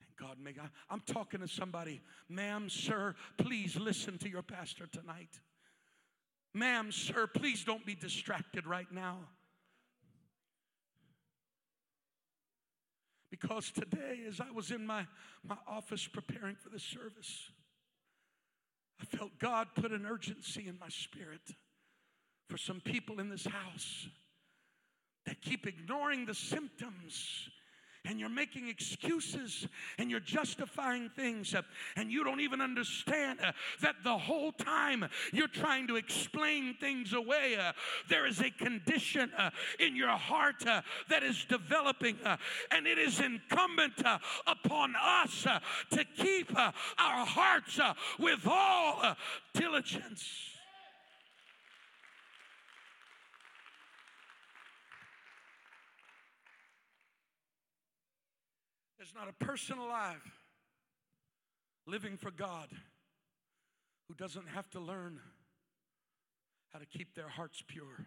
and 0.00 0.28
God 0.28 0.38
make 0.38 0.58
I, 0.58 0.68
I'm 0.90 1.00
talking 1.00 1.40
to 1.40 1.48
somebody, 1.48 2.02
ma'am, 2.28 2.68
sir, 2.68 3.14
please 3.38 3.76
listen 3.76 4.18
to 4.18 4.28
your 4.28 4.42
pastor 4.42 4.86
tonight. 4.86 5.40
Ma'am, 6.54 6.92
sir, 6.92 7.26
please 7.26 7.64
don't 7.64 7.84
be 7.84 7.94
distracted 7.94 8.66
right 8.66 8.90
now. 8.90 9.18
Because 13.30 13.70
today, 13.70 14.20
as 14.28 14.40
I 14.40 14.50
was 14.50 14.70
in 14.70 14.86
my, 14.86 15.06
my 15.44 15.56
office 15.66 16.06
preparing 16.06 16.54
for 16.56 16.68
the 16.68 16.78
service, 16.78 17.50
I 19.00 19.04
felt 19.04 19.38
God 19.38 19.68
put 19.74 19.92
an 19.92 20.06
urgency 20.06 20.68
in 20.68 20.78
my 20.78 20.88
spirit 20.88 21.42
for 22.48 22.56
some 22.56 22.80
people 22.80 23.18
in 23.18 23.28
this 23.28 23.46
house 23.46 24.08
that 25.26 25.42
keep 25.42 25.66
ignoring 25.66 26.24
the 26.24 26.34
symptoms 26.34 27.50
and 28.08 28.20
you're 28.20 28.28
making 28.28 28.68
excuses 28.68 29.66
and 29.98 30.10
you're 30.10 30.20
justifying 30.20 31.08
things 31.10 31.54
uh, 31.54 31.62
and 31.96 32.10
you 32.10 32.24
don't 32.24 32.40
even 32.40 32.60
understand 32.60 33.38
uh, 33.42 33.52
that 33.80 33.96
the 34.04 34.16
whole 34.16 34.52
time 34.52 35.06
you're 35.32 35.48
trying 35.48 35.86
to 35.86 35.96
explain 35.96 36.74
things 36.74 37.12
away, 37.12 37.56
uh, 37.56 37.72
there 38.08 38.26
is 38.26 38.40
a 38.40 38.50
condition 38.50 39.30
uh, 39.36 39.50
in 39.78 39.96
your 39.96 40.08
heart 40.10 40.66
uh, 40.66 40.80
that 41.08 41.22
is 41.22 41.44
developing, 41.44 42.16
uh, 42.24 42.36
and 42.70 42.86
it 42.86 42.98
is 42.98 43.20
incumbent 43.20 44.02
upon 44.46 44.94
us 45.00 45.46
to 45.90 46.04
keep 46.16 46.56
our 46.58 47.26
hearts 47.26 47.78
with 48.18 48.46
all 48.46 49.16
diligence. 49.54 50.55
Not 59.16 59.28
a 59.28 59.44
person 59.44 59.78
alive 59.78 60.22
living 61.86 62.16
for 62.16 62.30
God 62.30 62.68
who 64.08 64.14
doesn't 64.14 64.48
have 64.48 64.68
to 64.70 64.80
learn 64.80 65.18
how 66.72 66.78
to 66.78 66.86
keep 66.86 67.14
their 67.14 67.28
hearts 67.28 67.62
pure. 67.66 68.06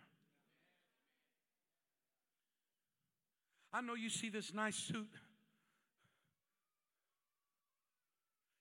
I 3.73 3.81
know 3.81 3.95
you 3.95 4.09
see 4.09 4.29
this 4.29 4.53
nice 4.53 4.75
suit 4.75 5.09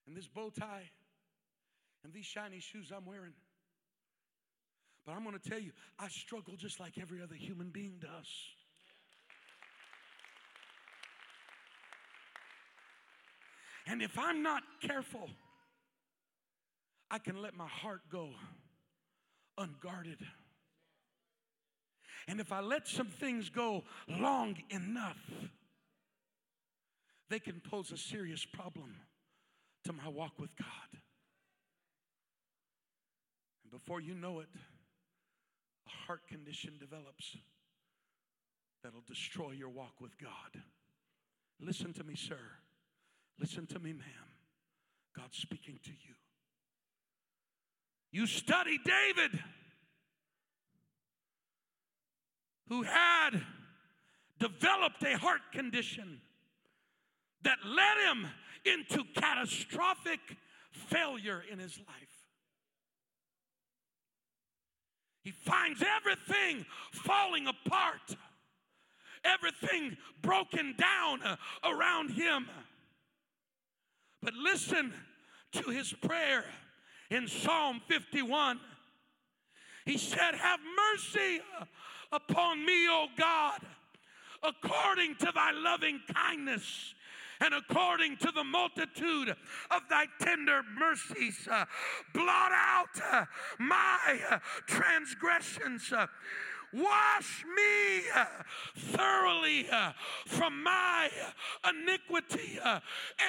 and 0.07 0.16
this 0.16 0.26
bow 0.26 0.51
tie 0.51 0.90
and 2.05 2.12
these 2.12 2.26
shiny 2.26 2.61
shoes 2.61 2.90
I'm 2.94 3.05
wearing. 3.05 3.34
But 5.05 5.12
I'm 5.12 5.24
going 5.24 5.38
to 5.38 5.51
tell 5.51 5.59
you, 5.59 5.72
I 5.99 6.09
struggle 6.09 6.55
just 6.57 6.80
like 6.80 6.99
every 7.01 7.22
other 7.22 7.34
human 7.34 7.70
being 7.70 7.96
does. 8.01 8.28
And 13.89 14.03
if 14.03 14.18
I'm 14.18 14.43
not 14.43 14.62
careful, 14.82 15.30
I 17.11 17.18
can 17.18 17.41
let 17.41 17.55
my 17.55 17.66
heart 17.66 18.03
go 18.12 18.28
unguarded. 19.57 20.18
And 22.28 22.39
if 22.39 22.53
I 22.53 22.61
let 22.61 22.86
some 22.86 23.07
things 23.07 23.49
go 23.49 23.84
long 24.07 24.57
enough, 24.68 25.16
they 27.30 27.39
can 27.39 27.61
pose 27.61 27.91
a 27.91 27.97
serious 27.97 28.45
problem 28.45 28.95
to 29.84 29.95
my 29.95 30.09
walk 30.09 30.39
with 30.39 30.55
God. 30.57 31.01
And 33.62 33.72
before 33.72 34.03
you 34.03 34.14
know 34.14 34.41
it, 34.41 34.49
a 35.86 36.07
heart 36.07 36.28
condition 36.28 36.74
develops 36.78 37.39
that'll 38.82 39.01
destroy 39.07 39.53
your 39.53 39.70
walk 39.70 39.95
with 39.99 40.18
God. 40.18 40.62
Listen 41.59 41.95
to 41.95 42.05
me, 42.05 42.14
sir. 42.14 42.36
Listen 43.39 43.66
to 43.66 43.78
me, 43.78 43.93
ma'am. 43.93 44.28
God's 45.16 45.39
speaking 45.39 45.78
to 45.84 45.91
you. 45.91 46.14
You 48.11 48.26
study 48.26 48.78
David, 48.84 49.39
who 52.68 52.82
had 52.82 53.30
developed 54.39 55.03
a 55.05 55.16
heart 55.18 55.41
condition 55.53 56.20
that 57.43 57.59
led 57.64 58.11
him 58.11 58.26
into 58.64 59.05
catastrophic 59.14 60.20
failure 60.72 61.43
in 61.51 61.59
his 61.59 61.78
life. 61.78 62.18
He 65.22 65.30
finds 65.30 65.82
everything 65.82 66.64
falling 66.93 67.47
apart, 67.47 68.16
everything 69.24 69.97
broken 70.22 70.74
down 70.78 71.22
uh, 71.22 71.36
around 71.64 72.11
him. 72.12 72.47
But 74.22 74.34
listen 74.34 74.92
to 75.52 75.70
his 75.70 75.92
prayer 75.92 76.44
in 77.10 77.28
Psalm 77.28 77.80
51. 77.86 78.60
He 79.86 79.96
said, 79.96 80.34
Have 80.34 80.60
mercy 80.92 81.40
upon 82.12 82.64
me, 82.64 82.88
O 82.88 83.06
God, 83.16 83.60
according 84.42 85.16
to 85.16 85.32
thy 85.34 85.52
loving 85.52 86.00
kindness 86.12 86.94
and 87.40 87.54
according 87.54 88.16
to 88.16 88.30
the 88.32 88.42
multitude 88.42 89.30
of 89.70 89.82
thy 89.88 90.06
tender 90.20 90.62
mercies, 90.76 91.46
uh, 91.50 91.64
blot 92.12 92.50
out 92.52 92.88
uh, 93.12 93.24
my 93.58 94.18
uh, 94.30 94.38
transgressions. 94.66 95.92
Wash 96.72 97.44
me 97.56 98.10
uh, 98.14 98.26
thoroughly 98.76 99.66
uh, 99.70 99.92
from 100.26 100.62
my 100.62 101.08
iniquity 101.66 102.58
uh, 102.62 102.80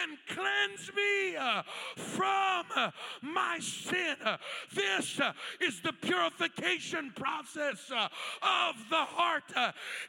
and 0.01 0.17
cleanse 0.27 0.91
me 0.93 1.37
uh, 1.37 1.63
from 1.95 2.65
uh, 2.75 2.91
my 3.21 3.57
sin. 3.59 4.17
Uh, 4.25 4.35
this 4.73 5.21
is 5.61 5.81
the 5.81 5.93
purification 6.01 7.13
process 7.15 7.89
of 7.89 8.75
the 8.89 8.97
heart. 8.97 9.43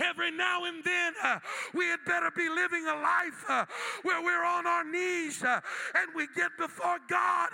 Every 0.00 0.32
now 0.32 0.64
and 0.64 0.82
then, 0.82 1.12
we 1.72 1.86
had 1.86 2.00
better 2.04 2.32
be 2.36 2.48
living 2.48 2.86
a 2.86 2.94
life 2.94 3.68
where 4.02 4.22
we're 4.22 4.44
on 4.44 4.66
our 4.66 4.84
knees 4.84 5.42
and 5.44 6.10
we 6.16 6.26
get 6.34 6.50
before 6.58 6.98
God 7.08 7.50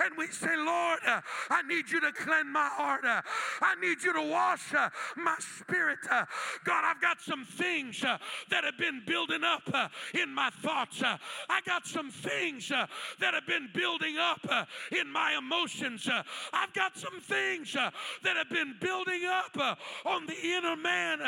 and 0.00 0.16
we 0.18 0.26
say, 0.26 0.54
Lord, 0.56 0.98
I 1.04 1.62
need 1.66 1.90
you 1.90 2.00
to 2.00 2.12
cleanse 2.12 2.48
my 2.52 2.68
heart. 2.70 3.04
I 3.04 3.74
need 3.80 4.02
you 4.02 4.12
to 4.12 4.22
wash 4.22 4.74
my 5.16 5.36
spirit. 5.38 5.98
Uh, 6.10 6.24
God, 6.64 6.84
I've 6.84 7.00
got 7.00 7.20
some 7.20 7.44
things 7.44 8.02
uh, 8.04 8.18
that 8.50 8.64
have 8.64 8.78
been 8.78 9.02
building 9.06 9.44
up 9.44 9.62
uh, 9.72 9.88
in 10.14 10.32
my 10.32 10.50
thoughts. 10.62 11.02
Uh, 11.02 11.16
I 11.48 11.60
got 11.62 11.86
some 11.86 12.10
things 12.10 12.70
uh, 12.70 12.86
that 13.20 13.34
have 13.34 13.46
been 13.46 13.68
building 13.74 14.16
up 14.18 14.40
uh, 14.48 14.64
in 14.98 15.10
my 15.10 15.36
emotions. 15.38 16.08
I've 16.52 16.72
got 16.72 16.96
some 16.96 17.20
things 17.20 17.72
that 17.72 18.36
have 18.36 18.50
been 18.50 18.74
building 18.80 19.24
up 19.24 19.78
on 20.04 20.26
the 20.26 20.36
inner 20.40 20.76
man. 20.76 21.20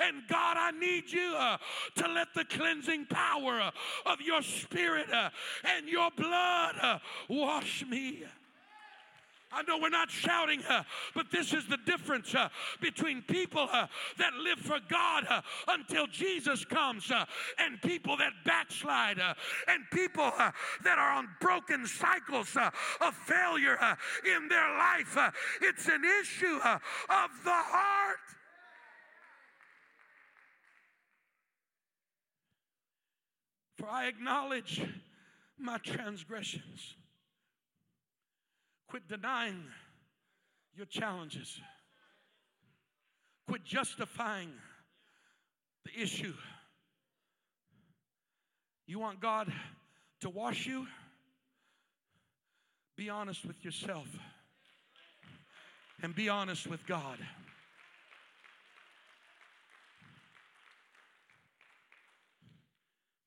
and 0.00 0.22
God, 0.28 0.56
I 0.58 0.70
need 0.72 1.10
you 1.10 1.32
to 1.32 2.08
let 2.08 2.28
the 2.34 2.44
cleansing 2.44 3.06
power 3.06 3.72
of 4.06 4.20
your 4.20 4.42
spirit 4.42 5.06
and 5.12 5.88
your 5.88 6.10
blood 6.16 7.00
wash 7.28 7.84
me. 7.86 8.24
I 9.52 9.62
know 9.62 9.78
we're 9.78 9.90
not 9.90 10.10
shouting, 10.10 10.62
but 11.14 11.30
this 11.30 11.52
is 11.52 11.66
the 11.66 11.76
difference 11.84 12.34
between 12.80 13.22
people 13.22 13.68
that 14.18 14.34
live 14.34 14.58
for 14.58 14.78
God 14.88 15.26
until 15.68 16.06
Jesus 16.06 16.64
comes 16.64 17.10
and 17.58 17.80
people 17.82 18.16
that 18.16 18.32
backslide 18.44 19.18
and 19.18 19.84
people 19.92 20.32
that 20.84 20.98
are 20.98 21.12
on 21.12 21.28
broken 21.40 21.86
cycles 21.86 22.56
of 23.00 23.14
failure 23.14 23.78
in 24.24 24.48
their 24.48 24.70
life. 24.78 25.18
it's 25.60 25.86
an 25.88 26.02
issue 26.22 26.56
of 26.56 27.30
the 27.44 27.50
heart. 27.50 28.18
For 33.78 33.88
I 33.88 34.06
acknowledge 34.06 34.80
my 35.58 35.78
transgressions 35.78 36.96
Quit 38.92 39.08
denying 39.08 39.64
your 40.74 40.84
challenges. 40.84 41.58
Quit 43.48 43.64
justifying 43.64 44.50
the 45.86 46.02
issue. 46.02 46.34
You 48.86 48.98
want 48.98 49.18
God 49.18 49.50
to 50.20 50.28
wash 50.28 50.66
you? 50.66 50.86
Be 52.94 53.08
honest 53.08 53.46
with 53.46 53.64
yourself 53.64 54.06
and 56.02 56.14
be 56.14 56.28
honest 56.28 56.66
with 56.66 56.86
God. 56.86 57.16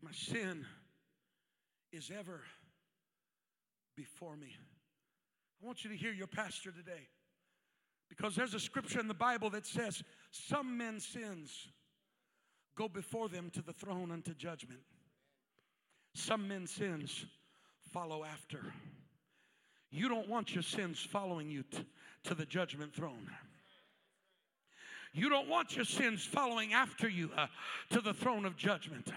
My 0.03 0.11
sin 0.11 0.63
is 1.91 2.11
ever 2.15 2.41
before 3.95 4.37
me. 4.37 4.55
I 5.61 5.65
want 5.65 5.83
you 5.83 5.89
to 5.89 5.95
hear 5.95 6.11
your 6.11 6.27
pastor 6.27 6.71
today. 6.71 7.07
Because 8.09 8.35
there's 8.35 8.53
a 8.53 8.59
scripture 8.59 8.99
in 8.99 9.07
the 9.07 9.13
Bible 9.13 9.49
that 9.51 9.65
says, 9.65 10.03
Some 10.31 10.77
men's 10.77 11.05
sins 11.05 11.67
go 12.77 12.87
before 12.87 13.29
them 13.29 13.49
to 13.51 13.61
the 13.61 13.73
throne 13.73 14.11
unto 14.11 14.33
judgment. 14.33 14.81
Some 16.13 16.47
men's 16.47 16.71
sins 16.71 17.25
follow 17.91 18.23
after. 18.23 18.59
You 19.91 20.09
don't 20.09 20.29
want 20.29 20.53
your 20.53 20.63
sins 20.63 20.99
following 20.99 21.49
you 21.49 21.63
t- 21.63 21.85
to 22.25 22.35
the 22.35 22.45
judgment 22.45 22.93
throne. 22.93 23.29
You 25.13 25.29
don't 25.29 25.47
want 25.47 25.75
your 25.75 25.85
sins 25.85 26.25
following 26.25 26.73
after 26.73 27.07
you 27.07 27.31
uh, 27.37 27.47
to 27.91 28.01
the 28.01 28.13
throne 28.13 28.45
of 28.45 28.57
judgment. 28.57 29.11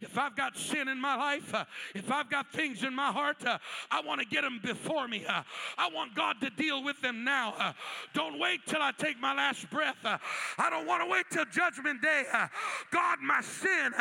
If 0.00 0.18
I've 0.18 0.36
got 0.36 0.56
sin 0.56 0.88
in 0.88 1.00
my 1.00 1.16
life, 1.16 1.54
uh, 1.54 1.64
if 1.94 2.10
I've 2.10 2.30
got 2.30 2.52
things 2.52 2.82
in 2.82 2.94
my 2.94 3.10
heart, 3.10 3.44
uh, 3.46 3.58
I 3.90 4.00
want 4.02 4.20
to 4.20 4.26
get 4.26 4.42
them 4.42 4.60
before 4.62 5.08
me. 5.08 5.24
Uh, 5.26 5.42
I 5.78 5.88
want 5.88 6.14
God 6.14 6.36
to 6.42 6.50
deal 6.50 6.84
with 6.84 7.00
them 7.00 7.24
now. 7.24 7.54
Uh, 7.58 7.72
don't 8.14 8.38
wait 8.38 8.60
till 8.66 8.82
I 8.82 8.92
take 8.92 9.18
my 9.18 9.34
last 9.34 9.70
breath. 9.70 9.96
Uh, 10.04 10.18
I 10.58 10.70
don't 10.70 10.86
want 10.86 11.02
to 11.02 11.08
wait 11.08 11.26
till 11.30 11.44
Judgment 11.46 12.02
Day. 12.02 12.24
Uh, 12.32 12.48
God, 12.90 13.20
my 13.22 13.40
sin 13.40 13.92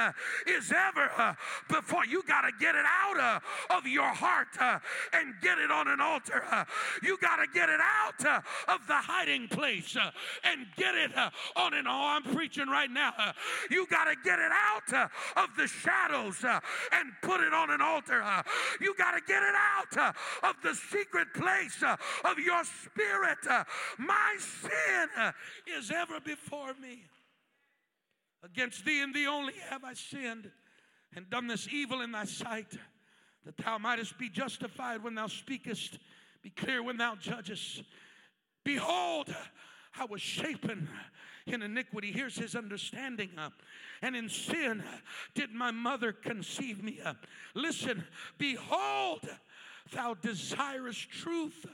is 0.47 0.71
ever 0.71 1.37
before. 1.69 2.05
You 2.05 2.23
got 2.23 2.41
to 2.41 2.51
get 2.59 2.75
it 2.75 2.85
out 2.85 3.41
of 3.69 3.87
your 3.87 4.03
heart 4.03 4.47
and 5.13 5.33
get 5.41 5.59
it 5.59 5.71
on 5.71 5.87
an 5.87 6.01
altar. 6.01 6.43
you 7.01 7.17
got 7.19 7.37
to 7.37 7.47
get 7.53 7.69
it 7.69 7.79
out 7.81 8.43
of 8.67 8.87
the 8.87 8.95
hiding 8.95 9.47
place 9.47 9.95
and 10.43 10.65
get 10.75 10.95
it 10.95 11.11
on 11.55 11.73
an. 11.73 11.85
Oh, 11.87 12.15
I'm 12.15 12.23
preaching 12.35 12.67
right 12.67 12.89
now. 12.89 13.13
you 13.69 13.87
got 13.87 14.05
to 14.05 14.15
get 14.23 14.39
it 14.39 14.51
out 14.51 15.09
of 15.37 15.49
the 15.57 15.67
shadows 15.85 16.43
uh, 16.43 16.59
and 16.91 17.11
put 17.21 17.41
it 17.41 17.53
on 17.53 17.69
an 17.69 17.81
altar. 17.81 18.21
Uh, 18.21 18.41
you 18.81 18.93
got 18.97 19.11
to 19.11 19.21
get 19.25 19.43
it 19.43 19.55
out 19.55 19.97
uh, 19.97 20.47
of 20.49 20.55
the 20.63 20.73
secret 20.73 21.33
place 21.33 21.83
of 21.83 22.39
your 22.39 22.63
spirit. 22.63 23.65
My 23.97 24.35
sin 24.39 25.33
is 25.77 25.91
ever 25.91 26.19
before 26.19 26.73
me. 26.81 27.03
Against 28.43 28.85
thee 28.85 29.01
and 29.01 29.13
thee 29.13 29.27
only 29.27 29.53
have 29.69 29.83
I 29.83 29.93
sinned 29.93 30.51
and 31.15 31.29
done 31.29 31.47
this 31.47 31.67
evil 31.71 32.01
in 32.01 32.11
thy 32.11 32.25
sight, 32.25 32.77
that 33.45 33.57
thou 33.57 33.77
mightest 33.77 34.17
be 34.17 34.29
justified 34.29 35.03
when 35.03 35.15
thou 35.15 35.27
speakest, 35.27 35.97
be 36.43 36.49
clear 36.49 36.83
when 36.83 36.97
thou 36.97 37.15
judgest. 37.15 37.83
Behold, 38.63 39.33
I 39.99 40.05
was 40.05 40.21
shapen 40.21 40.89
in 41.45 41.61
iniquity. 41.61 42.11
Here's 42.11 42.37
his 42.37 42.55
understanding. 42.55 43.29
Uh, 43.37 43.49
and 44.01 44.15
in 44.15 44.29
sin 44.29 44.83
did 45.33 45.51
my 45.51 45.71
mother 45.71 46.11
conceive 46.11 46.83
me. 46.83 46.99
Uh, 47.03 47.13
listen, 47.53 48.03
behold, 48.37 49.27
thou 49.93 50.15
desirest 50.15 51.09
truth 51.09 51.65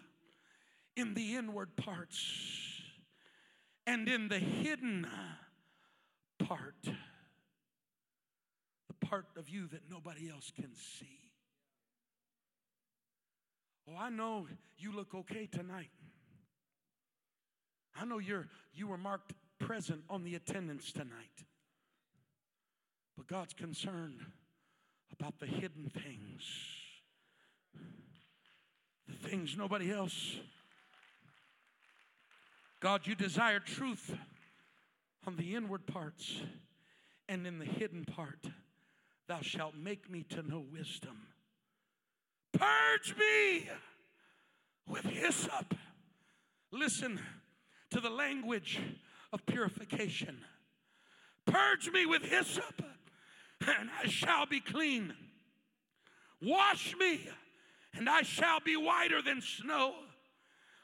in 0.95 1.13
the 1.13 1.35
inward 1.35 1.75
parts 1.75 2.81
and 3.87 4.07
in 4.07 4.27
the 4.27 4.39
hidden 4.39 5.07
part, 6.39 6.75
the 6.83 6.93
part 9.05 9.25
of 9.37 9.49
you 9.49 9.67
that 9.67 9.81
nobody 9.89 10.29
else 10.29 10.51
can 10.55 10.75
see. 10.75 11.17
Oh, 13.89 13.97
I 13.99 14.09
know 14.09 14.47
you 14.77 14.91
look 14.91 15.15
okay 15.15 15.47
tonight. 15.47 15.89
I 17.99 18.05
know 18.05 18.19
you're 18.19 18.47
you 18.73 18.87
were 18.87 18.97
marked 18.97 19.33
present 19.59 20.01
on 20.09 20.23
the 20.23 20.35
attendance 20.35 20.91
tonight. 20.91 21.45
But 23.15 23.27
God's 23.27 23.53
concerned 23.53 24.19
about 25.11 25.39
the 25.39 25.45
hidden 25.45 25.91
things, 25.93 26.43
the 29.07 29.27
things 29.29 29.55
nobody 29.57 29.91
else. 29.91 30.37
God, 32.79 33.05
you 33.05 33.13
desire 33.13 33.59
truth 33.59 34.15
on 35.27 35.35
the 35.35 35.55
inward 35.55 35.85
parts, 35.85 36.41
and 37.29 37.45
in 37.45 37.59
the 37.59 37.65
hidden 37.65 38.05
part, 38.05 38.47
thou 39.27 39.41
shalt 39.41 39.75
make 39.75 40.09
me 40.09 40.23
to 40.29 40.41
know 40.41 40.63
wisdom. 40.71 41.27
Purge 42.53 43.15
me 43.17 43.69
with 44.87 45.05
hyssop. 45.05 45.75
Listen 46.71 47.19
to 47.91 47.99
the 47.99 48.09
language 48.09 48.79
of 49.31 49.45
purification. 49.45 50.39
Purge 51.45 51.89
me 51.91 52.05
with 52.05 52.23
hyssop, 52.23 52.81
and 53.61 53.89
I 54.03 54.07
shall 54.07 54.45
be 54.45 54.59
clean. 54.59 55.13
Wash 56.41 56.95
me, 56.97 57.27
and 57.93 58.09
I 58.09 58.23
shall 58.23 58.59
be 58.59 58.75
whiter 58.75 59.21
than 59.21 59.41
snow. 59.41 59.93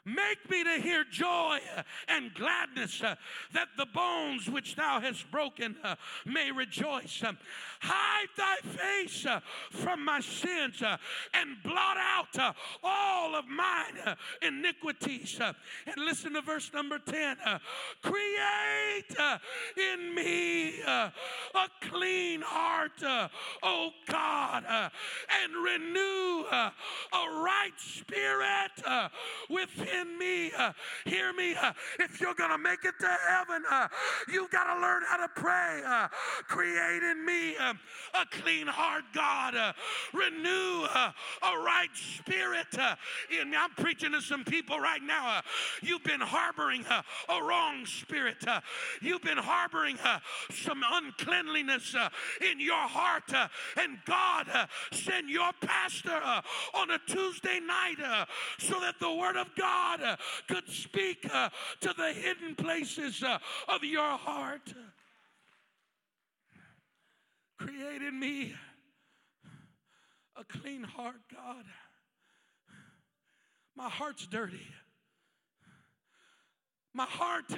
Make 0.08 0.48
me 0.48 0.64
to 0.64 0.80
hear 0.80 1.04
joy 1.04 1.58
and 2.08 2.32
gladness 2.34 3.02
uh, 3.02 3.16
that 3.52 3.68
the 3.76 3.86
bones 3.86 4.48
which 4.48 4.76
thou 4.76 5.00
hast 5.00 5.30
broken 5.30 5.76
uh, 5.84 5.96
may 6.24 6.50
rejoice. 6.50 7.22
Uh, 7.22 7.32
hide 7.80 8.28
thy 8.36 8.56
face 8.76 9.26
uh, 9.26 9.40
from 9.70 10.04
my 10.04 10.20
sins 10.20 10.82
uh, 10.82 10.96
and 11.34 11.56
blot 11.62 11.96
out 11.98 12.38
uh, 12.38 12.52
all 12.82 13.34
of 13.34 13.46
mine 13.48 13.98
uh, 14.04 14.14
iniquities. 14.42 15.38
Um, 15.40 15.54
and 15.86 15.96
listen 16.04 16.34
to 16.34 16.40
verse 16.40 16.70
number 16.72 16.98
10 16.98 17.36
Create 18.02 19.16
in 19.76 20.14
me 20.14 20.80
a 20.82 21.12
clean 21.82 22.40
heart, 22.42 23.30
O 23.62 23.90
God, 24.06 24.64
and 24.64 25.64
renew 25.64 26.44
a 26.50 26.72
right 27.12 27.72
spirit 27.76 28.72
within 29.48 29.97
in 30.00 30.18
me. 30.18 30.50
Uh, 30.56 30.72
hear 31.04 31.32
me. 31.32 31.54
Uh, 31.54 31.72
if 31.98 32.20
you're 32.20 32.34
going 32.34 32.50
to 32.50 32.58
make 32.58 32.84
it 32.84 32.94
to 33.00 33.08
heaven, 33.28 33.62
uh, 33.70 33.88
you've 34.32 34.50
got 34.50 34.72
to 34.74 34.80
learn 34.80 35.02
how 35.06 35.16
to 35.16 35.28
pray. 35.34 35.82
Uh, 35.86 36.08
create 36.46 37.02
in 37.02 37.24
me 37.24 37.56
uh, 37.56 37.74
a 38.14 38.26
clean 38.42 38.66
heart, 38.66 39.04
God. 39.14 39.54
Uh, 39.54 39.72
renew 40.12 40.86
uh, 40.94 41.12
a 41.42 41.58
right 41.58 41.88
spirit 41.94 42.66
in 43.40 43.50
me. 43.50 43.56
I'm 43.56 43.70
preaching 43.70 44.12
to 44.12 44.20
some 44.20 44.44
people 44.44 44.78
right 44.78 45.02
now. 45.02 45.40
you've 45.82 46.04
been 46.04 46.20
harboring 46.20 46.84
a 47.28 47.42
wrong 47.42 47.84
spirit. 47.86 48.44
you've 49.00 49.22
been 49.22 49.38
harboring 49.38 49.96
some 50.50 50.82
uncleanliness 50.90 51.94
in 52.50 52.60
your 52.60 52.74
heart. 52.76 53.32
and 53.76 53.98
God 54.06 54.46
send 54.92 55.28
your 55.30 55.50
pastor 55.60 56.20
on 56.74 56.90
a 56.90 56.98
Tuesday 57.06 57.60
night 57.60 58.26
so 58.58 58.80
that 58.80 58.94
the 59.00 59.12
word 59.12 59.36
of 59.36 59.48
God 59.56 59.87
God 59.88 60.02
uh, 60.02 60.16
could 60.48 60.68
speak 60.68 61.28
uh, 61.32 61.48
to 61.80 61.94
the 61.96 62.12
hidden 62.12 62.54
places 62.54 63.22
uh, 63.22 63.38
of 63.68 63.82
your 63.84 64.02
heart. 64.02 64.74
Create 67.58 68.02
in 68.02 68.18
me 68.18 68.54
a 70.36 70.44
clean 70.44 70.82
heart, 70.82 71.20
God. 71.32 71.64
My 73.76 73.88
heart's 73.88 74.26
dirty. 74.26 74.66
My 76.92 77.06
heart 77.06 77.52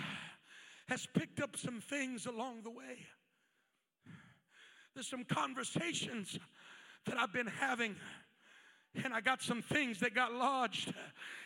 has 0.88 1.06
picked 1.14 1.40
up 1.40 1.56
some 1.56 1.80
things 1.80 2.26
along 2.26 2.62
the 2.62 2.70
way. 2.70 3.06
There's 4.94 5.08
some 5.08 5.24
conversations 5.24 6.38
that 7.06 7.18
I've 7.18 7.32
been 7.32 7.46
having 7.46 7.96
and 8.95 9.14
I 9.14 9.20
got 9.20 9.43
some 9.43 9.62
things 9.62 10.01
that 10.01 10.14
got 10.14 10.32
lodged 10.32 10.93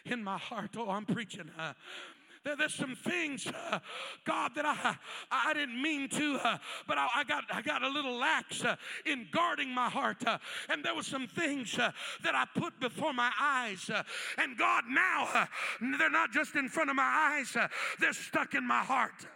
in 0.04 0.22
my 0.22 0.38
heart. 0.38 0.70
Oh, 0.76 0.90
I'm 0.90 1.04
preaching. 1.04 1.50
Uh, 1.58 1.72
there, 2.44 2.56
there's 2.56 2.74
some 2.74 2.94
things, 2.94 3.46
uh, 3.46 3.78
God, 4.24 4.52
that 4.54 4.66
I 4.66 4.96
I 5.30 5.54
didn't 5.54 5.80
mean 5.80 6.08
to, 6.10 6.38
uh, 6.44 6.58
but 6.86 6.98
I, 6.98 7.08
I, 7.16 7.24
got 7.24 7.44
I 7.50 7.62
got 7.62 7.82
a 7.82 7.88
little 7.88 8.16
lax 8.18 8.64
uh, 8.64 8.76
in 9.06 9.26
guarding 9.32 9.70
my 9.70 9.88
heart, 9.88 10.22
and 10.68 10.84
there 10.84 10.94
were 10.94 11.02
some 11.02 11.26
things 11.26 11.74
that 11.76 12.34
I 12.34 12.44
put 12.54 12.78
before 12.80 13.14
my 13.14 13.30
eyes, 13.40 13.90
and 14.36 14.58
God 14.58 14.84
now 14.88 15.48
they're 15.98 16.10
not 16.10 16.32
just 16.32 16.54
in 16.54 16.68
front 16.68 16.90
of 16.90 16.96
my 16.96 17.02
eyes, 17.02 17.56
they're 17.98 18.12
stuck 18.12 18.54
in 18.54 18.66
my 18.66 18.80
heart. 18.80 19.26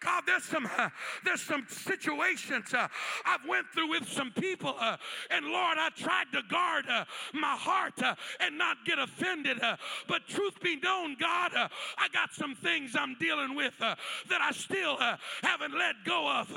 God, 0.00 0.22
there's 0.26 0.44
some 0.44 0.68
uh, 0.78 0.88
there's 1.24 1.42
some 1.42 1.66
situations 1.68 2.72
uh, 2.72 2.88
I've 3.26 3.46
went 3.46 3.66
through 3.74 3.90
with 3.90 4.08
some 4.08 4.30
people, 4.30 4.74
uh, 4.80 4.96
and 5.30 5.46
Lord, 5.46 5.76
I 5.78 5.90
tried 5.94 6.32
to 6.32 6.40
guard 6.48 6.86
uh, 6.88 7.04
my 7.34 7.54
heart 7.54 8.02
uh, 8.02 8.14
and 8.40 8.56
not 8.56 8.78
get 8.86 8.98
offended. 8.98 9.62
Uh, 9.62 9.76
but 10.08 10.26
truth 10.26 10.58
be 10.62 10.76
known, 10.76 11.16
God, 11.20 11.52
I 11.54 12.08
got 12.12 12.32
some 12.32 12.54
things 12.54 12.96
I'm 12.98 13.14
dealing 13.20 13.54
with 13.54 13.74
that 13.78 14.40
I 14.40 14.52
still 14.52 14.96
haven't 15.42 15.76
let 15.76 15.96
go 16.06 16.30
of, 16.30 16.50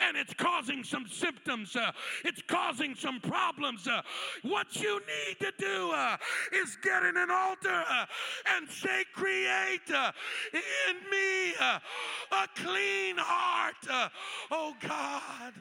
and 0.00 0.16
it's 0.16 0.34
causing 0.34 0.84
some 0.84 1.06
symptoms. 1.08 1.76
it's 2.24 2.42
causing 2.42 2.94
some 2.94 3.20
problems. 3.20 3.88
what 4.42 4.76
you 4.76 5.00
need 5.00 5.38
to 5.40 5.52
do 5.58 5.94
is 6.52 6.76
get 6.82 7.02
in 7.04 7.16
an 7.16 7.30
altar 7.30 7.84
and 8.56 8.68
say, 8.68 9.04
"Create 9.14 9.88
in 9.88 11.10
me 11.10 11.54
a 11.54 12.48
clean." 12.54 12.89
Clean 12.90 13.16
heart, 13.18 13.74
uh, 13.90 14.08
oh 14.50 14.74
God. 14.80 15.52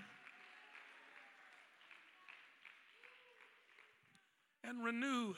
And 4.64 4.84
renew 4.84 5.34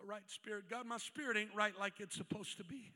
a 0.00 0.06
right 0.06 0.22
spirit. 0.28 0.64
God, 0.70 0.86
my 0.86 0.98
spirit 0.98 1.36
ain't 1.36 1.54
right 1.54 1.72
like 1.78 1.94
it's 2.00 2.16
supposed 2.16 2.56
to 2.58 2.64
be. 2.64 2.92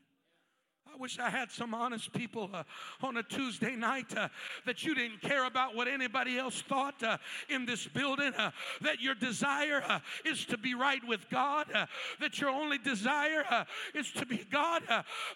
I 0.91 0.95
wish 0.97 1.17
I 1.17 1.29
had 1.29 1.49
some 1.49 1.73
honest 1.73 2.11
people 2.13 2.49
uh, 2.53 2.63
on 3.01 3.17
a 3.17 3.23
Tuesday 3.23 3.75
night 3.75 4.15
uh, 4.15 4.27
that 4.65 4.83
you 4.83 4.93
didn't 4.93 5.21
care 5.21 5.45
about 5.45 5.75
what 5.75 5.87
anybody 5.87 6.37
else 6.37 6.61
thought 6.61 7.01
uh, 7.01 7.17
in 7.49 7.65
this 7.65 7.87
building, 7.87 8.33
uh, 8.37 8.51
that 8.81 9.01
your 9.01 9.15
desire 9.15 9.83
uh, 9.87 9.99
is 10.25 10.45
to 10.45 10.57
be 10.57 10.75
right 10.75 11.01
with 11.07 11.27
God, 11.29 11.67
uh, 11.73 11.85
that 12.19 12.39
your 12.39 12.49
only 12.49 12.77
desire 12.77 13.65
is 13.95 14.11
to 14.11 14.25
be 14.25 14.45
God. 14.51 14.83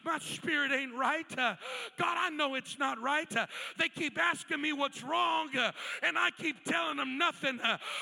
my 0.05 0.19
spirit 0.19 0.71
ain't 0.71 0.93
right. 0.93 1.29
God, 1.35 1.57
I 1.99 2.29
know 2.29 2.55
it's 2.55 2.77
not 2.77 3.01
right. 3.01 3.33
they 3.79 3.89
keep 3.89 4.19
asking 4.19 4.61
me 4.61 4.73
what's 4.73 5.01
wrong, 5.01 5.49
and 6.03 6.17
I 6.17 6.29
keep 6.37 6.65
telling 6.65 6.97
them 6.97 7.17
nothing. 7.17 7.59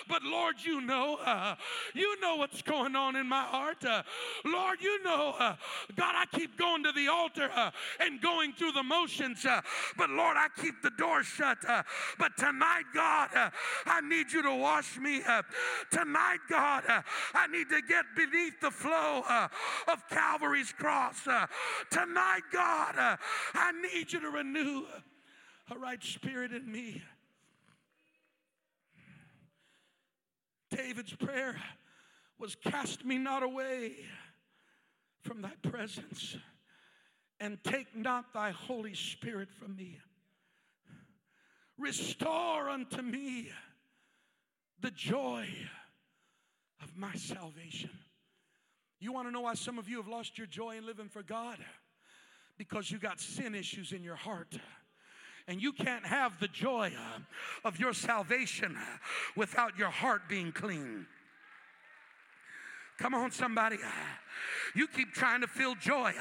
but 0.09 0.23
Lord, 0.23 0.55
you 0.63 0.81
know, 0.81 1.55
you 1.93 2.19
know 2.19 2.35
what's 2.37 2.61
going 2.61 2.95
on 2.95 3.15
in 3.15 3.27
my 3.27 3.43
heart. 3.43 3.83
Lord, 4.43 4.81
you 4.81 5.03
know, 5.03 5.35
God, 5.95 6.15
I 6.15 6.25
keep 6.31 6.57
going 6.57 6.83
to 6.83 6.91
the 6.91 7.07
altar 7.07 7.34
uh, 7.43 7.71
and 7.99 8.21
going 8.21 8.53
through 8.53 8.71
the 8.71 8.83
motions. 8.83 9.45
Uh, 9.45 9.61
but 9.97 10.09
Lord, 10.09 10.37
I 10.37 10.47
keep 10.61 10.81
the 10.81 10.91
door 10.91 11.23
shut. 11.23 11.57
Uh, 11.67 11.83
but 12.17 12.35
tonight, 12.37 12.83
God, 12.93 13.29
uh, 13.35 13.49
I 13.85 14.01
need 14.01 14.31
you 14.31 14.41
to 14.43 14.55
wash 14.55 14.97
me. 14.97 15.21
Tonight, 15.91 16.39
God, 16.49 16.83
I 17.33 17.47
need 17.47 17.69
to 17.69 17.81
get 17.87 18.05
beneath 18.15 18.59
the 18.61 18.71
flow 18.71 19.23
of 19.87 20.09
Calvary's 20.09 20.71
cross. 20.71 21.27
tonight, 21.89 22.41
God, 22.51 23.17
I 23.53 23.71
need 23.93 24.11
you 24.11 24.19
to 24.21 24.29
renew 24.29 24.83
a 25.71 25.77
right 25.77 26.03
spirit 26.03 26.51
in 26.51 26.71
me. 26.71 27.01
David's 30.75 31.13
prayer 31.15 31.55
was 32.37 32.55
cast 32.55 33.05
me 33.05 33.17
not 33.17 33.43
away 33.43 33.95
from 35.21 35.41
thy 35.41 35.53
presence 35.61 36.37
and 37.45 37.63
take 37.63 37.95
not 37.95 38.33
thy 38.33 38.49
Holy 38.49 38.95
Spirit 38.95 39.49
from 39.51 39.75
me. 39.75 39.99
Restore 41.77 42.69
unto 42.69 43.03
me 43.03 43.49
the 44.81 44.89
joy 44.89 45.47
of 46.81 46.97
my 46.97 47.13
salvation. 47.13 47.91
You 48.99 49.13
want 49.13 49.27
to 49.27 49.31
know 49.31 49.41
why 49.41 49.53
some 49.53 49.77
of 49.77 49.87
you 49.87 49.97
have 49.97 50.07
lost 50.07 50.39
your 50.39 50.47
joy 50.47 50.77
in 50.77 50.87
living 50.87 51.07
for 51.07 51.21
God? 51.21 51.59
Because 52.57 52.89
you 52.89 52.97
got 52.97 53.19
sin 53.19 53.53
issues 53.53 53.91
in 53.91 54.01
your 54.01 54.15
heart. 54.15 54.57
And 55.47 55.61
you 55.61 55.71
can't 55.71 56.05
have 56.05 56.39
the 56.39 56.47
joy 56.47 56.91
of 57.63 57.79
your 57.79 57.93
salvation 57.93 58.75
without 59.35 59.77
your 59.77 59.91
heart 59.91 60.23
being 60.27 60.51
clean. 60.51 61.05
Come 62.97 63.13
on, 63.13 63.31
somebody. 63.31 63.77
You 64.73 64.87
keep 64.87 65.13
trying 65.13 65.41
to 65.41 65.47
feel 65.47 65.75
joy. 65.75 66.13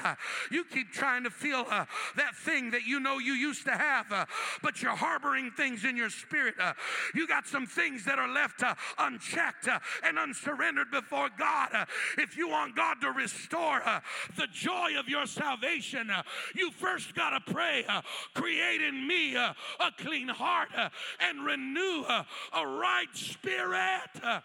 You 0.51 0.65
keep 0.65 0.93
trying 0.93 1.25
to 1.25 1.31
feel 1.31 1.67
uh, 1.69 1.87
that 2.17 2.37
thing 2.37 2.71
that 2.71 2.87
you 2.87 3.01
know 3.01 3.19
you 3.19 3.33
used 3.33 3.65
to 3.67 3.73
have, 3.73 4.11
uh, 4.13 4.27
but 4.63 4.81
you're 4.81 4.95
harboring 4.95 5.51
things 5.51 5.85
in 5.85 5.97
your 5.97 6.11
spirit. 6.11 6.55
Uh, 6.61 6.73
you 7.15 7.27
got 7.27 7.47
some 7.47 7.67
things 7.67 8.05
that 8.05 8.19
are 8.19 8.33
left 8.33 8.63
uh, 8.63 8.75
unchecked 8.99 9.69
uh, 9.69 9.79
and 10.05 10.19
unsurrendered 10.19 10.91
before 10.91 11.29
God. 11.37 11.69
Uh, 11.73 11.85
if 12.19 12.37
you 12.37 12.49
want 12.49 12.77
God 12.77 13.01
to 13.01 13.11
restore 13.11 13.83
the 14.37 14.47
joy 14.53 14.99
of 14.99 15.09
your 15.09 15.27
salvation, 15.27 16.11
you 16.55 16.71
first 16.71 17.15
got 17.15 17.31
to 17.31 17.53
pray, 17.53 17.85
create 18.35 18.81
in 18.81 19.07
me 19.07 19.35
a 19.35 19.55
clean 19.99 20.29
heart 20.29 20.69
and 21.21 21.45
renew 21.45 22.05
a 22.53 22.67
right 22.67 23.09
spirit. 23.15 24.45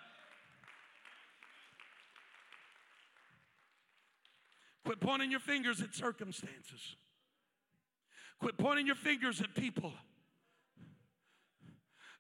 Quit 4.90 5.02
pointing 5.02 5.30
your 5.30 5.40
fingers 5.40 5.82
at 5.82 5.94
circumstances. 5.94 6.96
Quit 8.40 8.58
pointing 8.58 8.88
your 8.88 8.96
fingers 8.96 9.40
at 9.40 9.54
people. 9.54 9.94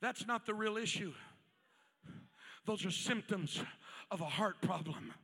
That's 0.03 0.28
not 0.28 0.45
the 0.45 0.53
real 0.53 0.78
issue. 0.78 1.13
Those 2.67 2.86
are 2.86 2.91
symptoms 2.91 3.59
of 4.11 4.22
a 4.22 4.26
heart 4.26 4.61
problem. 4.61 5.15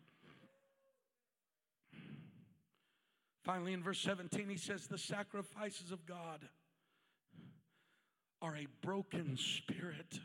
Finally, 3.44 3.74
in 3.74 3.84
verse 3.84 4.00
17, 4.00 4.50
he 4.50 4.58
says, 4.58 4.88
The 4.88 4.98
sacrifices 4.98 5.92
of 5.92 6.04
God 6.08 6.50
are 8.42 8.56
a 8.56 8.66
broken 8.82 9.38
spirit, 9.38 10.20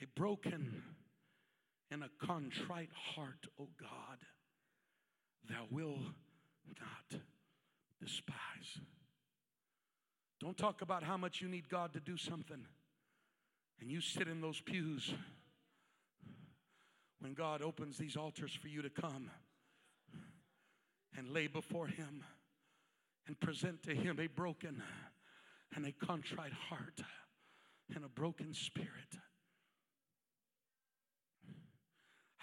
a 0.00 0.06
broken 0.14 0.84
and 1.90 2.04
a 2.04 2.10
contrite 2.24 2.90
heart, 2.92 3.48
O 3.58 3.66
God 3.80 4.18
thou 5.48 5.64
will 5.70 5.98
not 6.68 7.20
despise. 8.00 8.78
Don't 10.40 10.56
talk 10.56 10.82
about 10.82 11.02
how 11.02 11.16
much 11.16 11.40
you 11.40 11.48
need 11.48 11.68
God 11.68 11.92
to 11.94 12.00
do 12.00 12.16
something 12.16 12.66
and 13.80 13.90
you 13.90 14.00
sit 14.00 14.28
in 14.28 14.40
those 14.40 14.60
pews 14.60 15.14
when 17.20 17.34
God 17.34 17.62
opens 17.62 17.96
these 17.96 18.16
altars 18.16 18.52
for 18.52 18.68
you 18.68 18.82
to 18.82 18.90
come 18.90 19.30
and 21.16 21.30
lay 21.30 21.46
before 21.46 21.86
Him 21.86 22.24
and 23.26 23.38
present 23.40 23.82
to 23.84 23.94
Him 23.94 24.18
a 24.20 24.26
broken 24.26 24.82
and 25.74 25.86
a 25.86 25.92
contrite 25.92 26.52
heart 26.52 27.00
and 27.94 28.04
a 28.04 28.08
broken 28.08 28.52
spirit. 28.52 28.88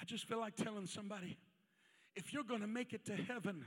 I 0.02 0.06
just 0.06 0.26
feel 0.26 0.40
like 0.40 0.56
telling 0.56 0.88
somebody 0.88 1.38
if 2.16 2.34
you're 2.34 2.44
going 2.44 2.62
to 2.62 2.68
make 2.68 2.94
it 2.94 3.06
to 3.06 3.16
heaven, 3.16 3.66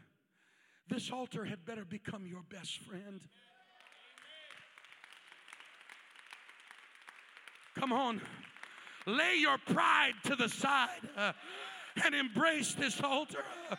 this 0.89 1.11
altar 1.11 1.45
had 1.45 1.65
better 1.65 1.85
become 1.85 2.27
your 2.27 2.43
best 2.51 2.79
friend. 2.79 3.21
Come 7.75 7.93
on, 7.93 8.21
lay 9.07 9.37
your 9.37 9.59
pride 9.67 10.15
to 10.25 10.37
the 10.37 10.49
side 10.49 11.09
uh, 11.17 11.33
and 12.05 12.15
embrace 12.15 12.75
this 12.75 13.01
altar. 13.03 13.43
Uh, 13.71 13.77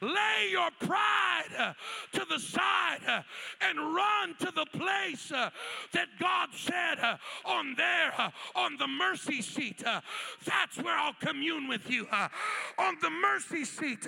Lay 0.00 0.48
your 0.50 0.70
pride 0.78 1.48
uh, 1.58 1.72
to 2.12 2.24
the 2.30 2.38
side 2.38 3.00
uh, 3.06 3.22
and 3.60 3.78
run 3.94 4.34
to 4.38 4.52
the 4.52 4.66
place 4.78 5.32
uh, 5.32 5.50
that 5.92 6.06
God 6.20 6.50
said 6.54 7.00
uh, 7.02 7.16
on 7.44 7.74
there, 7.76 8.12
uh, 8.16 8.30
on 8.54 8.76
the 8.76 8.86
mercy 8.86 9.42
seat. 9.42 9.82
Uh, 9.84 10.00
that's 10.46 10.78
where 10.78 10.96
I'll 10.96 11.16
commune 11.20 11.66
with 11.66 11.90
you. 11.90 12.06
On 12.78 12.96
the 13.02 13.10
mercy 13.10 13.64
seat, 13.64 14.06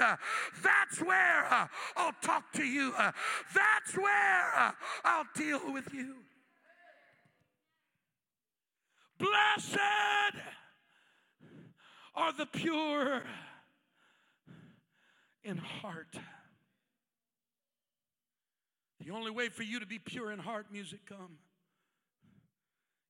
that's 0.62 1.02
where 1.02 1.46
I'll 1.96 2.14
talk 2.22 2.52
to 2.52 2.64
you. 2.64 2.94
That's 3.54 3.96
where 3.96 4.74
I'll 5.04 5.26
deal 5.34 5.72
with 5.72 5.92
you. 5.92 6.14
Blessed 9.18 9.76
are 12.14 12.32
the 12.32 12.46
pure 12.46 13.22
in 15.44 15.56
heart. 15.56 16.16
The 19.04 19.12
only 19.12 19.30
way 19.30 19.48
for 19.48 19.62
you 19.62 19.80
to 19.80 19.86
be 19.86 19.98
pure 19.98 20.30
in 20.30 20.38
heart, 20.38 20.66
music 20.70 21.00
come, 21.08 21.38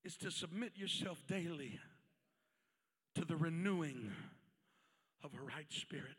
is 0.05 0.16
to 0.18 0.31
submit 0.31 0.72
yourself 0.76 1.22
daily 1.26 1.78
to 3.14 3.24
the 3.24 3.37
renewing 3.37 4.12
of 5.22 5.33
a 5.35 5.43
right 5.43 5.70
spirit. 5.70 6.16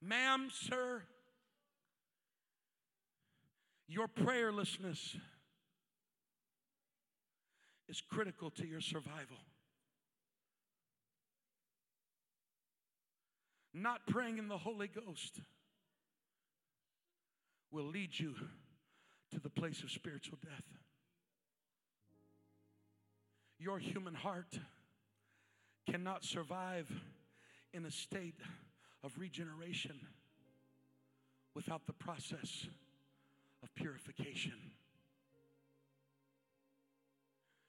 Ma'am, 0.00 0.50
sir, 0.52 1.02
your 3.88 4.06
prayerlessness 4.06 5.16
is 7.94 8.02
critical 8.10 8.50
to 8.50 8.66
your 8.66 8.80
survival. 8.80 9.36
Not 13.72 14.04
praying 14.08 14.38
in 14.38 14.48
the 14.48 14.58
Holy 14.58 14.88
Ghost 14.88 15.38
will 17.70 17.84
lead 17.84 18.18
you 18.18 18.34
to 19.30 19.38
the 19.38 19.48
place 19.48 19.84
of 19.84 19.92
spiritual 19.92 20.38
death. 20.42 20.64
Your 23.60 23.78
human 23.78 24.14
heart 24.14 24.58
cannot 25.88 26.24
survive 26.24 26.90
in 27.72 27.84
a 27.84 27.92
state 27.92 28.40
of 29.04 29.12
regeneration 29.16 30.00
without 31.54 31.86
the 31.86 31.92
process 31.92 32.66
of 33.62 33.72
purification. 33.76 34.72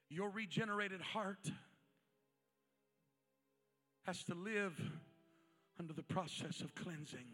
Your 0.10 0.30
regenerated 0.30 1.02
heart 1.02 1.52
has 4.04 4.24
to 4.26 4.36
live 4.36 4.80
under 5.80 5.94
the 5.94 6.04
process 6.04 6.62
of 6.62 6.76
cleansing 6.76 7.28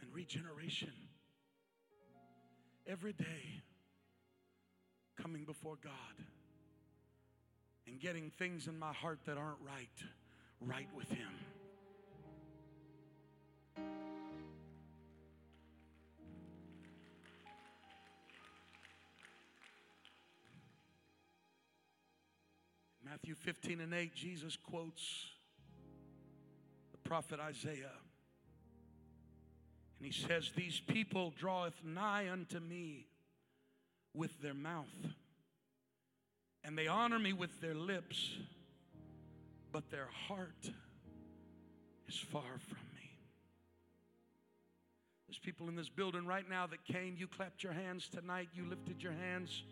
and 0.00 0.12
regeneration 0.12 0.92
every 2.86 3.12
day 3.12 3.62
coming 5.20 5.44
before 5.44 5.76
God 5.82 6.26
and 7.86 8.00
getting 8.00 8.30
things 8.30 8.66
in 8.66 8.78
my 8.78 8.92
heart 8.92 9.20
that 9.26 9.38
aren't 9.38 9.60
right 9.64 9.88
right 10.60 10.88
with 10.94 11.08
Him. 11.10 11.28
Matthew 23.12 23.34
15 23.34 23.82
and 23.82 23.92
8, 23.92 24.14
Jesus 24.14 24.56
quotes 24.56 25.26
the 26.92 26.98
prophet 27.06 27.40
Isaiah. 27.40 27.92
And 29.98 30.10
he 30.10 30.10
says, 30.10 30.50
These 30.56 30.80
people 30.80 31.30
draweth 31.38 31.74
nigh 31.84 32.30
unto 32.30 32.58
me 32.58 33.04
with 34.14 34.40
their 34.40 34.54
mouth, 34.54 34.86
and 36.64 36.78
they 36.78 36.86
honor 36.86 37.18
me 37.18 37.34
with 37.34 37.60
their 37.60 37.74
lips, 37.74 38.30
but 39.72 39.90
their 39.90 40.08
heart 40.26 40.70
is 42.08 42.16
far 42.16 42.40
from 42.66 42.78
me. 42.96 43.10
There's 45.28 45.38
people 45.38 45.68
in 45.68 45.76
this 45.76 45.90
building 45.90 46.24
right 46.24 46.48
now 46.48 46.66
that 46.68 46.82
came, 46.86 47.16
you 47.18 47.26
clapped 47.26 47.62
your 47.62 47.74
hands 47.74 48.08
tonight, 48.08 48.48
you 48.54 48.64
lifted 48.64 49.02
your 49.02 49.12
hands. 49.12 49.64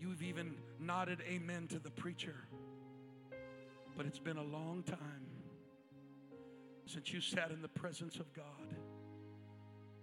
You've 0.00 0.22
even 0.22 0.54
nodded 0.78 1.22
amen 1.28 1.68
to 1.68 1.78
the 1.78 1.90
preacher. 1.90 2.34
But 3.96 4.06
it's 4.06 4.18
been 4.18 4.36
a 4.36 4.44
long 4.44 4.82
time 4.82 5.26
since 6.86 7.12
you 7.12 7.20
sat 7.20 7.50
in 7.50 7.62
the 7.62 7.68
presence 7.68 8.16
of 8.16 8.32
God 8.34 8.44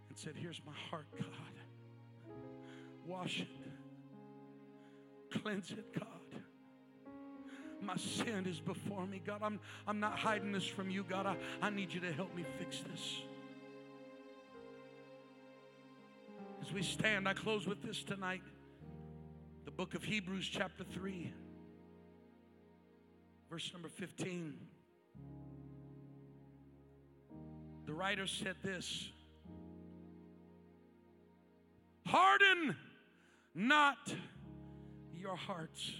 and 0.09 0.17
said, 0.17 0.33
Here's 0.35 0.61
my 0.65 0.73
heart, 0.89 1.05
God. 1.17 1.27
Wash 3.05 3.41
it, 3.41 3.47
cleanse 5.41 5.71
it, 5.71 5.93
God. 5.93 6.07
My 7.81 7.97
sin 7.97 8.45
is 8.47 8.61
before 8.61 9.05
me, 9.05 9.21
God. 9.23 9.41
I'm, 9.43 9.59
I'm 9.85 9.99
not 9.99 10.17
hiding 10.17 10.53
this 10.53 10.65
from 10.65 10.89
you, 10.89 11.03
God. 11.03 11.25
I, 11.25 11.35
I 11.61 11.69
need 11.69 11.93
you 11.93 11.99
to 11.99 12.13
help 12.13 12.33
me 12.33 12.45
fix 12.57 12.79
this. 12.79 13.21
As 16.61 16.71
we 16.71 16.81
stand, 16.81 17.27
I 17.27 17.33
close 17.33 17.67
with 17.67 17.83
this 17.83 18.03
tonight 18.03 18.41
the 19.65 19.71
book 19.71 19.93
of 19.93 20.03
Hebrews, 20.03 20.49
chapter 20.51 20.83
3, 20.83 21.31
verse 23.49 23.71
number 23.71 23.87
15. 23.87 24.55
The 27.85 27.93
writer 27.93 28.27
said 28.27 28.55
this 28.63 29.09
Harden 32.05 32.75
not 33.55 34.13
your 35.15 35.35
hearts 35.35 35.91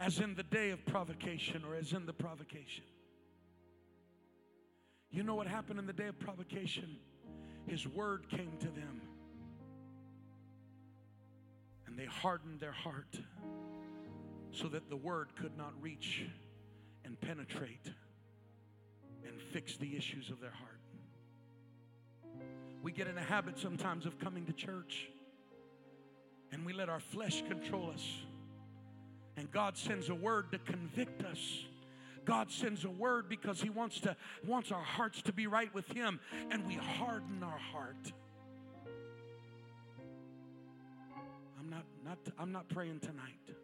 as 0.00 0.18
in 0.18 0.34
the 0.34 0.42
day 0.42 0.70
of 0.70 0.84
provocation 0.86 1.62
or 1.64 1.76
as 1.76 1.92
in 1.92 2.06
the 2.06 2.12
provocation. 2.12 2.84
You 5.10 5.22
know 5.22 5.34
what 5.34 5.46
happened 5.46 5.78
in 5.78 5.86
the 5.86 5.92
day 5.92 6.08
of 6.08 6.18
provocation? 6.18 6.96
His 7.66 7.86
word 7.86 8.28
came 8.30 8.52
to 8.60 8.66
them 8.66 9.00
they 11.96 12.06
hardened 12.06 12.60
their 12.60 12.72
heart 12.72 13.20
so 14.52 14.68
that 14.68 14.88
the 14.90 14.96
word 14.96 15.28
could 15.36 15.56
not 15.56 15.72
reach 15.80 16.24
and 17.04 17.20
penetrate 17.20 17.92
and 19.26 19.40
fix 19.52 19.76
the 19.76 19.96
issues 19.96 20.30
of 20.30 20.40
their 20.40 20.50
heart. 20.50 20.80
We 22.82 22.92
get 22.92 23.06
in 23.06 23.18
a 23.18 23.22
habit 23.22 23.58
sometimes 23.58 24.06
of 24.06 24.18
coming 24.18 24.46
to 24.46 24.52
church 24.52 25.08
and 26.52 26.64
we 26.64 26.72
let 26.72 26.88
our 26.88 27.00
flesh 27.00 27.42
control 27.46 27.90
us. 27.92 28.06
And 29.36 29.50
God 29.50 29.76
sends 29.76 30.08
a 30.08 30.14
word 30.14 30.50
to 30.52 30.58
convict 30.58 31.24
us. 31.24 31.64
God 32.24 32.50
sends 32.50 32.84
a 32.84 32.90
word 32.90 33.28
because 33.28 33.60
he 33.60 33.70
wants 33.70 34.00
to 34.00 34.16
wants 34.46 34.72
our 34.72 34.82
hearts 34.82 35.22
to 35.22 35.32
be 35.32 35.46
right 35.46 35.72
with 35.74 35.86
him 35.92 36.20
and 36.50 36.66
we 36.66 36.74
harden 36.74 37.42
our 37.42 37.58
heart. 37.58 38.12
Not, 42.08 42.18
I'm 42.38 42.52
not 42.52 42.66
praying 42.70 43.00
tonight. 43.00 43.54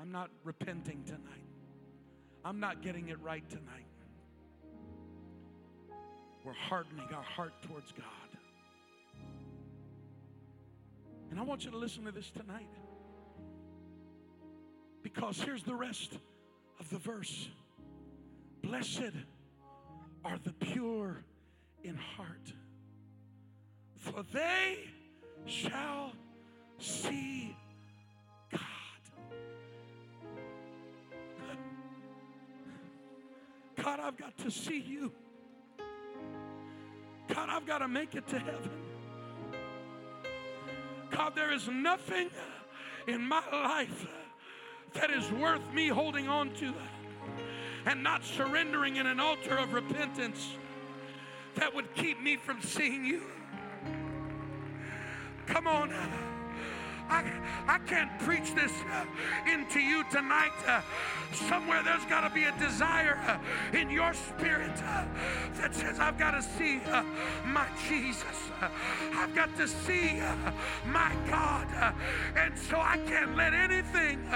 I'm 0.00 0.10
not 0.10 0.30
repenting 0.44 1.04
tonight. 1.04 1.44
I'm 2.42 2.58
not 2.58 2.80
getting 2.80 3.10
it 3.10 3.20
right 3.20 3.46
tonight. 3.50 3.84
We're 6.42 6.54
hardening 6.54 7.04
our 7.14 7.22
heart 7.22 7.52
towards 7.68 7.92
God. 7.92 8.38
And 11.30 11.38
I 11.38 11.42
want 11.42 11.66
you 11.66 11.70
to 11.70 11.76
listen 11.76 12.04
to 12.04 12.12
this 12.12 12.30
tonight. 12.30 12.70
Because 15.02 15.38
here's 15.38 15.64
the 15.64 15.74
rest 15.74 16.16
of 16.80 16.88
the 16.88 16.98
verse 16.98 17.50
Blessed 18.62 19.12
are 20.24 20.38
the 20.42 20.54
pure 20.54 21.22
in 21.84 21.94
heart, 21.94 22.54
for 23.98 24.22
they 24.32 24.78
shall 25.44 26.12
see 26.82 27.56
God. 28.50 28.60
God, 33.82 34.00
I've 34.00 34.16
got 34.16 34.36
to 34.38 34.50
see 34.50 34.80
you. 34.80 35.12
God, 37.28 37.48
I've 37.48 37.66
got 37.66 37.78
to 37.78 37.88
make 37.88 38.14
it 38.14 38.26
to 38.28 38.38
heaven. 38.38 38.70
God, 41.10 41.34
there 41.34 41.52
is 41.52 41.68
nothing 41.68 42.30
in 43.06 43.22
my 43.22 43.42
life 43.52 44.06
that 44.94 45.10
is 45.10 45.30
worth 45.32 45.62
me 45.72 45.88
holding 45.88 46.28
on 46.28 46.52
to 46.54 46.72
and 47.86 48.02
not 48.02 48.24
surrendering 48.24 48.96
in 48.96 49.06
an 49.06 49.20
altar 49.20 49.56
of 49.56 49.72
repentance 49.72 50.56
that 51.54 51.74
would 51.74 51.94
keep 51.94 52.20
me 52.20 52.36
from 52.36 52.60
seeing 52.62 53.04
you. 53.04 53.22
Come 55.46 55.66
on. 55.66 55.92
I, 57.12 57.30
I 57.68 57.78
can't 57.80 58.18
preach 58.20 58.54
this 58.54 58.72
uh, 58.90 59.04
into 59.52 59.80
you 59.80 60.02
tonight. 60.10 60.52
Uh, 60.66 60.80
somewhere 61.32 61.82
there's 61.82 62.04
got 62.06 62.26
to 62.26 62.34
be 62.34 62.44
a 62.44 62.58
desire 62.58 63.18
uh, 63.26 63.76
in 63.76 63.90
your 63.90 64.12
spirit 64.14 64.72
uh, 64.84 65.04
that 65.56 65.74
says, 65.74 65.98
uh, 65.98 66.02
uh, 66.02 66.06
I've 66.06 66.18
got 66.18 66.32
to 66.32 66.42
see 66.42 66.80
my 67.46 67.66
Jesus. 67.88 68.24
I've 69.14 69.34
got 69.34 69.54
to 69.56 69.66
see 69.66 70.20
my 70.86 71.12
God. 71.28 71.66
and 72.36 72.58
so 72.58 72.78
I 72.78 72.98
can't 73.06 73.36
let 73.36 73.54
anything 73.54 74.26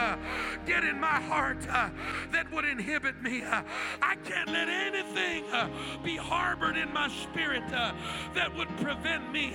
get 0.66 0.84
in 0.84 1.00
my 1.00 1.20
heart 1.20 1.60
that 1.60 2.50
would 2.52 2.64
inhibit 2.64 3.22
me. 3.22 3.42
I 3.44 4.16
can't 4.24 4.48
let 4.48 4.68
anything 4.68 5.44
be 6.02 6.16
harbored 6.16 6.76
in 6.76 6.92
my 6.92 7.08
spirit 7.08 7.62
that 7.68 8.56
would 8.56 8.68
prevent 8.78 9.30
me 9.32 9.54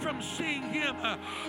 from 0.00 0.22
seeing 0.22 0.62
Him. 0.62 0.96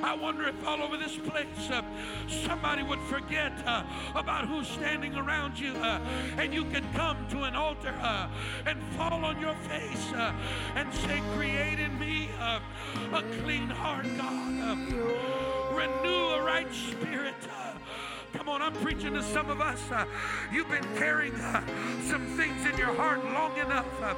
I 0.04 0.16
wonder 0.20 0.48
if 0.48 0.56
all 0.66 0.82
over 0.82 0.98
this 0.98 1.07
place, 1.16 1.70
uh, 1.72 1.82
somebody 2.28 2.84
would 2.84 3.00
forget 3.02 3.54
uh, 3.66 3.84
about 4.16 4.48
who's 4.48 4.68
standing 4.68 5.16
around 5.16 5.58
you, 5.60 5.74
uh, 5.76 6.00
and 6.38 6.54
you 6.54 6.66
can 6.66 6.84
come 6.94 7.18
to 7.30 7.44
an 7.44 7.56
altar 7.56 7.94
uh, 8.02 8.28
and 8.66 8.82
fall 8.98 9.24
on 9.24 9.40
your 9.40 9.56
face 9.70 10.12
uh, 10.14 10.34
and 10.76 10.94
say, 10.94 11.22
Create 11.36 11.80
in 11.80 11.98
me 12.00 12.30
a 12.40 13.24
clean 13.44 13.70
heart, 13.70 14.06
God. 14.18 14.82
renew 15.74 16.28
a 16.36 16.44
right 16.44 16.74
spirit. 16.74 17.36
Come 18.34 18.50
on, 18.50 18.62
I'm 18.62 18.74
preaching 18.74 19.14
to 19.14 19.24
some 19.24 19.50
of 19.50 19.62
us. 19.62 19.80
Uh, 19.92 20.06
you've 20.52 20.70
been 20.70 20.88
carrying 20.98 21.34
uh, 21.36 21.62
some 22.04 22.26
things 22.38 22.66
in 22.66 22.78
your 22.78 22.94
heart 22.94 23.24
long 23.24 23.58
enough. 23.58 23.88
Uh, 24.02 24.16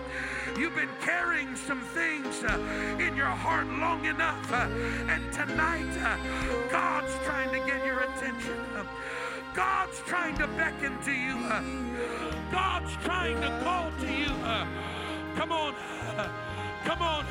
you've 0.57 0.75
been 0.75 0.89
carrying 1.01 1.55
some 1.55 1.81
things 1.81 2.43
uh, 2.43 2.57
in 2.99 3.15
your 3.15 3.27
heart 3.27 3.67
long 3.67 4.05
enough. 4.05 4.51
Uh, 4.51 4.67
and 5.09 5.31
tonight, 5.31 5.89
uh, 6.01 6.17
God's 6.71 7.13
trying 7.25 7.51
to 7.51 7.59
get 7.67 7.85
your 7.85 7.99
attention. 7.99 8.57
God's 9.53 9.99
trying 10.05 10.37
to 10.37 10.47
beckon 10.47 10.97
to 11.03 11.11
you. 11.11 11.35
God's 12.51 12.95
trying 13.03 13.39
to 13.41 13.59
call 13.63 13.91
to 14.01 14.11
you. 14.11 14.33
come 15.35 15.51
on. 15.51 15.75
come 16.83 17.01
on. 17.01 17.25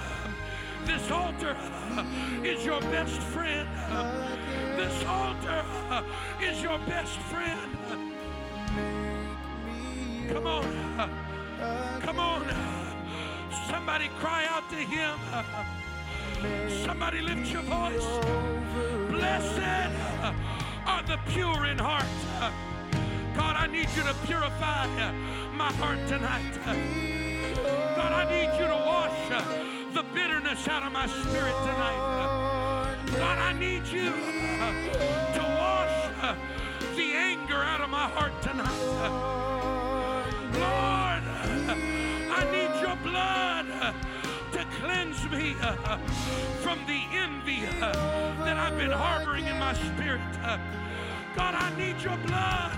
This 0.88 1.10
altar 1.10 1.54
uh, 1.98 2.04
is 2.42 2.64
your 2.64 2.80
best 2.80 3.20
friend. 3.20 3.68
This 4.74 5.04
altar 5.04 5.62
uh, 5.90 6.02
is 6.42 6.62
your 6.62 6.78
best 6.78 7.18
friend. 7.28 7.76
Come 10.32 10.46
on. 10.46 10.64
Uh, 10.98 12.00
come 12.00 12.18
on. 12.18 12.42
Somebody 13.68 14.08
cry 14.18 14.46
out 14.48 14.66
to 14.70 14.76
him. 14.76 15.18
Somebody 16.86 17.20
lift 17.20 17.52
your 17.52 17.62
voice. 17.64 18.08
Blessed 19.10 19.92
are 20.86 21.02
the 21.02 21.18
pure 21.28 21.66
in 21.66 21.76
heart. 21.76 22.06
God, 23.36 23.56
I 23.56 23.66
need 23.66 23.90
you 23.94 24.04
to 24.04 24.14
purify 24.24 24.86
my 25.52 25.70
heart 25.72 25.98
tonight. 26.08 26.54
God, 27.94 28.12
I 28.12 28.24
need 28.30 28.58
you 28.58 28.66
to 28.66 28.74
wash 28.74 29.77
the 29.94 30.02
bitterness 30.14 30.68
out 30.68 30.82
of 30.82 30.92
my 30.92 31.06
spirit 31.06 31.54
tonight. 31.64 33.04
God, 33.16 33.38
I 33.38 33.52
need 33.54 33.86
you 33.86 34.10
to 34.10 35.42
wash 35.58 36.36
the 36.94 37.12
anger 37.14 37.62
out 37.62 37.80
of 37.80 37.88
my 37.88 38.06
heart 38.08 38.32
tonight. 38.42 38.68
Lord, 40.52 41.24
I 42.30 42.44
need 42.52 42.80
your 42.80 42.96
blood 42.96 43.94
to 44.52 44.64
cleanse 44.80 45.24
me 45.30 45.56
uh, 45.62 45.96
from 46.60 46.78
the 46.86 47.02
envy 47.12 47.66
uh, 47.80 47.92
that 48.44 48.56
I've 48.56 48.76
been 48.76 48.90
harboring 48.90 49.46
in 49.46 49.58
my 49.58 49.72
spirit. 49.72 50.20
Uh, 50.42 50.58
God, 51.34 51.54
I 51.54 51.74
need 51.78 52.00
your 52.02 52.16
blood 52.18 52.72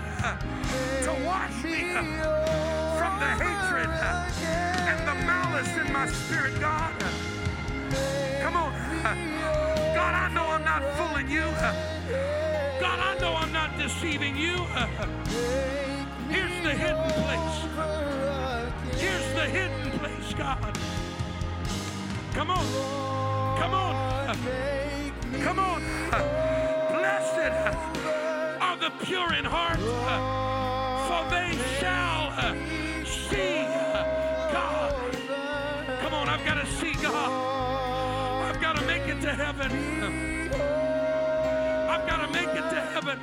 to 1.03 1.25
wash 1.25 1.63
me 1.63 2.40
the 3.21 3.27
hatred 3.27 3.89
and 4.89 5.07
the 5.07 5.13
malice 5.27 5.77
in 5.77 5.93
my 5.93 6.07
spirit, 6.07 6.59
God. 6.59 6.91
Come 8.41 8.55
on. 8.55 8.73
God, 9.93 10.13
I 10.15 10.33
know 10.33 10.47
I'm 10.47 10.63
not 10.63 10.81
fooling 10.97 11.29
you. 11.29 11.45
God, 12.81 12.99
I 12.99 13.15
know 13.19 13.35
I'm 13.35 13.51
not 13.53 13.77
deceiving 13.77 14.35
you. 14.35 14.57
Here's 16.29 16.63
the 16.63 16.73
hidden 16.73 17.11
place. 17.21 17.57
Here's 18.99 19.33
the 19.35 19.45
hidden 19.45 19.99
place, 19.99 20.33
God. 20.33 20.75
Come 22.33 22.49
on. 22.49 22.65
Come 23.59 23.73
on. 23.75 24.35
Come 25.43 25.59
on. 25.59 25.81
Blessed 26.97 27.53
are 28.59 28.77
the 28.77 28.91
pure 29.05 29.31
in 29.33 29.45
heart, 29.45 29.79
for 31.07 31.29
they 31.29 31.55
shall 31.79 32.90
see 33.11 33.63
God. 34.53 34.95
Come 36.01 36.13
on, 36.13 36.29
I've 36.29 36.45
got 36.45 36.55
to 36.55 36.65
see 36.65 36.93
God. 36.93 37.31
I've 38.47 38.61
got 38.61 38.77
to 38.77 38.85
make 38.85 39.03
it 39.03 39.21
to 39.21 39.33
heaven. 39.33 39.71
I've 41.89 42.07
got 42.07 42.25
to 42.25 42.31
make 42.33 42.49
it 42.49 42.69
to 42.69 42.81
heaven. 42.93 43.19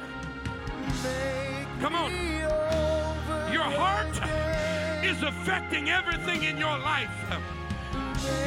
Come 1.81 1.95
on. 1.95 2.13
Your 3.53 3.63
heart 3.63 4.15
is 5.05 5.23
affecting 5.23 5.91
everything 5.91 6.43
in 6.43 6.59
your 6.59 6.79
life. 6.79 7.11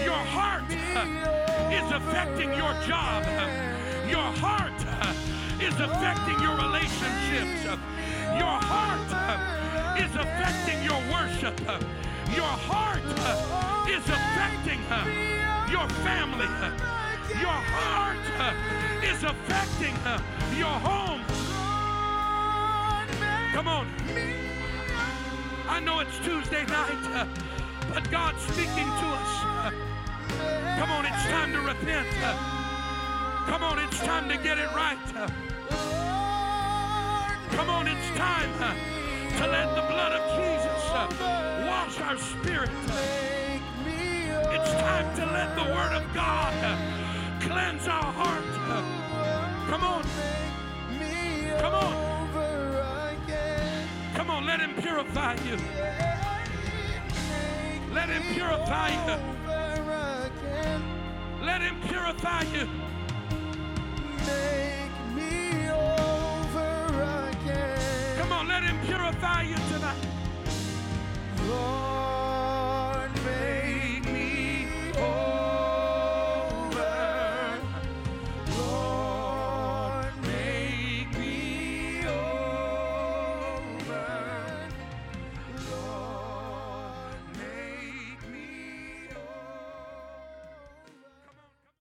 Your 0.04 0.14
heart 0.14 0.70
is 0.70 1.92
affecting 1.92 2.50
your 2.54 2.74
job. 2.88 3.24
Your 4.08 4.32
heart 4.44 4.80
is 5.62 5.74
affecting 5.80 6.40
your 6.40 6.56
relationships. 6.56 7.64
Your 8.38 8.58
heart 8.72 9.10
is 9.98 10.16
affecting 10.16 10.84
your 10.84 11.02
worship. 11.12 11.60
Your 12.36 12.54
heart 12.70 13.04
is 13.90 14.04
affecting 14.08 14.80
your 15.70 15.88
family. 16.06 16.48
Your 17.40 17.60
heart 17.76 18.18
is 19.04 19.24
affecting 19.24 19.96
your 20.58 20.76
home. 20.88 21.22
Come 23.54 23.68
on. 23.68 23.88
I 25.68 25.80
know 25.80 26.00
it's 26.00 26.18
Tuesday 26.20 26.66
night, 26.66 27.28
but 27.94 28.10
God's 28.12 28.42
speaking 28.44 28.88
to 28.88 29.08
us. 29.20 29.74
Come 30.80 30.92
on, 30.92 31.06
it's 31.06 31.24
time 31.26 31.52
to 31.54 31.62
repent. 31.62 32.08
Come 33.48 33.64
on, 33.64 33.80
it's 33.80 34.00
time 34.00 34.30
to 34.30 34.38
get 34.38 34.58
it 34.58 34.72
right. 34.74 34.98
Come 37.52 37.70
on, 37.70 37.88
it's 37.88 38.18
time 38.18 39.01
to 39.38 39.48
let 39.48 39.76
the 39.76 39.82
blood 39.82 40.12
of 40.14 40.24
Jesus 40.38 40.84
uh, 40.92 41.08
wash 41.68 42.00
our 42.02 42.18
spirit. 42.18 42.70
It's 44.54 44.72
time 44.72 45.16
to 45.16 45.26
let 45.26 45.56
the 45.56 45.64
Word 45.64 45.94
of 45.94 46.14
God 46.14 46.54
uh, 46.64 46.78
cleanse 47.40 47.88
our 47.88 48.12
heart. 48.14 48.44
Uh, 48.70 48.84
come 49.70 49.84
on. 49.84 50.04
Come 51.60 51.74
on. 51.74 52.12
Come 54.16 54.30
on, 54.30 54.46
let 54.46 54.60
Him 54.60 54.76
purify 54.76 55.36
you. 55.46 55.58
Let 57.94 58.10
Him 58.10 58.24
purify 58.34 58.90
you. 59.08 59.18
Let 61.46 61.62
Him 61.62 61.76
purify 61.88 62.44
you. 62.54 62.68
Let 68.62 68.70
him 68.70 68.80
purify 68.86 69.42
you 69.42 69.56
tonight. 69.72 69.96
Lord. 71.48 72.71